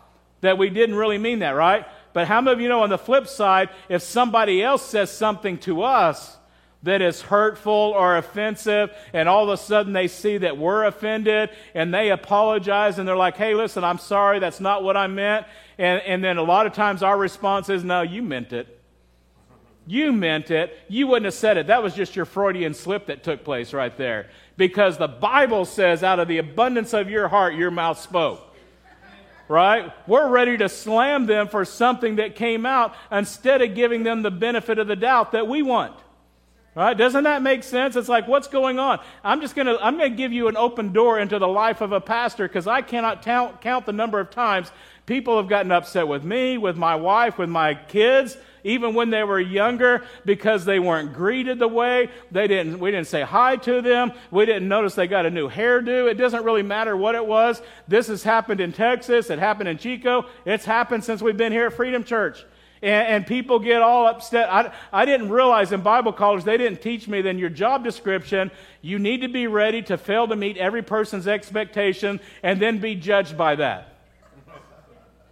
that 0.41 0.57
we 0.57 0.69
didn't 0.69 0.95
really 0.95 1.17
mean 1.17 1.39
that, 1.39 1.51
right? 1.51 1.85
But 2.13 2.27
how 2.27 2.39
many 2.39 2.53
of 2.53 2.61
you 2.61 2.69
know 2.69 2.83
on 2.83 2.89
the 2.89 2.97
flip 2.97 3.27
side, 3.27 3.69
if 3.89 4.01
somebody 4.01 4.61
else 4.63 4.85
says 4.85 5.11
something 5.11 5.57
to 5.59 5.83
us 5.83 6.37
that 6.85 7.01
is 7.01 7.21
hurtful 7.21 7.73
or 7.73 8.15
offensive, 8.17 8.95
and 9.11 9.27
all 9.27 9.43
of 9.43 9.49
a 9.49 9.57
sudden 9.57 9.91
they 9.91 10.07
see 10.07 10.37
that 10.37 10.57
we're 10.57 10.85
offended 10.85 11.49
and 11.73 11.93
they 11.93 12.11
apologize 12.11 12.99
and 12.99 13.07
they're 13.07 13.17
like, 13.17 13.37
hey, 13.37 13.55
listen, 13.55 13.83
I'm 13.83 13.97
sorry, 13.97 14.39
that's 14.39 14.59
not 14.59 14.83
what 14.83 14.95
I 14.95 15.07
meant. 15.07 15.47
And, 15.77 16.01
and 16.03 16.23
then 16.23 16.37
a 16.37 16.43
lot 16.43 16.67
of 16.67 16.73
times 16.73 17.03
our 17.03 17.17
response 17.17 17.69
is, 17.69 17.83
no, 17.83 18.03
you 18.03 18.21
meant 18.21 18.53
it. 18.53 18.79
You 19.87 20.13
meant 20.13 20.51
it. 20.51 20.77
You 20.87 21.07
wouldn't 21.07 21.25
have 21.25 21.33
said 21.33 21.57
it. 21.57 21.67
That 21.67 21.83
was 21.83 21.95
just 21.95 22.15
your 22.15 22.25
Freudian 22.25 22.73
slip 22.73 23.07
that 23.07 23.23
took 23.23 23.43
place 23.43 23.73
right 23.73 23.95
there. 23.97 24.29
Because 24.55 24.97
the 24.97 25.07
Bible 25.07 25.65
says, 25.65 26.03
out 26.03 26.19
of 26.19 26.27
the 26.27 26.37
abundance 26.37 26.93
of 26.93 27.09
your 27.09 27.27
heart, 27.27 27.55
your 27.55 27.71
mouth 27.71 27.99
spoke. 27.99 28.41
Right? 29.47 29.91
We're 30.07 30.29
ready 30.29 30.57
to 30.57 30.69
slam 30.69 31.25
them 31.25 31.47
for 31.47 31.65
something 31.65 32.15
that 32.15 32.35
came 32.35 32.65
out 32.65 32.95
instead 33.11 33.61
of 33.61 33.75
giving 33.75 34.03
them 34.03 34.23
the 34.23 34.31
benefit 34.31 34.79
of 34.79 34.87
the 34.87 34.95
doubt 34.95 35.33
that 35.33 35.47
we 35.47 35.61
want. 35.61 35.95
Right? 36.75 36.97
Doesn't 36.97 37.23
that 37.23 37.41
make 37.41 37.63
sense? 37.63 37.95
It's 37.95 38.09
like, 38.09 38.27
what's 38.27 38.49
going 38.49 38.79
on? 38.79 38.99
I'm 39.23 39.39
just 39.39 39.55
going 39.55 39.67
to, 39.67 39.77
I'm 39.81 39.97
going 39.97 40.11
to 40.11 40.17
give 40.17 40.33
you 40.33 40.49
an 40.49 40.57
open 40.57 40.91
door 40.91 41.17
into 41.17 41.39
the 41.39 41.47
life 41.47 41.79
of 41.79 41.93
a 41.93 42.01
pastor 42.01 42.47
because 42.47 42.67
I 42.67 42.81
cannot 42.81 43.21
count, 43.21 43.61
count 43.61 43.85
the 43.85 43.93
number 43.93 44.19
of 44.19 44.29
times 44.29 44.71
people 45.05 45.37
have 45.37 45.47
gotten 45.47 45.71
upset 45.71 46.05
with 46.07 46.25
me, 46.25 46.57
with 46.57 46.75
my 46.75 46.95
wife, 46.95 47.37
with 47.37 47.49
my 47.49 47.75
kids 47.75 48.35
even 48.65 48.95
when 48.95 49.11
they 49.11 49.23
were 49.23 49.39
younger, 49.39 50.03
because 50.25 50.65
they 50.65 50.79
weren't 50.79 51.13
greeted 51.13 51.59
the 51.59 51.67
way. 51.67 52.09
They 52.31 52.47
didn't, 52.47 52.79
we 52.79 52.89
didn't 52.89 53.07
say 53.07 53.21
hi 53.21 53.57
to 53.57 53.81
them. 53.81 54.11
We 54.31 54.47
didn't 54.47 54.67
notice 54.67 54.95
they 54.95 55.05
got 55.05 55.27
a 55.27 55.29
new 55.29 55.49
hairdo. 55.49 56.09
It 56.09 56.15
doesn't 56.15 56.43
really 56.43 56.63
matter 56.63 56.97
what 56.97 57.13
it 57.13 57.25
was. 57.25 57.61
This 57.87 58.07
has 58.07 58.23
happened 58.23 58.59
in 58.59 58.73
Texas. 58.73 59.29
It 59.29 59.37
happened 59.37 59.69
in 59.69 59.77
Chico. 59.77 60.25
It's 60.45 60.65
happened 60.65 61.03
since 61.03 61.21
we've 61.21 61.37
been 61.37 61.51
here 61.51 61.67
at 61.67 61.73
Freedom 61.73 62.03
Church. 62.03 62.43
And, 62.85 63.07
and, 63.07 63.27
people 63.27 63.57
get 63.57 63.81
all 63.81 64.05
upset. 64.05 64.47
I, 64.47 64.71
I 64.93 65.05
didn't 65.05 65.29
realize 65.29 65.71
in 65.71 65.81
Bible 65.81 66.13
college 66.13 66.43
they 66.43 66.55
didn't 66.55 66.83
teach 66.83 67.07
me 67.07 67.19
that 67.19 67.29
in 67.29 67.39
your 67.39 67.49
job 67.49 67.83
description, 67.83 68.51
you 68.83 68.99
need 68.99 69.21
to 69.21 69.27
be 69.27 69.47
ready 69.47 69.81
to 69.81 69.97
fail 69.97 70.27
to 70.27 70.35
meet 70.35 70.55
every 70.57 70.83
person's 70.83 71.27
expectation 71.27 72.19
and 72.43 72.61
then 72.61 72.77
be 72.77 72.93
judged 72.93 73.35
by 73.35 73.55
that. 73.55 73.95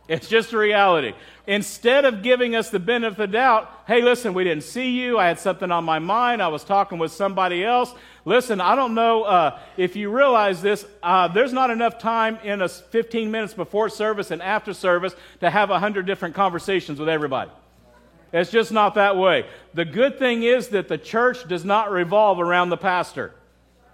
It's 0.07 0.27
just 0.27 0.51
a 0.51 0.57
reality. 0.57 1.13
Instead 1.45 2.05
of 2.05 2.23
giving 2.23 2.55
us 2.55 2.71
the 2.71 2.79
benefit 2.79 3.11
of 3.11 3.17
the 3.17 3.27
doubt, 3.27 3.69
hey, 3.85 4.01
listen, 4.01 4.33
we 4.33 4.43
didn't 4.43 4.63
see 4.63 4.89
you. 4.89 5.19
I 5.19 5.27
had 5.27 5.39
something 5.39 5.71
on 5.71 5.83
my 5.83 5.99
mind. 5.99 6.41
I 6.41 6.47
was 6.47 6.63
talking 6.63 6.97
with 6.97 7.11
somebody 7.11 7.63
else. 7.63 7.93
Listen, 8.25 8.61
I 8.61 8.75
don't 8.75 8.93
know 8.93 9.23
uh, 9.23 9.59
if 9.75 9.95
you 9.95 10.09
realize 10.09 10.61
this. 10.61 10.85
Uh, 11.01 11.27
there's 11.27 11.51
not 11.51 11.71
enough 11.71 11.99
time 11.99 12.37
in 12.43 12.61
a 12.61 12.69
15 12.69 13.29
minutes 13.29 13.53
before 13.53 13.89
service 13.89 14.31
and 14.31 14.41
after 14.41 14.73
service 14.73 15.13
to 15.41 15.49
have 15.49 15.69
100 15.69 16.05
different 16.05 16.33
conversations 16.33 16.99
with 16.99 17.09
everybody. 17.09 17.51
It's 18.31 18.49
just 18.49 18.71
not 18.71 18.95
that 18.95 19.17
way. 19.17 19.45
The 19.73 19.85
good 19.85 20.17
thing 20.17 20.43
is 20.43 20.69
that 20.69 20.87
the 20.87 20.97
church 20.97 21.47
does 21.47 21.65
not 21.65 21.91
revolve 21.91 22.39
around 22.39 22.69
the 22.69 22.77
pastor 22.77 23.33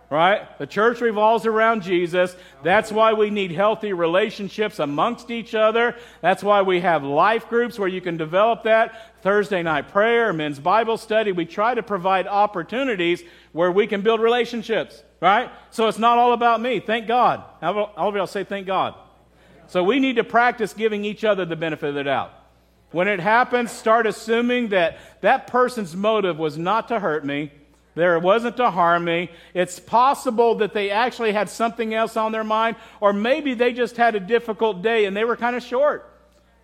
right? 0.10 0.58
The 0.58 0.66
church 0.66 1.02
revolves 1.02 1.46
around 1.46 1.84
Jesus. 1.84 2.36
That's 2.64 2.92
why 2.92 3.14
we 3.14 3.30
need 3.30 3.52
healthy 3.52 3.94
relationships 3.94 4.80
amongst 4.80 5.30
each 5.30 5.54
other. 5.54 5.96
That's 6.22 6.44
why 6.44 6.64
we 6.64 6.82
have 6.82 7.04
life 7.04 7.48
groups 7.48 7.78
where 7.78 7.88
you 7.88 8.02
can 8.02 8.18
develop 8.18 8.64
that. 8.64 9.22
Thursday 9.22 9.62
night 9.62 9.90
prayer, 9.90 10.34
men's 10.34 10.60
Bible 10.60 10.98
study. 10.98 11.32
We 11.32 11.46
try 11.46 11.76
to 11.76 11.84
provide 11.84 12.26
opportunities 12.26 13.22
where 13.52 13.72
we 13.72 13.86
can 13.86 14.02
build 14.02 14.20
relationships, 14.20 15.04
right? 15.22 15.52
So 15.70 15.88
it's 15.88 16.00
not 16.00 16.18
all 16.18 16.34
about 16.34 16.60
me. 16.60 16.80
Thank 16.80 17.08
God. 17.08 17.44
All 17.62 18.10
of 18.10 18.16
y'all 18.16 18.26
say 18.26 18.44
thank 18.44 18.66
God. 18.66 18.96
So 19.68 19.84
we 19.84 20.00
need 20.00 20.16
to 20.16 20.24
practice 20.24 20.74
giving 20.74 21.06
each 21.06 21.24
other 21.24 21.46
the 21.46 21.56
benefit 21.56 21.90
of 21.90 21.96
the 21.96 22.04
doubt. 22.04 22.34
When 22.92 23.08
it 23.08 23.20
happens, 23.20 23.72
start 23.72 24.08
assuming 24.08 24.70
that 24.70 24.98
that 25.22 25.46
person's 25.46 25.96
motive 25.96 26.40
was 26.40 26.58
not 26.58 26.88
to 26.88 27.00
hurt 27.00 27.24
me, 27.24 27.52
There 28.00 28.18
wasn't 28.18 28.56
to 28.58 28.72
harm 28.72 29.04
me. 29.04 29.30
It's 29.54 29.78
possible 29.78 30.56
that 30.56 30.74
they 30.74 30.90
actually 30.90 31.34
had 31.34 31.50
something 31.50 31.94
else 31.94 32.16
on 32.16 32.32
their 32.32 32.46
mind, 32.46 32.78
or 33.02 33.12
maybe 33.12 33.56
they 33.56 33.74
just 33.74 33.98
had 33.98 34.16
a 34.16 34.22
difficult 34.22 34.82
day 34.82 35.04
and 35.04 35.18
they 35.18 35.26
were 35.26 35.36
kind 35.36 35.54
of 35.54 35.62
short. 35.62 36.10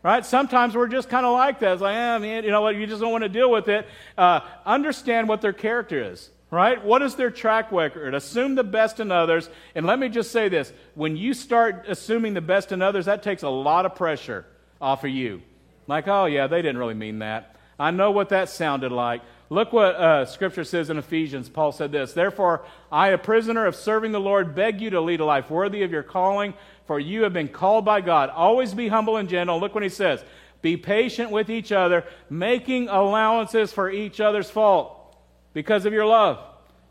Right? 0.02 0.26
Sometimes 0.26 0.76
we're 0.76 0.88
just 0.88 1.10
kind 1.10 1.26
of 1.26 1.34
like 1.34 1.60
that. 1.60 1.74
It's 1.74 1.82
like, 1.82 1.94
eh, 1.94 2.18
man, 2.20 2.44
you 2.46 2.52
know 2.52 2.62
what? 2.62 2.78
You 2.78 2.88
just 2.88 3.02
don't 3.02 3.12
want 3.12 3.24
to 3.24 3.30
deal 3.30 3.52
with 3.52 3.68
it. 3.68 3.86
Uh, 4.18 4.40
understand 4.66 5.28
what 5.28 5.42
their 5.42 5.52
character 5.52 6.10
is. 6.10 6.30
Right? 6.52 6.82
What 6.82 7.02
is 7.02 7.16
their 7.16 7.32
track 7.32 7.70
record? 7.74 8.14
Assume 8.14 8.56
the 8.56 8.64
best 8.64 9.02
in 9.02 9.12
others. 9.12 9.50
And 9.74 9.86
let 9.86 10.00
me 10.00 10.08
just 10.08 10.32
say 10.32 10.48
this 10.48 10.72
when 10.94 11.18
you 11.18 11.34
start 11.34 11.84
assuming 11.90 12.34
the 12.34 12.40
best 12.40 12.72
in 12.72 12.82
others, 12.82 13.08
that 13.08 13.24
takes 13.24 13.44
a 13.44 13.50
lot 13.50 13.86
of 13.86 13.96
pressure 13.96 14.46
off 14.80 15.04
of 15.04 15.10
you. 15.10 15.42
Like, 15.86 16.08
oh, 16.08 16.28
yeah, 16.28 16.48
they 16.48 16.62
didn't 16.62 16.78
really 16.78 16.94
mean 16.94 17.20
that. 17.20 17.58
I 17.78 17.92
know 17.92 18.12
what 18.12 18.30
that 18.30 18.48
sounded 18.48 18.94
like. 18.94 19.22
Look 19.50 19.74
what 19.74 19.96
uh, 19.96 20.26
Scripture 20.26 20.64
says 20.64 20.90
in 20.90 20.98
Ephesians. 20.98 21.50
Paul 21.50 21.72
said 21.72 21.92
this 21.92 22.14
Therefore, 22.14 22.66
I, 22.92 23.10
a 23.10 23.18
prisoner 23.18 23.66
of 23.66 23.76
serving 23.76 24.12
the 24.12 24.20
Lord, 24.20 24.56
beg 24.56 24.82
you 24.82 24.90
to 24.92 25.02
lead 25.02 25.20
a 25.20 25.26
life 25.26 25.50
worthy 25.50 25.84
of 25.84 25.92
your 25.92 26.04
calling, 26.04 26.54
for 26.88 27.00
you 27.00 27.24
have 27.24 27.34
been 27.34 27.48
called 27.48 27.86
by 27.86 28.02
God. 28.02 28.30
Always 28.30 28.74
be 28.74 28.88
humble 28.88 29.18
and 29.18 29.30
gentle. 29.30 29.60
Look 29.60 29.76
what 29.76 29.84
he 29.84 29.90
says 29.90 30.24
Be 30.62 30.78
patient 30.78 31.30
with 31.30 31.50
each 31.50 31.72
other, 31.72 32.06
making 32.30 32.90
allowances 32.90 33.72
for 33.72 33.90
each 33.90 34.20
other's 34.20 34.50
fault 34.50 35.16
because 35.54 35.86
of 35.86 35.94
your 35.94 36.06
love. 36.06 36.40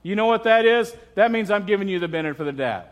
You 0.03 0.15
know 0.15 0.27
what 0.27 0.45
that 0.45 0.65
is? 0.65 0.95
That 1.17 1.33
means 1.33 1.51
I'm 1.51 1.67
giving 1.67 1.89
you 1.89 1.99
the 1.99 2.09
benefit 2.09 2.41
of 2.41 2.47
the 2.47 2.53
doubt. 2.53 2.87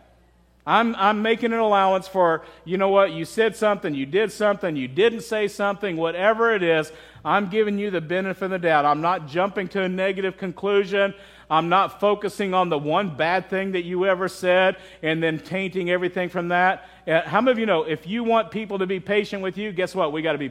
I'm, 0.65 0.95
I'm 0.95 1.23
making 1.23 1.53
an 1.53 1.59
allowance 1.59 2.07
for, 2.07 2.45
you 2.65 2.79
know 2.79 2.89
what, 2.89 3.13
you 3.13 3.25
said 3.25 3.57
something, 3.57 3.95
you 3.95 4.07
did 4.07 4.31
something, 4.31 4.77
you 4.77 4.87
didn't 4.87 5.23
say 5.23 5.49
something, 5.49 5.97
whatever 5.97 6.55
it 6.55 6.63
is, 6.63 6.93
I'm 7.25 7.49
giving 7.51 7.79
you 7.79 7.91
the 7.91 8.01
benefit 8.01 8.45
of 8.45 8.51
the 8.51 8.59
doubt. 8.59 8.85
I'm 8.85 9.01
not 9.01 9.29
jumping 9.29 9.69
to 9.69 9.83
a 9.83 9.89
negative 9.89 10.37
conclusion. 10.37 11.15
I'm 11.49 11.69
not 11.69 12.01
focusing 12.01 12.55
on 12.55 12.69
the 12.69 12.79
one 12.79 13.17
bad 13.17 13.49
thing 13.49 13.73
that 13.73 13.85
you 13.85 14.07
ever 14.07 14.29
said 14.29 14.77
and 15.03 15.23
then 15.23 15.39
tainting 15.39 15.91
everything 15.91 16.29
from 16.29 16.49
that. 16.49 16.89
Uh, 17.07 17.21
how 17.23 17.41
many 17.41 17.53
of 17.53 17.59
you 17.59 17.67
know 17.67 17.85
if 17.85 18.07
you 18.07 18.25
want 18.25 18.51
people 18.51 18.79
to 18.79 18.87
be 18.87 18.99
patient 19.01 19.43
with 19.43 19.57
you, 19.57 19.71
guess 19.73 19.95
what? 19.95 20.13
We 20.13 20.23
got 20.23 20.33
to 20.33 20.39
be 20.39 20.51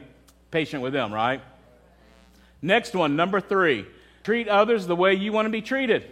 patient 0.50 0.82
with 0.82 0.92
them, 0.92 1.12
right? 1.12 1.42
Next 2.62 2.94
one, 2.94 3.16
number 3.16 3.40
three 3.40 3.86
treat 4.22 4.48
others 4.48 4.86
the 4.86 4.94
way 4.94 5.14
you 5.14 5.32
want 5.32 5.46
to 5.46 5.50
be 5.50 5.62
treated. 5.62 6.08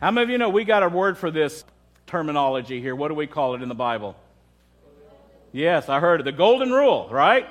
How 0.00 0.10
many 0.10 0.24
of 0.24 0.30
you 0.30 0.38
know 0.38 0.50
we 0.50 0.64
got 0.64 0.82
a 0.82 0.88
word 0.88 1.16
for 1.16 1.30
this 1.30 1.64
terminology 2.06 2.80
here? 2.80 2.94
What 2.94 3.08
do 3.08 3.14
we 3.14 3.26
call 3.26 3.54
it 3.54 3.62
in 3.62 3.68
the 3.68 3.74
Bible? 3.74 4.14
Yes, 5.52 5.88
I 5.88 6.00
heard 6.00 6.20
it. 6.20 6.24
The 6.24 6.32
golden 6.32 6.70
rule, 6.70 7.08
right? 7.10 7.48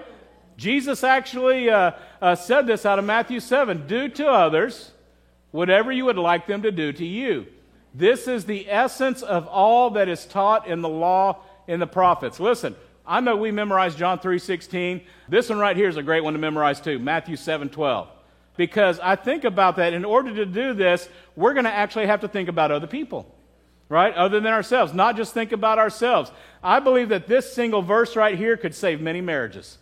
Jesus 0.58 1.04
actually 1.04 1.70
uh, 1.70 1.92
uh, 2.22 2.36
said 2.36 2.68
this 2.68 2.86
out 2.86 3.00
of 3.00 3.06
Matthew 3.06 3.40
7 3.40 3.88
Do 3.88 4.10
to 4.10 4.28
others 4.28 4.92
whatever 5.52 5.92
you 5.92 6.06
would 6.06 6.18
like 6.18 6.48
them 6.48 6.62
to 6.64 6.72
do 6.72 6.92
to 6.94 7.06
you. 7.06 7.48
This 7.94 8.28
is 8.28 8.46
the 8.46 8.70
essence 8.70 9.22
of 9.22 9.48
all 9.48 9.92
that 9.92 10.10
is 10.10 10.26
taught 10.26 10.68
in 10.68 10.82
the 10.82 10.90
law 10.90 11.42
in 11.68 11.80
the 11.80 11.88
prophets. 11.88 12.40
Listen, 12.40 12.76
I 13.06 13.22
know 13.22 13.36
we 13.36 13.52
memorized 13.52 13.98
John 13.98 14.20
3:16. 14.20 15.02
This 15.30 15.50
one 15.50 15.60
right 15.60 15.76
here 15.76 15.88
is 15.88 15.98
a 15.98 16.04
great 16.04 16.24
one 16.24 16.34
to 16.34 16.40
memorize 16.40 16.82
too, 16.82 17.00
Matthew 17.00 17.36
7:12. 17.36 18.08
Because 18.58 19.00
I 19.02 19.16
think 19.16 19.44
about 19.44 19.76
that 19.78 19.94
in 19.94 20.06
order 20.06 20.34
to 20.36 20.46
do 20.46 20.74
this, 20.74 21.10
we're 21.36 21.54
going 21.54 21.66
to 21.66 21.72
actually 21.72 22.08
have 22.08 22.22
to 22.22 22.28
think 22.28 22.48
about 22.48 22.72
other 22.72 22.88
people. 22.88 23.34
Right? 23.88 24.14
Other 24.16 24.40
than 24.40 24.52
ourselves, 24.52 24.94
not 24.94 25.16
just 25.16 25.34
think 25.34 25.52
about 25.52 25.78
ourselves. 25.78 26.32
I 26.64 26.80
believe 26.80 27.10
that 27.10 27.28
this 27.28 27.54
single 27.54 27.82
verse 27.82 28.16
right 28.16 28.38
here 28.38 28.58
could 28.58 28.74
save 28.74 29.00
many 29.00 29.22
marriages 29.22 29.78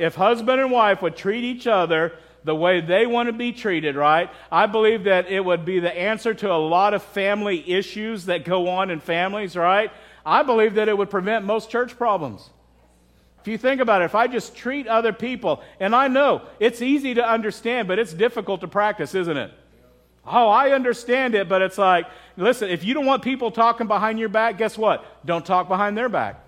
if 0.00 0.14
husband 0.14 0.60
and 0.60 0.72
wife 0.72 1.02
would 1.02 1.14
treat 1.14 1.44
each 1.44 1.66
other 1.66 2.14
the 2.42 2.54
way 2.54 2.80
they 2.80 3.06
want 3.06 3.26
to 3.28 3.34
be 3.34 3.52
treated, 3.52 3.96
right? 3.96 4.30
I 4.50 4.64
believe 4.64 5.04
that 5.04 5.30
it 5.30 5.44
would 5.44 5.66
be 5.66 5.78
the 5.78 5.96
answer 5.96 6.32
to 6.32 6.50
a 6.50 6.56
lot 6.56 6.94
of 6.94 7.02
family 7.02 7.70
issues 7.70 8.24
that 8.24 8.46
go 8.46 8.68
on 8.68 8.90
in 8.90 9.00
families, 9.00 9.56
right? 9.56 9.92
I 10.24 10.42
believe 10.42 10.74
that 10.74 10.88
it 10.88 10.96
would 10.96 11.10
prevent 11.10 11.44
most 11.44 11.70
church 11.70 11.98
problems. 11.98 12.48
If 13.42 13.48
you 13.48 13.58
think 13.58 13.80
about 13.80 14.00
it, 14.00 14.06
if 14.06 14.14
I 14.14 14.26
just 14.26 14.56
treat 14.56 14.86
other 14.86 15.12
people, 15.12 15.62
and 15.78 15.94
I 15.94 16.08
know 16.08 16.42
it's 16.58 16.80
easy 16.80 17.14
to 17.14 17.26
understand, 17.26 17.86
but 17.86 17.98
it's 17.98 18.14
difficult 18.14 18.62
to 18.62 18.68
practice, 18.68 19.14
isn't 19.14 19.36
it? 19.36 19.52
Oh, 20.26 20.48
I 20.48 20.70
understand 20.70 21.34
it, 21.34 21.46
but 21.48 21.60
it's 21.60 21.78
like, 21.78 22.06
listen, 22.38 22.70
if 22.70 22.84
you 22.84 22.94
don't 22.94 23.06
want 23.06 23.22
people 23.22 23.50
talking 23.50 23.86
behind 23.86 24.18
your 24.18 24.28
back, 24.30 24.56
guess 24.56 24.78
what? 24.78 25.04
Don't 25.26 25.44
talk 25.44 25.68
behind 25.68 25.96
their 25.96 26.08
back. 26.08 26.42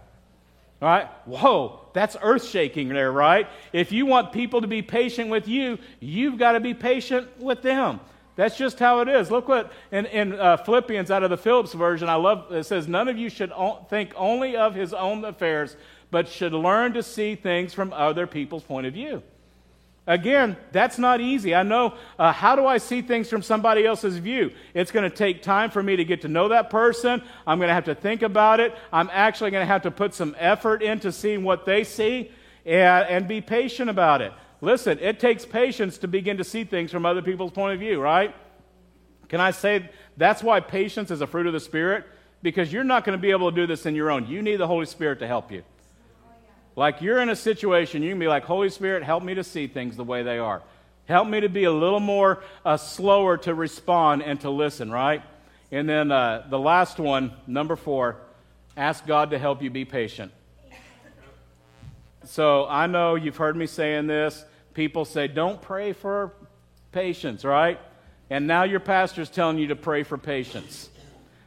All 0.81 0.89
right? 0.89 1.09
Whoa, 1.27 1.82
that's 1.93 2.17
earth 2.23 2.45
shaking 2.47 2.89
there, 2.89 3.13
right? 3.13 3.49
If 3.73 3.93
you 3.93 4.07
want 4.07 4.33
people 4.33 4.61
to 4.61 4.67
be 4.67 4.83
patient 4.83 5.31
with 5.31 5.49
you, 5.49 5.79
you've 6.01 6.39
got 6.39 6.53
to 6.53 6.61
be 6.61 6.75
patient 6.75 7.41
with 7.41 7.63
them. 7.63 8.01
That's 8.35 8.57
just 8.57 8.79
how 8.79 9.01
it 9.01 9.09
is. 9.09 9.31
Look 9.31 9.49
what 9.49 9.73
in, 9.91 10.07
in 10.07 10.33
uh, 10.41 10.57
Philippians 10.57 11.11
out 11.11 11.23
of 11.23 11.31
the 11.31 11.37
Phillips 11.37 11.75
version, 11.75 12.09
I 12.09 12.15
love 12.15 12.51
it 12.51 12.65
says, 12.65 12.89
None 12.89 13.09
of 13.09 13.19
you 13.19 13.29
should 13.29 13.53
o- 13.53 13.87
think 13.91 14.13
only 14.17 14.57
of 14.57 14.75
his 14.75 14.95
own 14.95 15.25
affairs, 15.25 15.77
but 16.11 16.29
should 16.29 16.53
learn 16.53 16.95
to 16.95 17.03
see 17.03 17.35
things 17.35 17.75
from 17.75 17.93
other 17.93 18.27
people's 18.27 18.63
point 18.63 18.87
of 18.87 18.95
view. 18.95 19.23
Again, 20.07 20.57
that's 20.73 20.99
not 20.99 21.21
easy. 21.21 21.55
I 21.55 21.63
know 21.63 21.95
uh, 22.19 22.33
how 22.33 22.57
do 22.57 22.67
I 22.67 22.79
see 22.79 23.03
things 23.03 23.29
from 23.29 23.41
somebody 23.41 23.87
else's 23.87 24.19
view? 24.19 24.51
It's 24.75 24.91
going 24.91 25.09
to 25.09 25.17
take 25.17 25.43
time 25.43 25.71
for 25.71 25.81
me 25.81 25.95
to 25.95 26.05
get 26.05 26.23
to 26.23 26.29
know 26.29 26.49
that 26.49 26.71
person. 26.71 27.23
I'm 27.47 27.59
going 27.59 27.69
to 27.69 27.75
have 27.75 27.85
to 27.85 27.95
think 27.95 28.23
about 28.23 28.59
it. 28.59 28.75
I'm 28.93 29.09
actually 29.13 29.53
going 29.53 29.63
to 29.63 29.73
have 29.73 29.83
to 29.83 29.93
put 29.93 30.13
some 30.13 30.35
effort 30.39 30.83
into 30.83 31.13
seeing 31.13 31.45
what 31.45 31.65
they 31.67 31.85
see 31.85 32.33
and, 32.67 33.07
and 33.09 33.29
be 33.29 33.41
patient 33.41 33.91
about 33.91 34.23
it. 34.23 34.33
Listen, 34.61 34.99
it 35.01 35.21
takes 35.21 35.47
patience 35.47 35.99
to 35.99 36.09
begin 36.09 36.37
to 36.39 36.45
see 36.45 36.65
things 36.65 36.91
from 36.91 37.07
other 37.07 37.23
people's 37.23 37.53
point 37.53 37.75
of 37.75 37.81
view, 37.81 38.01
right? 38.01 38.35
Can 39.29 39.41
I 39.41 39.53
say 39.53 39.89
that's 40.17 40.43
why 40.43 40.59
patience 40.59 41.13
is 41.13 41.21
a 41.21 41.29
fruit 41.29 41.47
of 41.47 41.53
the 41.53 41.61
Spirit? 41.61 42.07
Because 42.43 42.73
you're 42.73 42.85
not 42.85 43.05
going 43.05 43.17
to 43.17 43.23
be 43.23 43.31
able 43.31 43.51
to 43.51 43.57
do 43.57 43.69
this 43.69 43.87
in 43.87 43.95
your 43.95 44.11
own. 44.11 44.27
You 44.27 44.43
need 44.43 44.57
the 44.57 44.67
Holy 44.67 44.87
Spirit 44.87 45.21
to 45.21 45.29
help 45.29 45.53
you. 45.53 45.63
Like 46.75 47.03
you're 47.03 47.21
in 47.21 47.29
a 47.29 47.37
situation, 47.37 48.03
you 48.03 48.11
can 48.11 48.19
be 48.19 48.29
like, 48.29 48.45
Holy 48.45 48.71
Spirit, 48.71 49.03
help 49.03 49.23
me 49.23 49.35
to 49.35 49.45
see 49.45 49.67
things 49.67 49.97
the 49.97 50.05
way 50.05 50.23
they 50.23 50.39
are. 50.39 50.63
Help 51.07 51.29
me 51.29 51.41
to 51.41 51.49
be 51.49 51.65
a 51.65 51.73
little 51.73 52.01
more 52.01 52.43
uh, 52.65 52.77
slower 52.77 53.37
to 53.39 53.55
respond 53.55 54.23
and 54.23 54.41
to 54.41 54.51
listen, 54.51 54.91
right? 54.91 55.23
And 55.71 55.89
then 55.89 56.13
uh, 56.13 56.47
the 56.49 56.59
last 56.59 56.99
one, 56.99 57.33
number 57.47 57.77
four, 57.77 58.17
ask 58.77 59.07
God 59.07 59.31
to 59.31 59.39
help 59.39 59.63
you 59.63 59.71
be 59.71 59.85
patient. 59.85 60.33
So 62.25 62.67
I 62.69 62.87
know 62.87 63.17
you've 63.17 63.37
heard 63.37 63.57
me 63.57 63.67
saying 63.67 64.07
this. 64.07 64.45
People 64.75 65.05
say, 65.05 65.29
don't 65.29 65.61
pray 65.61 65.93
for 65.93 66.33
patience, 66.93 67.45
right? 67.45 67.81
And 68.31 68.47
now 68.47 68.63
your 68.63 68.81
pastor's 68.81 69.29
telling 69.29 69.59
you 69.59 69.67
to 69.69 69.77
pray 69.77 70.05
for 70.05 70.17
patience. 70.17 70.89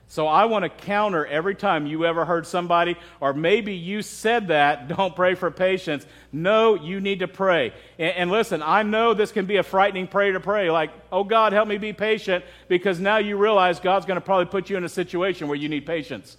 So 0.08 0.28
I 0.28 0.45
want 0.45 0.64
to 0.64 0.70
counter 0.70 1.26
every 1.26 1.56
time 1.56 1.88
you 1.88 2.06
ever 2.06 2.26
heard 2.26 2.45
somebody, 2.45 2.95
or 3.20 3.34
maybe 3.34 3.74
you 3.74 4.01
said 4.01 4.49
that, 4.49 4.88
don't 4.95 5.16
pray 5.16 5.36
for 5.36 5.49
patience. 5.49 6.06
No, 6.32 6.76
you 6.76 7.01
need 7.01 7.20
to 7.20 7.28
pray. 7.28 7.74
And, 7.97 8.16
and, 8.16 8.32
listen, 8.32 8.62
I 8.62 8.84
know 8.84 9.14
this 9.14 9.32
can 9.32 9.45
be 9.45 9.58
a 9.58 9.64
frightening 9.64 10.08
prayer 10.08 10.34
to 10.34 10.39
pray, 10.39 10.70
like, 10.70 10.91
oh 11.12 11.24
God, 11.24 11.53
help 11.53 11.68
me 11.68 11.78
be 11.78 11.93
patient, 11.93 12.45
because 12.68 12.99
now 12.99 13.18
you 13.18 13.38
realize 13.38 13.80
God's 13.80 14.06
going 14.06 14.16
to 14.16 14.26
probably 14.26 14.45
put 14.45 14.70
you 14.70 14.78
in 14.78 14.84
a 14.84 14.89
situation 14.89 15.47
where 15.47 15.58
you 15.58 15.70
need 15.70 15.86
patience. 15.86 16.38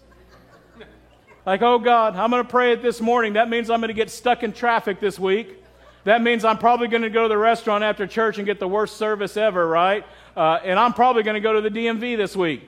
like, 1.45 1.63
oh 1.63 1.79
God, 1.79 2.15
I'm 2.15 2.31
going 2.31 2.45
to 2.45 2.49
pray 2.49 2.73
it 2.73 2.83
this 2.83 3.01
morning. 3.01 3.33
That 3.33 3.49
means 3.51 3.69
I'm 3.69 3.81
going 3.81 3.89
to 3.89 3.95
get 3.95 4.11
stuck 4.11 4.45
in 4.45 4.53
traffic 4.53 5.01
this 5.01 5.19
week. 5.19 5.63
That 6.05 6.23
means 6.23 6.45
I'm 6.45 6.59
probably 6.59 6.87
going 6.87 7.03
to 7.03 7.11
go 7.11 7.25
to 7.25 7.29
the 7.29 7.37
restaurant 7.37 7.83
after 7.83 8.07
church 8.07 8.39
and 8.39 8.47
get 8.47 8.61
the 8.61 8.69
worst 8.69 8.97
service 8.97 9.37
ever, 9.37 9.67
right? 9.67 10.07
Uh, 10.37 10.61
and 10.63 10.79
I'm 10.79 10.93
probably 10.93 11.25
going 11.25 11.35
to 11.35 11.41
go 11.41 11.61
to 11.61 11.69
the 11.69 11.71
DMV 11.71 12.17
this 12.17 12.37
week 12.37 12.63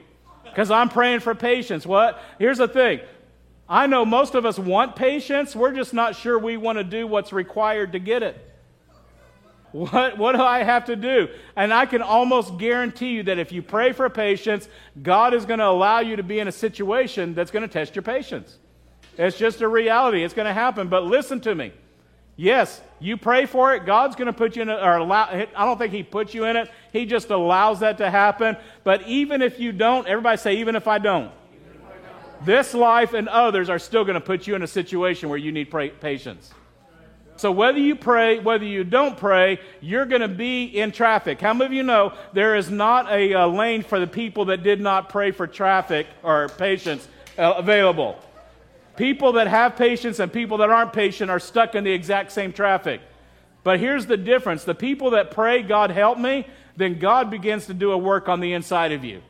because 0.51 0.71
I'm 0.71 0.89
praying 0.89 1.21
for 1.21 1.35
patience. 1.35 1.87
What? 1.87 2.21
Here's 2.39 2.59
the 2.59 2.69
thing. 2.69 3.01
I 3.69 3.87
know 3.87 4.05
most 4.05 4.35
of 4.35 4.47
us 4.47 4.59
want 4.59 4.97
patience. 4.97 5.55
We're 5.55 5.75
just 5.75 5.93
not 5.93 6.17
sure 6.17 6.39
we 6.39 6.57
want 6.57 6.79
to 6.79 6.85
do 6.85 7.07
what's 7.07 7.33
required 7.33 7.93
to 7.93 7.99
get 7.99 8.23
it. 8.23 8.45
What, 9.73 10.17
what 10.17 10.35
do 10.35 10.43
I 10.43 10.63
have 10.63 10.87
to 10.87 10.97
do? 10.97 11.29
And 11.55 11.75
I 11.75 11.85
can 11.85 12.01
almost 12.01 12.57
guarantee 12.57 13.11
you 13.11 13.23
that 13.25 13.39
if 13.39 13.53
you 13.53 13.63
pray 13.63 13.93
for 13.93 14.09
patience, 14.09 14.67
God 15.03 15.35
is 15.35 15.45
going 15.45 15.59
to 15.59 15.67
allow 15.67 16.01
you 16.01 16.17
to 16.17 16.23
be 16.23 16.39
in 16.39 16.49
a 16.49 16.53
situation 16.53 17.35
that's 17.35 17.51
going 17.51 17.63
to 17.63 17.73
test 17.73 17.95
your 17.95 18.03
patience. 18.03 18.57
It's 19.19 19.37
just 19.37 19.61
a 19.61 19.69
reality. 19.69 20.25
It's 20.25 20.33
going 20.33 20.47
to 20.47 20.55
happen. 20.55 20.89
But 20.89 21.05
listen 21.05 21.41
to 21.41 21.55
me. 21.55 21.73
Yes, 22.41 22.81
you 23.01 23.17
pray 23.17 23.47
for 23.47 23.75
it. 23.75 23.85
God's 23.85 24.15
going 24.15 24.27
to 24.27 24.33
put 24.33 24.55
you 24.55 24.63
in 24.63 24.69
it, 24.69 24.81
or 24.81 24.99
allow, 24.99 25.25
I 25.25 25.65
don't 25.65 25.77
think 25.77 25.93
He 25.93 26.05
puts 26.05 26.35
you 26.35 26.45
in 26.45 26.55
it. 26.55 26.71
He 26.93 27.05
just 27.05 27.31
allows 27.31 27.81
that 27.81 27.99
to 27.99 28.09
happen. 28.09 28.57
But 28.85 29.03
even 29.09 29.43
if 29.43 29.59
you 29.59 29.73
don't, 29.73 30.07
everybody 30.07 30.37
say, 30.37 30.57
even 30.59 30.77
if 30.77 30.87
I 30.87 30.99
don't, 30.99 31.33
this 32.45 32.75
life 32.75 33.13
and 33.13 33.29
others 33.29 33.69
are 33.69 33.81
still 33.81 34.05
going 34.05 34.15
to 34.15 34.21
put 34.21 34.47
you 34.47 34.55
in 34.55 34.63
a 34.63 34.69
situation 34.69 35.31
where 35.31 35.39
you 35.39 35.51
need 35.51 35.69
pray, 35.69 35.91
patience. 35.91 36.55
So 37.35 37.51
whether 37.51 37.81
you 37.81 37.97
pray, 37.97 38.39
whether 38.39 38.65
you 38.65 38.85
don't 38.85 39.17
pray, 39.17 39.59
you're 39.81 40.07
going 40.07 40.23
to 40.23 40.29
be 40.29 40.67
in 40.67 40.93
traffic. 40.93 41.41
How 41.41 41.55
many 41.55 41.67
of 41.67 41.73
you 41.73 41.83
know 41.83 42.13
there 42.35 42.55
is 42.55 42.71
not 42.71 43.11
a, 43.11 43.33
a 43.33 43.49
lane 43.49 43.83
for 43.83 43.99
the 43.99 44.07
people 44.07 44.45
that 44.45 44.63
did 44.63 44.81
not 44.81 45.09
pray 45.09 45.33
for 45.33 45.49
traffic 45.49 46.07
or 46.23 46.49
patience 46.51 47.09
uh, 47.37 47.55
available? 47.57 48.17
People 48.99 49.35
that 49.35 49.47
have 49.47 49.77
patience 49.77 50.19
and 50.19 50.33
people 50.33 50.59
that 50.59 50.71
aren't 50.71 50.93
patient 50.93 51.31
are 51.31 51.39
stuck 51.39 51.77
in 51.77 51.85
the 51.85 51.93
exact 51.93 52.33
same 52.33 52.53
traffic. 52.53 53.01
But 53.63 53.79
here's 53.79 54.07
the 54.07 54.17
difference 54.17 54.65
the 54.65 54.75
people 54.75 55.11
that 55.11 55.31
pray, 55.31 55.63
God 55.63 55.93
help 55.93 56.19
me, 56.19 56.49
then 56.77 56.99
God 56.99 57.31
begins 57.31 57.67
to 57.67 57.75
do 57.75 57.93
a 57.93 57.97
work 57.97 58.29
on 58.29 58.41
the 58.41 58.55
inside 58.55 58.91
of 58.91 59.05
you. 59.05 59.23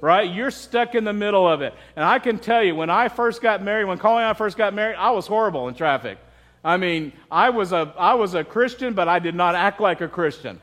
Right? 0.00 0.32
You're 0.32 0.50
stuck 0.50 0.94
in 0.94 1.04
the 1.04 1.12
middle 1.12 1.46
of 1.46 1.60
it. 1.60 1.74
And 1.96 2.04
I 2.04 2.18
can 2.18 2.38
tell 2.38 2.64
you, 2.64 2.74
when 2.74 2.88
I 2.88 3.08
first 3.08 3.42
got 3.42 3.62
married, 3.62 3.84
when 3.84 3.98
Colleen 3.98 4.22
and 4.22 4.30
I 4.30 4.32
first 4.32 4.56
got 4.56 4.72
married, 4.72 4.96
I 4.96 5.10
was 5.10 5.26
horrible 5.26 5.68
in 5.68 5.74
traffic. 5.74 6.16
I 6.64 6.78
mean, 6.78 7.12
I 7.30 7.50
was 7.50 7.72
a, 7.72 7.92
I 7.98 8.14
was 8.14 8.32
a 8.32 8.42
Christian, 8.42 8.94
but 8.94 9.06
I 9.06 9.18
did 9.18 9.34
not 9.34 9.54
act 9.54 9.82
like 9.82 10.00
a 10.00 10.08
Christian. 10.08 10.62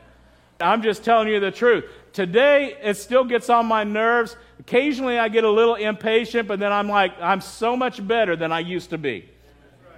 I'm 0.60 0.82
just 0.82 1.04
telling 1.04 1.28
you 1.28 1.38
the 1.38 1.52
truth. 1.52 1.84
Today, 2.12 2.76
it 2.82 2.96
still 2.96 3.24
gets 3.24 3.48
on 3.50 3.66
my 3.66 3.84
nerves. 3.84 4.36
Occasionally, 4.60 5.18
I 5.18 5.28
get 5.28 5.44
a 5.44 5.50
little 5.50 5.74
impatient, 5.74 6.48
but 6.48 6.58
then 6.58 6.72
I'm 6.72 6.88
like, 6.88 7.12
I'm 7.20 7.40
so 7.40 7.76
much 7.76 8.06
better 8.06 8.36
than 8.36 8.52
I 8.52 8.60
used 8.60 8.90
to 8.90 8.98
be. 8.98 9.28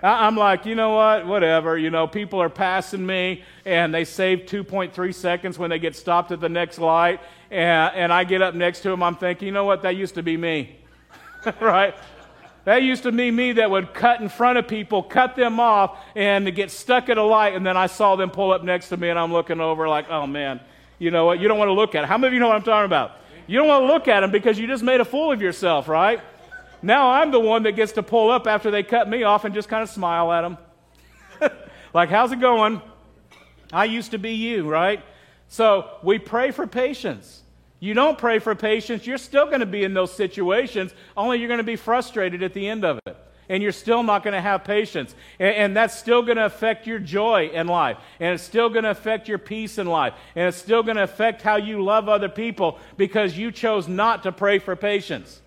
I'm 0.02 0.36
like, 0.36 0.64
you 0.64 0.74
know 0.74 0.90
what? 0.90 1.26
Whatever. 1.26 1.76
You 1.76 1.90
know, 1.90 2.06
people 2.06 2.40
are 2.40 2.48
passing 2.48 3.04
me 3.04 3.42
and 3.66 3.92
they 3.92 4.04
save 4.04 4.40
2.3 4.40 5.14
seconds 5.14 5.58
when 5.58 5.68
they 5.68 5.78
get 5.78 5.94
stopped 5.94 6.32
at 6.32 6.40
the 6.40 6.48
next 6.48 6.78
light. 6.78 7.20
And, 7.50 7.94
and 7.94 8.12
I 8.12 8.24
get 8.24 8.40
up 8.40 8.54
next 8.54 8.80
to 8.80 8.90
them. 8.90 9.02
I'm 9.02 9.16
thinking, 9.16 9.46
you 9.46 9.52
know 9.52 9.64
what? 9.64 9.82
That 9.82 9.96
used 9.96 10.14
to 10.14 10.22
be 10.22 10.36
me. 10.36 10.78
right? 11.60 11.94
That 12.64 12.82
used 12.82 13.02
to 13.04 13.12
be 13.12 13.30
me 13.30 13.52
that 13.52 13.70
would 13.70 13.94
cut 13.94 14.20
in 14.20 14.28
front 14.28 14.58
of 14.58 14.68
people, 14.68 15.02
cut 15.02 15.34
them 15.34 15.58
off, 15.58 15.98
and 16.14 16.54
get 16.54 16.70
stuck 16.70 17.08
at 17.08 17.18
a 17.18 17.22
light. 17.22 17.54
And 17.54 17.64
then 17.64 17.76
I 17.76 17.86
saw 17.86 18.16
them 18.16 18.30
pull 18.30 18.52
up 18.52 18.62
next 18.62 18.90
to 18.90 18.96
me, 18.96 19.08
and 19.08 19.18
I'm 19.18 19.32
looking 19.32 19.60
over 19.60 19.88
like, 19.88 20.10
oh 20.10 20.26
man, 20.26 20.60
you 21.00 21.10
know 21.10 21.24
what? 21.24 21.40
You 21.40 21.48
don't 21.48 21.58
want 21.58 21.70
to 21.70 21.72
look 21.72 21.96
at 21.96 22.04
it. 22.04 22.06
How 22.06 22.18
many 22.18 22.28
of 22.28 22.34
you 22.34 22.40
know 22.40 22.46
what 22.46 22.56
I'm 22.56 22.62
talking 22.62 22.84
about? 22.84 23.16
You 23.48 23.58
don't 23.58 23.66
want 23.66 23.82
to 23.82 23.92
look 23.92 24.06
at 24.06 24.20
them 24.20 24.30
because 24.30 24.58
you 24.58 24.68
just 24.68 24.84
made 24.84 25.00
a 25.00 25.04
fool 25.04 25.32
of 25.32 25.42
yourself, 25.42 25.88
right? 25.88 26.20
Now 26.82 27.10
I'm 27.10 27.30
the 27.30 27.40
one 27.40 27.64
that 27.64 27.72
gets 27.72 27.92
to 27.92 28.02
pull 28.02 28.30
up 28.30 28.46
after 28.46 28.70
they 28.70 28.82
cut 28.82 29.08
me 29.08 29.22
off 29.22 29.44
and 29.44 29.54
just 29.54 29.68
kind 29.68 29.82
of 29.82 29.88
smile 29.88 30.30
at 30.30 30.42
them. 30.42 30.58
like, 31.94 32.10
how's 32.10 32.32
it 32.32 32.40
going? 32.40 32.82
I 33.72 33.86
used 33.86 34.10
to 34.10 34.18
be 34.18 34.32
you, 34.32 34.68
right? 34.68 35.02
So 35.48 35.90
we 36.02 36.18
pray 36.18 36.50
for 36.50 36.66
patience. 36.66 37.42
You 37.80 37.94
don't 37.94 38.18
pray 38.18 38.38
for 38.38 38.54
patience, 38.54 39.06
you're 39.06 39.16
still 39.16 39.46
going 39.46 39.60
to 39.60 39.66
be 39.66 39.84
in 39.84 39.94
those 39.94 40.12
situations, 40.12 40.92
only 41.16 41.38
you're 41.38 41.48
going 41.48 41.58
to 41.58 41.64
be 41.64 41.76
frustrated 41.76 42.42
at 42.42 42.52
the 42.52 42.68
end 42.68 42.84
of 42.84 43.00
it. 43.06 43.16
And 43.50 43.62
you're 43.62 43.72
still 43.72 44.02
not 44.02 44.22
going 44.22 44.32
to 44.32 44.40
have 44.40 44.64
patience. 44.64 45.14
And, 45.38 45.54
and 45.54 45.76
that's 45.76 45.98
still 45.98 46.22
going 46.22 46.38
to 46.38 46.46
affect 46.46 46.86
your 46.86 47.00
joy 47.00 47.50
in 47.52 47.66
life. 47.66 47.98
And 48.18 48.32
it's 48.32 48.42
still 48.42 48.70
going 48.70 48.84
to 48.84 48.90
affect 48.90 49.28
your 49.28 49.38
peace 49.38 49.76
in 49.76 49.86
life. 49.86 50.14
And 50.34 50.46
it's 50.46 50.56
still 50.56 50.82
going 50.82 50.96
to 50.96 51.02
affect 51.02 51.42
how 51.42 51.56
you 51.56 51.82
love 51.84 52.08
other 52.08 52.28
people 52.28 52.78
because 52.96 53.36
you 53.36 53.52
chose 53.52 53.88
not 53.88 54.22
to 54.22 54.32
pray 54.32 54.58
for 54.60 54.74
patience. 54.76 55.42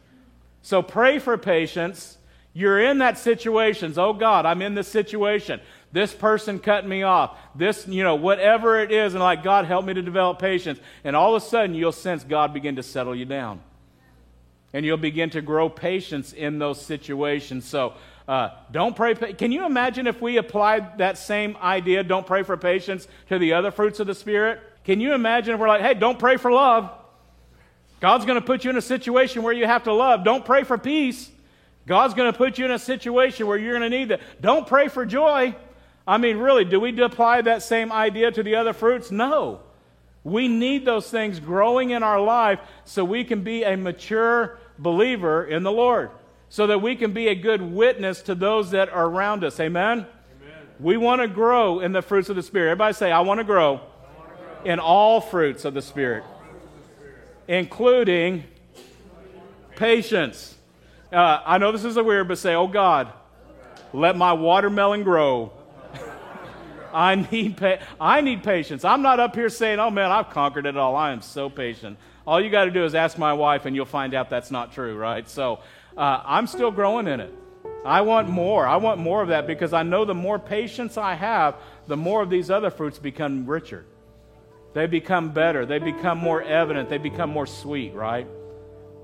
So 0.61 0.81
pray 0.81 1.17
for 1.17 1.37
patience. 1.37 2.17
You're 2.53 2.79
in 2.79 2.99
that 2.99 3.17
situation. 3.17 3.93
Oh 3.97 4.13
God, 4.13 4.45
I'm 4.45 4.61
in 4.61 4.75
this 4.75 4.87
situation. 4.87 5.59
This 5.93 6.13
person 6.13 6.59
cut 6.59 6.85
me 6.85 7.03
off. 7.03 7.37
This, 7.55 7.87
you 7.87 8.03
know, 8.03 8.15
whatever 8.15 8.79
it 8.79 8.91
is, 8.91 9.13
and 9.13 9.23
like, 9.23 9.43
God, 9.43 9.65
help 9.65 9.85
me 9.85 9.93
to 9.93 10.01
develop 10.01 10.39
patience. 10.39 10.79
And 11.03 11.15
all 11.15 11.35
of 11.35 11.41
a 11.41 11.45
sudden, 11.45 11.73
you'll 11.73 11.91
sense 11.91 12.23
God 12.23 12.53
begin 12.53 12.75
to 12.75 12.83
settle 12.83 13.15
you 13.15 13.25
down. 13.25 13.61
And 14.73 14.85
you'll 14.85 14.97
begin 14.97 15.29
to 15.31 15.41
grow 15.41 15.69
patience 15.69 16.33
in 16.33 16.57
those 16.57 16.83
situations. 16.83 17.65
So, 17.65 17.93
uh, 18.27 18.49
don't 18.71 18.95
pray. 18.95 19.13
Can 19.13 19.51
you 19.51 19.65
imagine 19.65 20.07
if 20.07 20.21
we 20.21 20.37
applied 20.37 20.97
that 20.97 21.17
same 21.17 21.55
idea, 21.57 22.03
don't 22.03 22.25
pray 22.25 22.43
for 22.43 22.57
patience, 22.57 23.07
to 23.29 23.37
the 23.37 23.53
other 23.53 23.69
fruits 23.69 23.99
of 23.99 24.07
the 24.07 24.15
Spirit? 24.15 24.61
Can 24.83 24.99
you 24.99 25.13
imagine 25.13 25.53
if 25.53 25.59
we're 25.59 25.67
like, 25.67 25.81
hey, 25.81 25.93
don't 25.93 26.19
pray 26.19 26.37
for 26.37 26.51
love? 26.51 26.91
God's 27.99 28.25
going 28.25 28.39
to 28.39 28.45
put 28.45 28.63
you 28.63 28.69
in 28.69 28.77
a 28.77 28.81
situation 28.81 29.43
where 29.43 29.53
you 29.53 29.65
have 29.65 29.83
to 29.83 29.93
love. 29.93 30.23
Don't 30.23 30.43
pray 30.43 30.63
for 30.63 30.77
peace. 30.77 31.29
God's 31.85 32.13
going 32.13 32.31
to 32.31 32.37
put 32.37 32.57
you 32.57 32.65
in 32.65 32.71
a 32.71 32.79
situation 32.79 33.47
where 33.47 33.57
you're 33.57 33.77
going 33.77 33.89
to 33.89 33.97
need 33.97 34.09
that. 34.09 34.21
Don't 34.41 34.67
pray 34.67 34.87
for 34.87 35.05
joy. 35.05 35.55
I 36.05 36.17
mean, 36.17 36.37
really, 36.37 36.65
do 36.65 36.79
we 36.79 36.99
apply 37.01 37.41
that 37.41 37.63
same 37.63 37.91
idea 37.91 38.31
to 38.31 38.43
the 38.43 38.55
other 38.55 38.73
fruits? 38.73 39.11
No. 39.11 39.61
We 40.23 40.47
need 40.47 40.85
those 40.85 41.09
things 41.09 41.39
growing 41.39 41.91
in 41.91 42.03
our 42.03 42.19
life 42.19 42.59
so 42.85 43.03
we 43.03 43.23
can 43.23 43.43
be 43.43 43.63
a 43.63 43.75
mature 43.75 44.57
believer 44.77 45.45
in 45.45 45.63
the 45.63 45.71
Lord, 45.71 46.11
so 46.49 46.67
that 46.67 46.79
we 46.79 46.95
can 46.95 47.13
be 47.13 47.27
a 47.27 47.35
good 47.35 47.61
witness 47.61 48.21
to 48.23 48.35
those 48.35 48.71
that 48.71 48.89
are 48.89 49.05
around 49.05 49.43
us. 49.43 49.59
Amen? 49.59 49.99
Amen. 49.99 50.07
We 50.79 50.97
want 50.97 51.21
to 51.21 51.27
grow 51.27 51.79
in 51.79 51.91
the 51.91 52.01
fruits 52.01 52.29
of 52.29 52.35
the 52.35 52.43
Spirit. 52.43 52.71
Everybody 52.71 52.93
say, 52.93 53.11
I 53.11 53.21
want 53.21 53.39
to 53.39 53.43
grow, 53.43 53.77
grow. 53.77 54.63
in 54.65 54.79
all 54.79 55.21
fruits 55.21 55.65
of 55.65 55.73
the 55.73 55.81
Spirit, 55.81 56.23
including 57.47 58.43
patience. 59.75 60.55
Uh, 61.11 61.41
I 61.45 61.57
know 61.57 61.71
this 61.71 61.85
is 61.85 61.97
a 61.97 62.03
weird, 62.03 62.27
but 62.27 62.37
say, 62.37 62.55
Oh 62.55 62.67
God, 62.67 63.11
let 63.91 64.15
my 64.17 64.33
watermelon 64.33 65.03
grow 65.03 65.51
I 66.93 67.15
need, 67.15 67.57
pa- 67.57 67.79
I 67.99 68.21
need 68.21 68.43
patience. 68.43 68.85
I'm 68.85 69.01
not 69.01 69.19
up 69.19 69.35
here 69.35 69.49
saying, 69.49 69.79
oh 69.79 69.89
man, 69.89 70.11
I've 70.11 70.29
conquered 70.29 70.67
it 70.67 70.77
all. 70.77 70.95
I 70.95 71.11
am 71.11 71.21
so 71.21 71.49
patient. 71.49 71.97
All 72.25 72.41
you 72.41 72.49
got 72.49 72.65
to 72.65 72.71
do 72.71 72.85
is 72.85 72.95
ask 72.95 73.17
my 73.17 73.33
wife, 73.33 73.65
and 73.65 73.75
you'll 73.75 73.85
find 73.85 74.13
out 74.13 74.29
that's 74.29 74.51
not 74.51 74.73
true, 74.73 74.95
right? 74.95 75.27
So 75.29 75.59
uh, 75.97 76.21
I'm 76.25 76.47
still 76.47 76.71
growing 76.71 77.07
in 77.07 77.19
it. 77.19 77.33
I 77.85 78.01
want 78.01 78.29
more. 78.29 78.65
I 78.65 78.77
want 78.77 78.99
more 78.99 79.21
of 79.21 79.27
that 79.27 79.45
because 79.45 79.73
I 79.73 79.83
know 79.83 80.05
the 80.05 80.13
more 80.13 80.39
patience 80.39 80.97
I 80.97 81.15
have, 81.15 81.55
the 81.87 81.97
more 81.97 82.21
of 82.21 82.29
these 82.29 82.49
other 82.49 82.69
fruits 82.69 82.97
become 82.97 83.45
richer. 83.45 83.85
They 84.73 84.87
become 84.87 85.31
better. 85.31 85.65
They 85.65 85.79
become 85.79 86.17
more 86.17 86.41
evident. 86.41 86.89
They 86.89 86.97
become 86.97 87.29
more 87.29 87.45
sweet, 87.45 87.93
right? 87.93 88.27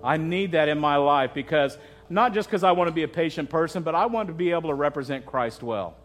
I 0.03 0.17
need 0.17 0.53
that 0.53 0.69
in 0.69 0.79
my 0.79 0.95
life 0.95 1.33
because 1.33 1.77
not 2.09 2.33
just 2.33 2.49
because 2.49 2.63
I 2.63 2.71
want 2.71 2.87
to 2.87 2.93
be 2.93 3.03
a 3.03 3.07
patient 3.07 3.49
person, 3.49 3.83
but 3.83 3.95
I 3.95 4.05
want 4.05 4.27
to 4.29 4.33
be 4.33 4.51
able 4.51 4.69
to 4.69 4.75
represent 4.75 5.25
Christ 5.25 5.61
well. 5.61 5.95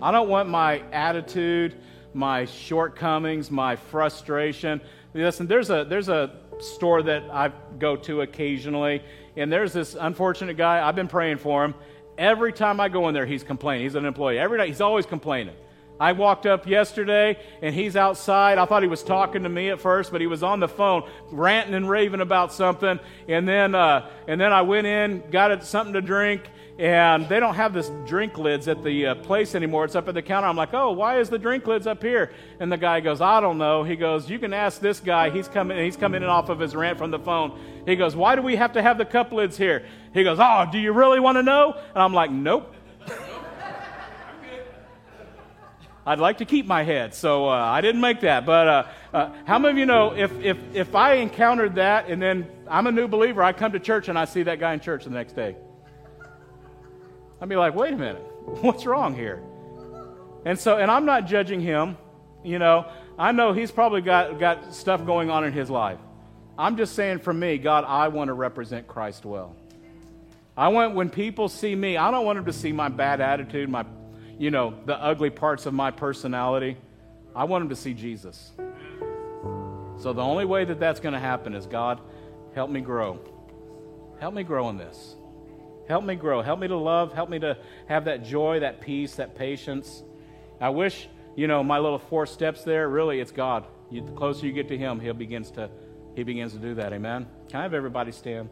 I 0.00 0.10
don't 0.10 0.28
want 0.28 0.48
my 0.48 0.82
attitude, 0.90 1.76
my 2.12 2.46
shortcomings, 2.46 3.50
my 3.50 3.76
frustration. 3.76 4.80
Listen, 5.14 5.46
there's 5.46 5.68
a, 5.68 5.84
there's 5.86 6.08
a 6.08 6.30
store 6.58 7.02
that 7.02 7.24
I 7.30 7.50
go 7.78 7.96
to 7.96 8.22
occasionally, 8.22 9.02
and 9.36 9.52
there's 9.52 9.72
this 9.72 9.94
unfortunate 9.98 10.56
guy. 10.56 10.86
I've 10.86 10.96
been 10.96 11.08
praying 11.08 11.38
for 11.38 11.64
him. 11.64 11.74
Every 12.16 12.52
time 12.52 12.80
I 12.80 12.88
go 12.88 13.08
in 13.08 13.14
there, 13.14 13.26
he's 13.26 13.42
complaining. 13.42 13.84
He's 13.84 13.94
an 13.94 14.06
employee. 14.06 14.38
Every 14.38 14.58
night, 14.58 14.68
he's 14.68 14.80
always 14.80 15.04
complaining. 15.04 15.54
I 16.00 16.12
walked 16.12 16.46
up 16.46 16.66
yesterday 16.66 17.38
and 17.60 17.74
he's 17.74 17.94
outside. 17.94 18.58
I 18.58 18.64
thought 18.64 18.82
he 18.82 18.88
was 18.88 19.04
talking 19.04 19.44
to 19.44 19.48
me 19.48 19.70
at 19.70 19.80
first, 19.80 20.10
but 20.10 20.20
he 20.20 20.26
was 20.26 20.42
on 20.42 20.58
the 20.58 20.66
phone 20.66 21.08
ranting 21.30 21.74
and 21.74 21.88
raving 21.88 22.20
about 22.20 22.52
something. 22.52 22.98
And 23.28 23.46
then, 23.46 23.74
uh, 23.74 24.10
and 24.26 24.40
then 24.40 24.52
I 24.52 24.62
went 24.62 24.86
in, 24.86 25.22
got 25.30 25.62
something 25.64 25.92
to 25.92 26.00
drink, 26.00 26.42
and 26.78 27.28
they 27.28 27.38
don't 27.38 27.54
have 27.54 27.74
this 27.74 27.90
drink 28.06 28.38
lids 28.38 28.66
at 28.66 28.82
the 28.82 29.08
uh, 29.08 29.14
place 29.16 29.54
anymore. 29.54 29.84
It's 29.84 29.94
up 29.94 30.08
at 30.08 30.14
the 30.14 30.22
counter. 30.22 30.48
I'm 30.48 30.56
like, 30.56 30.72
oh, 30.72 30.92
why 30.92 31.18
is 31.18 31.28
the 31.28 31.38
drink 31.38 31.66
lids 31.66 31.86
up 31.86 32.02
here? 32.02 32.32
And 32.60 32.72
the 32.72 32.78
guy 32.78 33.00
goes, 33.00 33.20
I 33.20 33.40
don't 33.40 33.58
know. 33.58 33.84
He 33.84 33.94
goes, 33.94 34.30
you 34.30 34.38
can 34.38 34.54
ask 34.54 34.80
this 34.80 34.98
guy. 34.98 35.28
He's 35.30 35.48
coming. 35.48 35.76
He's 35.84 35.96
coming 35.96 36.22
in 36.22 36.28
off 36.28 36.48
of 36.48 36.58
his 36.58 36.74
rant 36.74 36.96
from 36.98 37.10
the 37.10 37.18
phone. 37.18 37.58
He 37.84 37.94
goes, 37.94 38.16
why 38.16 38.36
do 38.36 38.42
we 38.42 38.56
have 38.56 38.72
to 38.72 38.82
have 38.82 38.96
the 38.96 39.04
cup 39.04 39.32
lids 39.32 39.58
here? 39.58 39.86
He 40.14 40.24
goes, 40.24 40.38
oh, 40.40 40.66
do 40.72 40.78
you 40.78 40.92
really 40.92 41.20
want 41.20 41.36
to 41.36 41.42
know? 41.42 41.74
And 41.74 42.02
I'm 42.02 42.14
like, 42.14 42.30
nope. 42.30 42.74
I'd 46.06 46.18
like 46.18 46.38
to 46.38 46.44
keep 46.44 46.66
my 46.66 46.82
head, 46.82 47.14
so 47.14 47.48
uh, 47.48 47.52
I 47.52 47.80
didn't 47.80 48.00
make 48.00 48.22
that. 48.22 48.44
But 48.44 48.68
uh, 48.68 48.84
uh, 49.12 49.30
how 49.44 49.58
many 49.58 49.72
of 49.72 49.78
you 49.78 49.86
know 49.86 50.14
if, 50.14 50.32
if, 50.40 50.58
if 50.74 50.94
I 50.96 51.14
encountered 51.14 51.76
that 51.76 52.08
and 52.08 52.20
then 52.20 52.48
I'm 52.66 52.88
a 52.88 52.92
new 52.92 53.06
believer, 53.06 53.42
I 53.42 53.52
come 53.52 53.72
to 53.72 53.78
church 53.78 54.08
and 54.08 54.18
I 54.18 54.24
see 54.24 54.42
that 54.44 54.58
guy 54.58 54.72
in 54.74 54.80
church 54.80 55.04
the 55.04 55.10
next 55.10 55.34
day? 55.34 55.54
I'd 57.42 57.48
be 57.48 57.56
like, 57.56 57.74
wait 57.74 57.92
a 57.92 57.96
minute, 57.96 58.22
what's 58.60 58.86
wrong 58.86 59.16
here? 59.16 59.42
And 60.44 60.56
so, 60.56 60.78
and 60.78 60.88
I'm 60.90 61.04
not 61.04 61.26
judging 61.26 61.60
him. 61.60 61.96
You 62.44 62.60
know, 62.60 62.86
I 63.18 63.32
know 63.32 63.52
he's 63.52 63.72
probably 63.72 64.00
got, 64.00 64.38
got 64.38 64.72
stuff 64.72 65.04
going 65.04 65.28
on 65.28 65.44
in 65.44 65.52
his 65.52 65.68
life. 65.68 65.98
I'm 66.56 66.76
just 66.76 66.94
saying 66.94 67.18
for 67.18 67.32
me, 67.32 67.58
God, 67.58 67.84
I 67.84 68.08
want 68.08 68.28
to 68.28 68.34
represent 68.34 68.86
Christ 68.86 69.24
well. 69.24 69.56
I 70.56 70.68
want, 70.68 70.94
when 70.94 71.10
people 71.10 71.48
see 71.48 71.74
me, 71.74 71.96
I 71.96 72.12
don't 72.12 72.24
want 72.24 72.36
them 72.36 72.44
to 72.44 72.52
see 72.52 72.70
my 72.70 72.88
bad 72.88 73.20
attitude, 73.20 73.68
my, 73.68 73.86
you 74.38 74.52
know, 74.52 74.74
the 74.86 74.96
ugly 74.96 75.30
parts 75.30 75.66
of 75.66 75.74
my 75.74 75.90
personality. 75.90 76.76
I 77.34 77.44
want 77.44 77.62
them 77.62 77.68
to 77.70 77.76
see 77.76 77.94
Jesus. 77.94 78.52
So 79.98 80.12
the 80.12 80.22
only 80.22 80.44
way 80.44 80.64
that 80.64 80.78
that's 80.78 81.00
going 81.00 81.14
to 81.14 81.20
happen 81.20 81.54
is 81.54 81.66
God, 81.66 82.00
help 82.54 82.70
me 82.70 82.80
grow. 82.80 83.18
Help 84.20 84.34
me 84.34 84.44
grow 84.44 84.68
in 84.68 84.76
this. 84.76 85.16
Help 85.88 86.04
me 86.04 86.14
grow. 86.14 86.42
Help 86.42 86.60
me 86.60 86.68
to 86.68 86.76
love. 86.76 87.12
Help 87.12 87.28
me 87.28 87.38
to 87.40 87.56
have 87.88 88.04
that 88.04 88.24
joy, 88.24 88.60
that 88.60 88.80
peace, 88.80 89.16
that 89.16 89.34
patience. 89.34 90.02
I 90.60 90.68
wish, 90.68 91.08
you 91.36 91.46
know, 91.46 91.62
my 91.62 91.78
little 91.78 91.98
four 91.98 92.26
steps 92.26 92.62
there, 92.62 92.88
really, 92.88 93.20
it's 93.20 93.32
God. 93.32 93.66
You, 93.90 94.02
the 94.04 94.12
closer 94.12 94.46
you 94.46 94.52
get 94.52 94.68
to 94.68 94.78
Him, 94.78 95.00
He 95.00 95.10
begins 95.12 95.50
to, 95.52 95.68
He 96.14 96.22
begins 96.22 96.52
to 96.52 96.58
do 96.58 96.74
that. 96.74 96.92
Amen? 96.92 97.26
Can 97.48 97.60
I 97.60 97.62
have 97.64 97.74
everybody 97.74 98.12
stand? 98.12 98.48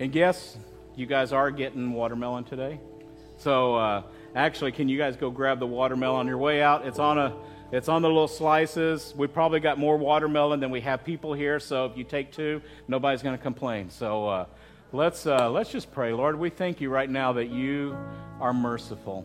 And 0.00 0.14
yes, 0.14 0.56
you 0.96 1.06
guys 1.06 1.32
are 1.32 1.50
getting 1.50 1.92
watermelon 1.92 2.44
today. 2.44 2.80
So, 3.36 3.76
uh, 3.76 4.02
actually, 4.34 4.72
can 4.72 4.88
you 4.88 4.98
guys 4.98 5.16
go 5.16 5.30
grab 5.30 5.60
the 5.60 5.66
watermelon 5.66 6.20
on 6.20 6.26
your 6.26 6.38
way 6.38 6.62
out? 6.62 6.86
It's 6.86 6.98
on 6.98 7.18
a 7.18 7.34
it's 7.72 7.88
on 7.88 8.02
the 8.02 8.08
little 8.08 8.26
slices. 8.26 9.14
We 9.16 9.28
probably 9.28 9.60
got 9.60 9.78
more 9.78 9.96
watermelon 9.96 10.58
than 10.58 10.70
we 10.70 10.80
have 10.80 11.04
people 11.04 11.32
here, 11.32 11.60
so 11.60 11.86
if 11.86 11.96
you 11.96 12.02
take 12.02 12.32
two, 12.32 12.60
nobody's 12.88 13.22
going 13.22 13.36
to 13.36 13.42
complain. 13.42 13.90
So, 13.90 14.26
uh, 14.26 14.46
Let's, 14.92 15.24
uh, 15.24 15.48
let's 15.50 15.70
just 15.70 15.92
pray. 15.92 16.12
Lord, 16.12 16.36
we 16.36 16.50
thank 16.50 16.80
you 16.80 16.90
right 16.90 17.08
now 17.08 17.34
that 17.34 17.48
you 17.48 17.96
are 18.40 18.52
merciful. 18.52 19.24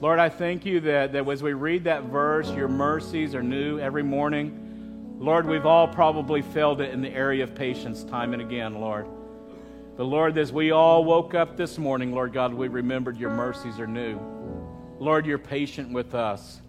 Lord, 0.00 0.20
I 0.20 0.28
thank 0.28 0.64
you 0.64 0.78
that, 0.80 1.12
that 1.14 1.28
as 1.28 1.42
we 1.42 1.52
read 1.52 1.82
that 1.84 2.04
verse, 2.04 2.48
your 2.52 2.68
mercies 2.68 3.34
are 3.34 3.42
new 3.42 3.80
every 3.80 4.04
morning. 4.04 5.16
Lord, 5.18 5.46
we've 5.46 5.66
all 5.66 5.88
probably 5.88 6.42
failed 6.42 6.80
it 6.80 6.92
in 6.92 7.02
the 7.02 7.10
area 7.10 7.42
of 7.42 7.56
patience 7.56 8.04
time 8.04 8.32
and 8.32 8.40
again, 8.40 8.76
Lord. 8.76 9.08
But 9.96 10.04
Lord, 10.04 10.38
as 10.38 10.52
we 10.52 10.70
all 10.70 11.04
woke 11.04 11.34
up 11.34 11.56
this 11.56 11.76
morning, 11.76 12.12
Lord 12.12 12.32
God, 12.32 12.54
we 12.54 12.68
remembered 12.68 13.16
your 13.16 13.30
mercies 13.30 13.80
are 13.80 13.86
new. 13.88 14.20
Lord, 15.00 15.26
you're 15.26 15.38
patient 15.38 15.92
with 15.92 16.14
us. 16.14 16.60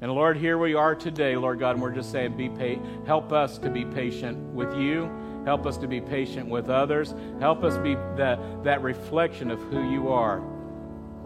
And 0.00 0.10
Lord, 0.10 0.36
here 0.36 0.58
we 0.58 0.74
are 0.74 0.96
today, 0.96 1.36
Lord 1.36 1.60
God, 1.60 1.76
and 1.76 1.82
we're 1.82 1.94
just 1.94 2.10
saying, 2.10 2.36
be 2.36 2.48
pa- 2.48 2.82
help 3.06 3.32
us 3.32 3.56
to 3.58 3.70
be 3.70 3.84
patient 3.84 4.36
with 4.52 4.74
you. 4.74 5.25
Help 5.46 5.64
us 5.64 5.76
to 5.78 5.86
be 5.86 6.00
patient 6.00 6.48
with 6.48 6.68
others. 6.68 7.14
Help 7.38 7.62
us 7.62 7.78
be 7.78 7.94
that, 8.16 8.64
that 8.64 8.82
reflection 8.82 9.48
of 9.52 9.60
who 9.62 9.88
you 9.88 10.08
are. 10.08 10.42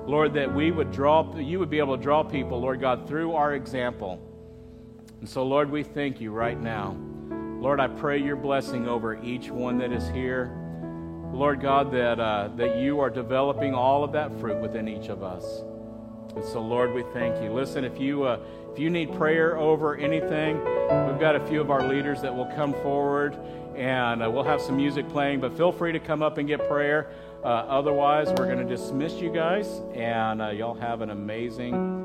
Lord, 0.07 0.35
that 0.35 0.55
we 0.55 0.71
would 0.71 0.93
draw, 0.93 1.35
you 1.39 1.59
would 1.59 1.71
be 1.71 1.79
able 1.79 1.97
to 1.97 2.03
draw 2.03 2.23
people, 2.23 2.61
Lord 2.61 2.83
God, 2.83 3.09
through 3.09 3.33
our 3.33 3.55
example. 3.55 4.21
And 5.21 5.29
so, 5.29 5.43
Lord, 5.43 5.71
we 5.71 5.83
thank 5.83 6.21
you 6.21 6.33
right 6.33 6.61
now. 6.61 6.97
Lord, 7.31 7.81
I 7.81 7.89
pray 7.89 8.19
your 8.19 8.37
blessing 8.37 8.87
over 8.87 9.23
each 9.23 9.49
one 9.51 9.79
that 9.79 9.91
is 9.91 10.07
here. 10.11 10.55
Lord 11.33 11.63
God, 11.63 11.91
that, 11.93 12.21
uh, 12.21 12.51
that 12.57 12.77
you 12.77 13.01
are 13.01 13.09
developing 13.09 13.75
all 13.75 14.05
of 14.05 14.13
that 14.13 14.39
fruit 14.39 14.61
within 14.61 14.87
each 14.87 15.09
of 15.09 15.23
us. 15.23 15.63
And 16.35 16.45
so, 16.45 16.61
Lord, 16.61 16.93
we 16.93 17.05
thank 17.15 17.43
you. 17.43 17.53
Listen, 17.53 17.85
if 17.85 17.99
you, 17.99 18.25
uh, 18.25 18.39
if 18.73 18.79
you 18.79 18.91
need 18.91 19.13
prayer 19.15 19.57
over 19.57 19.97
anything, 19.97 20.59
we've 21.07 21.21
got 21.21 21.37
a 21.37 21.47
few 21.47 21.61
of 21.61 21.71
our 21.71 21.87
leaders 21.87 22.21
that 22.23 22.35
will 22.35 22.47
come 22.55 22.73
forward 22.75 23.37
and 23.81 24.23
uh, 24.23 24.31
we'll 24.31 24.45
have 24.45 24.61
some 24.61 24.77
music 24.77 25.09
playing, 25.09 25.41
but 25.41 25.57
feel 25.57 25.73
free 25.73 25.91
to 25.91 25.99
come 25.99 26.23
up 26.23 26.37
and 26.37 26.47
get 26.47 26.69
prayer. 26.69 27.11
Uh, 27.43 27.47
otherwise, 27.47 28.29
we're 28.29 28.45
going 28.45 28.59
to 28.59 28.65
dismiss 28.77 29.15
you 29.15 29.33
guys, 29.33 29.81
and 29.95 30.43
uh, 30.43 30.51
y'all 30.51 30.75
have 30.75 31.01
an 31.01 31.09
amazing 31.09 31.99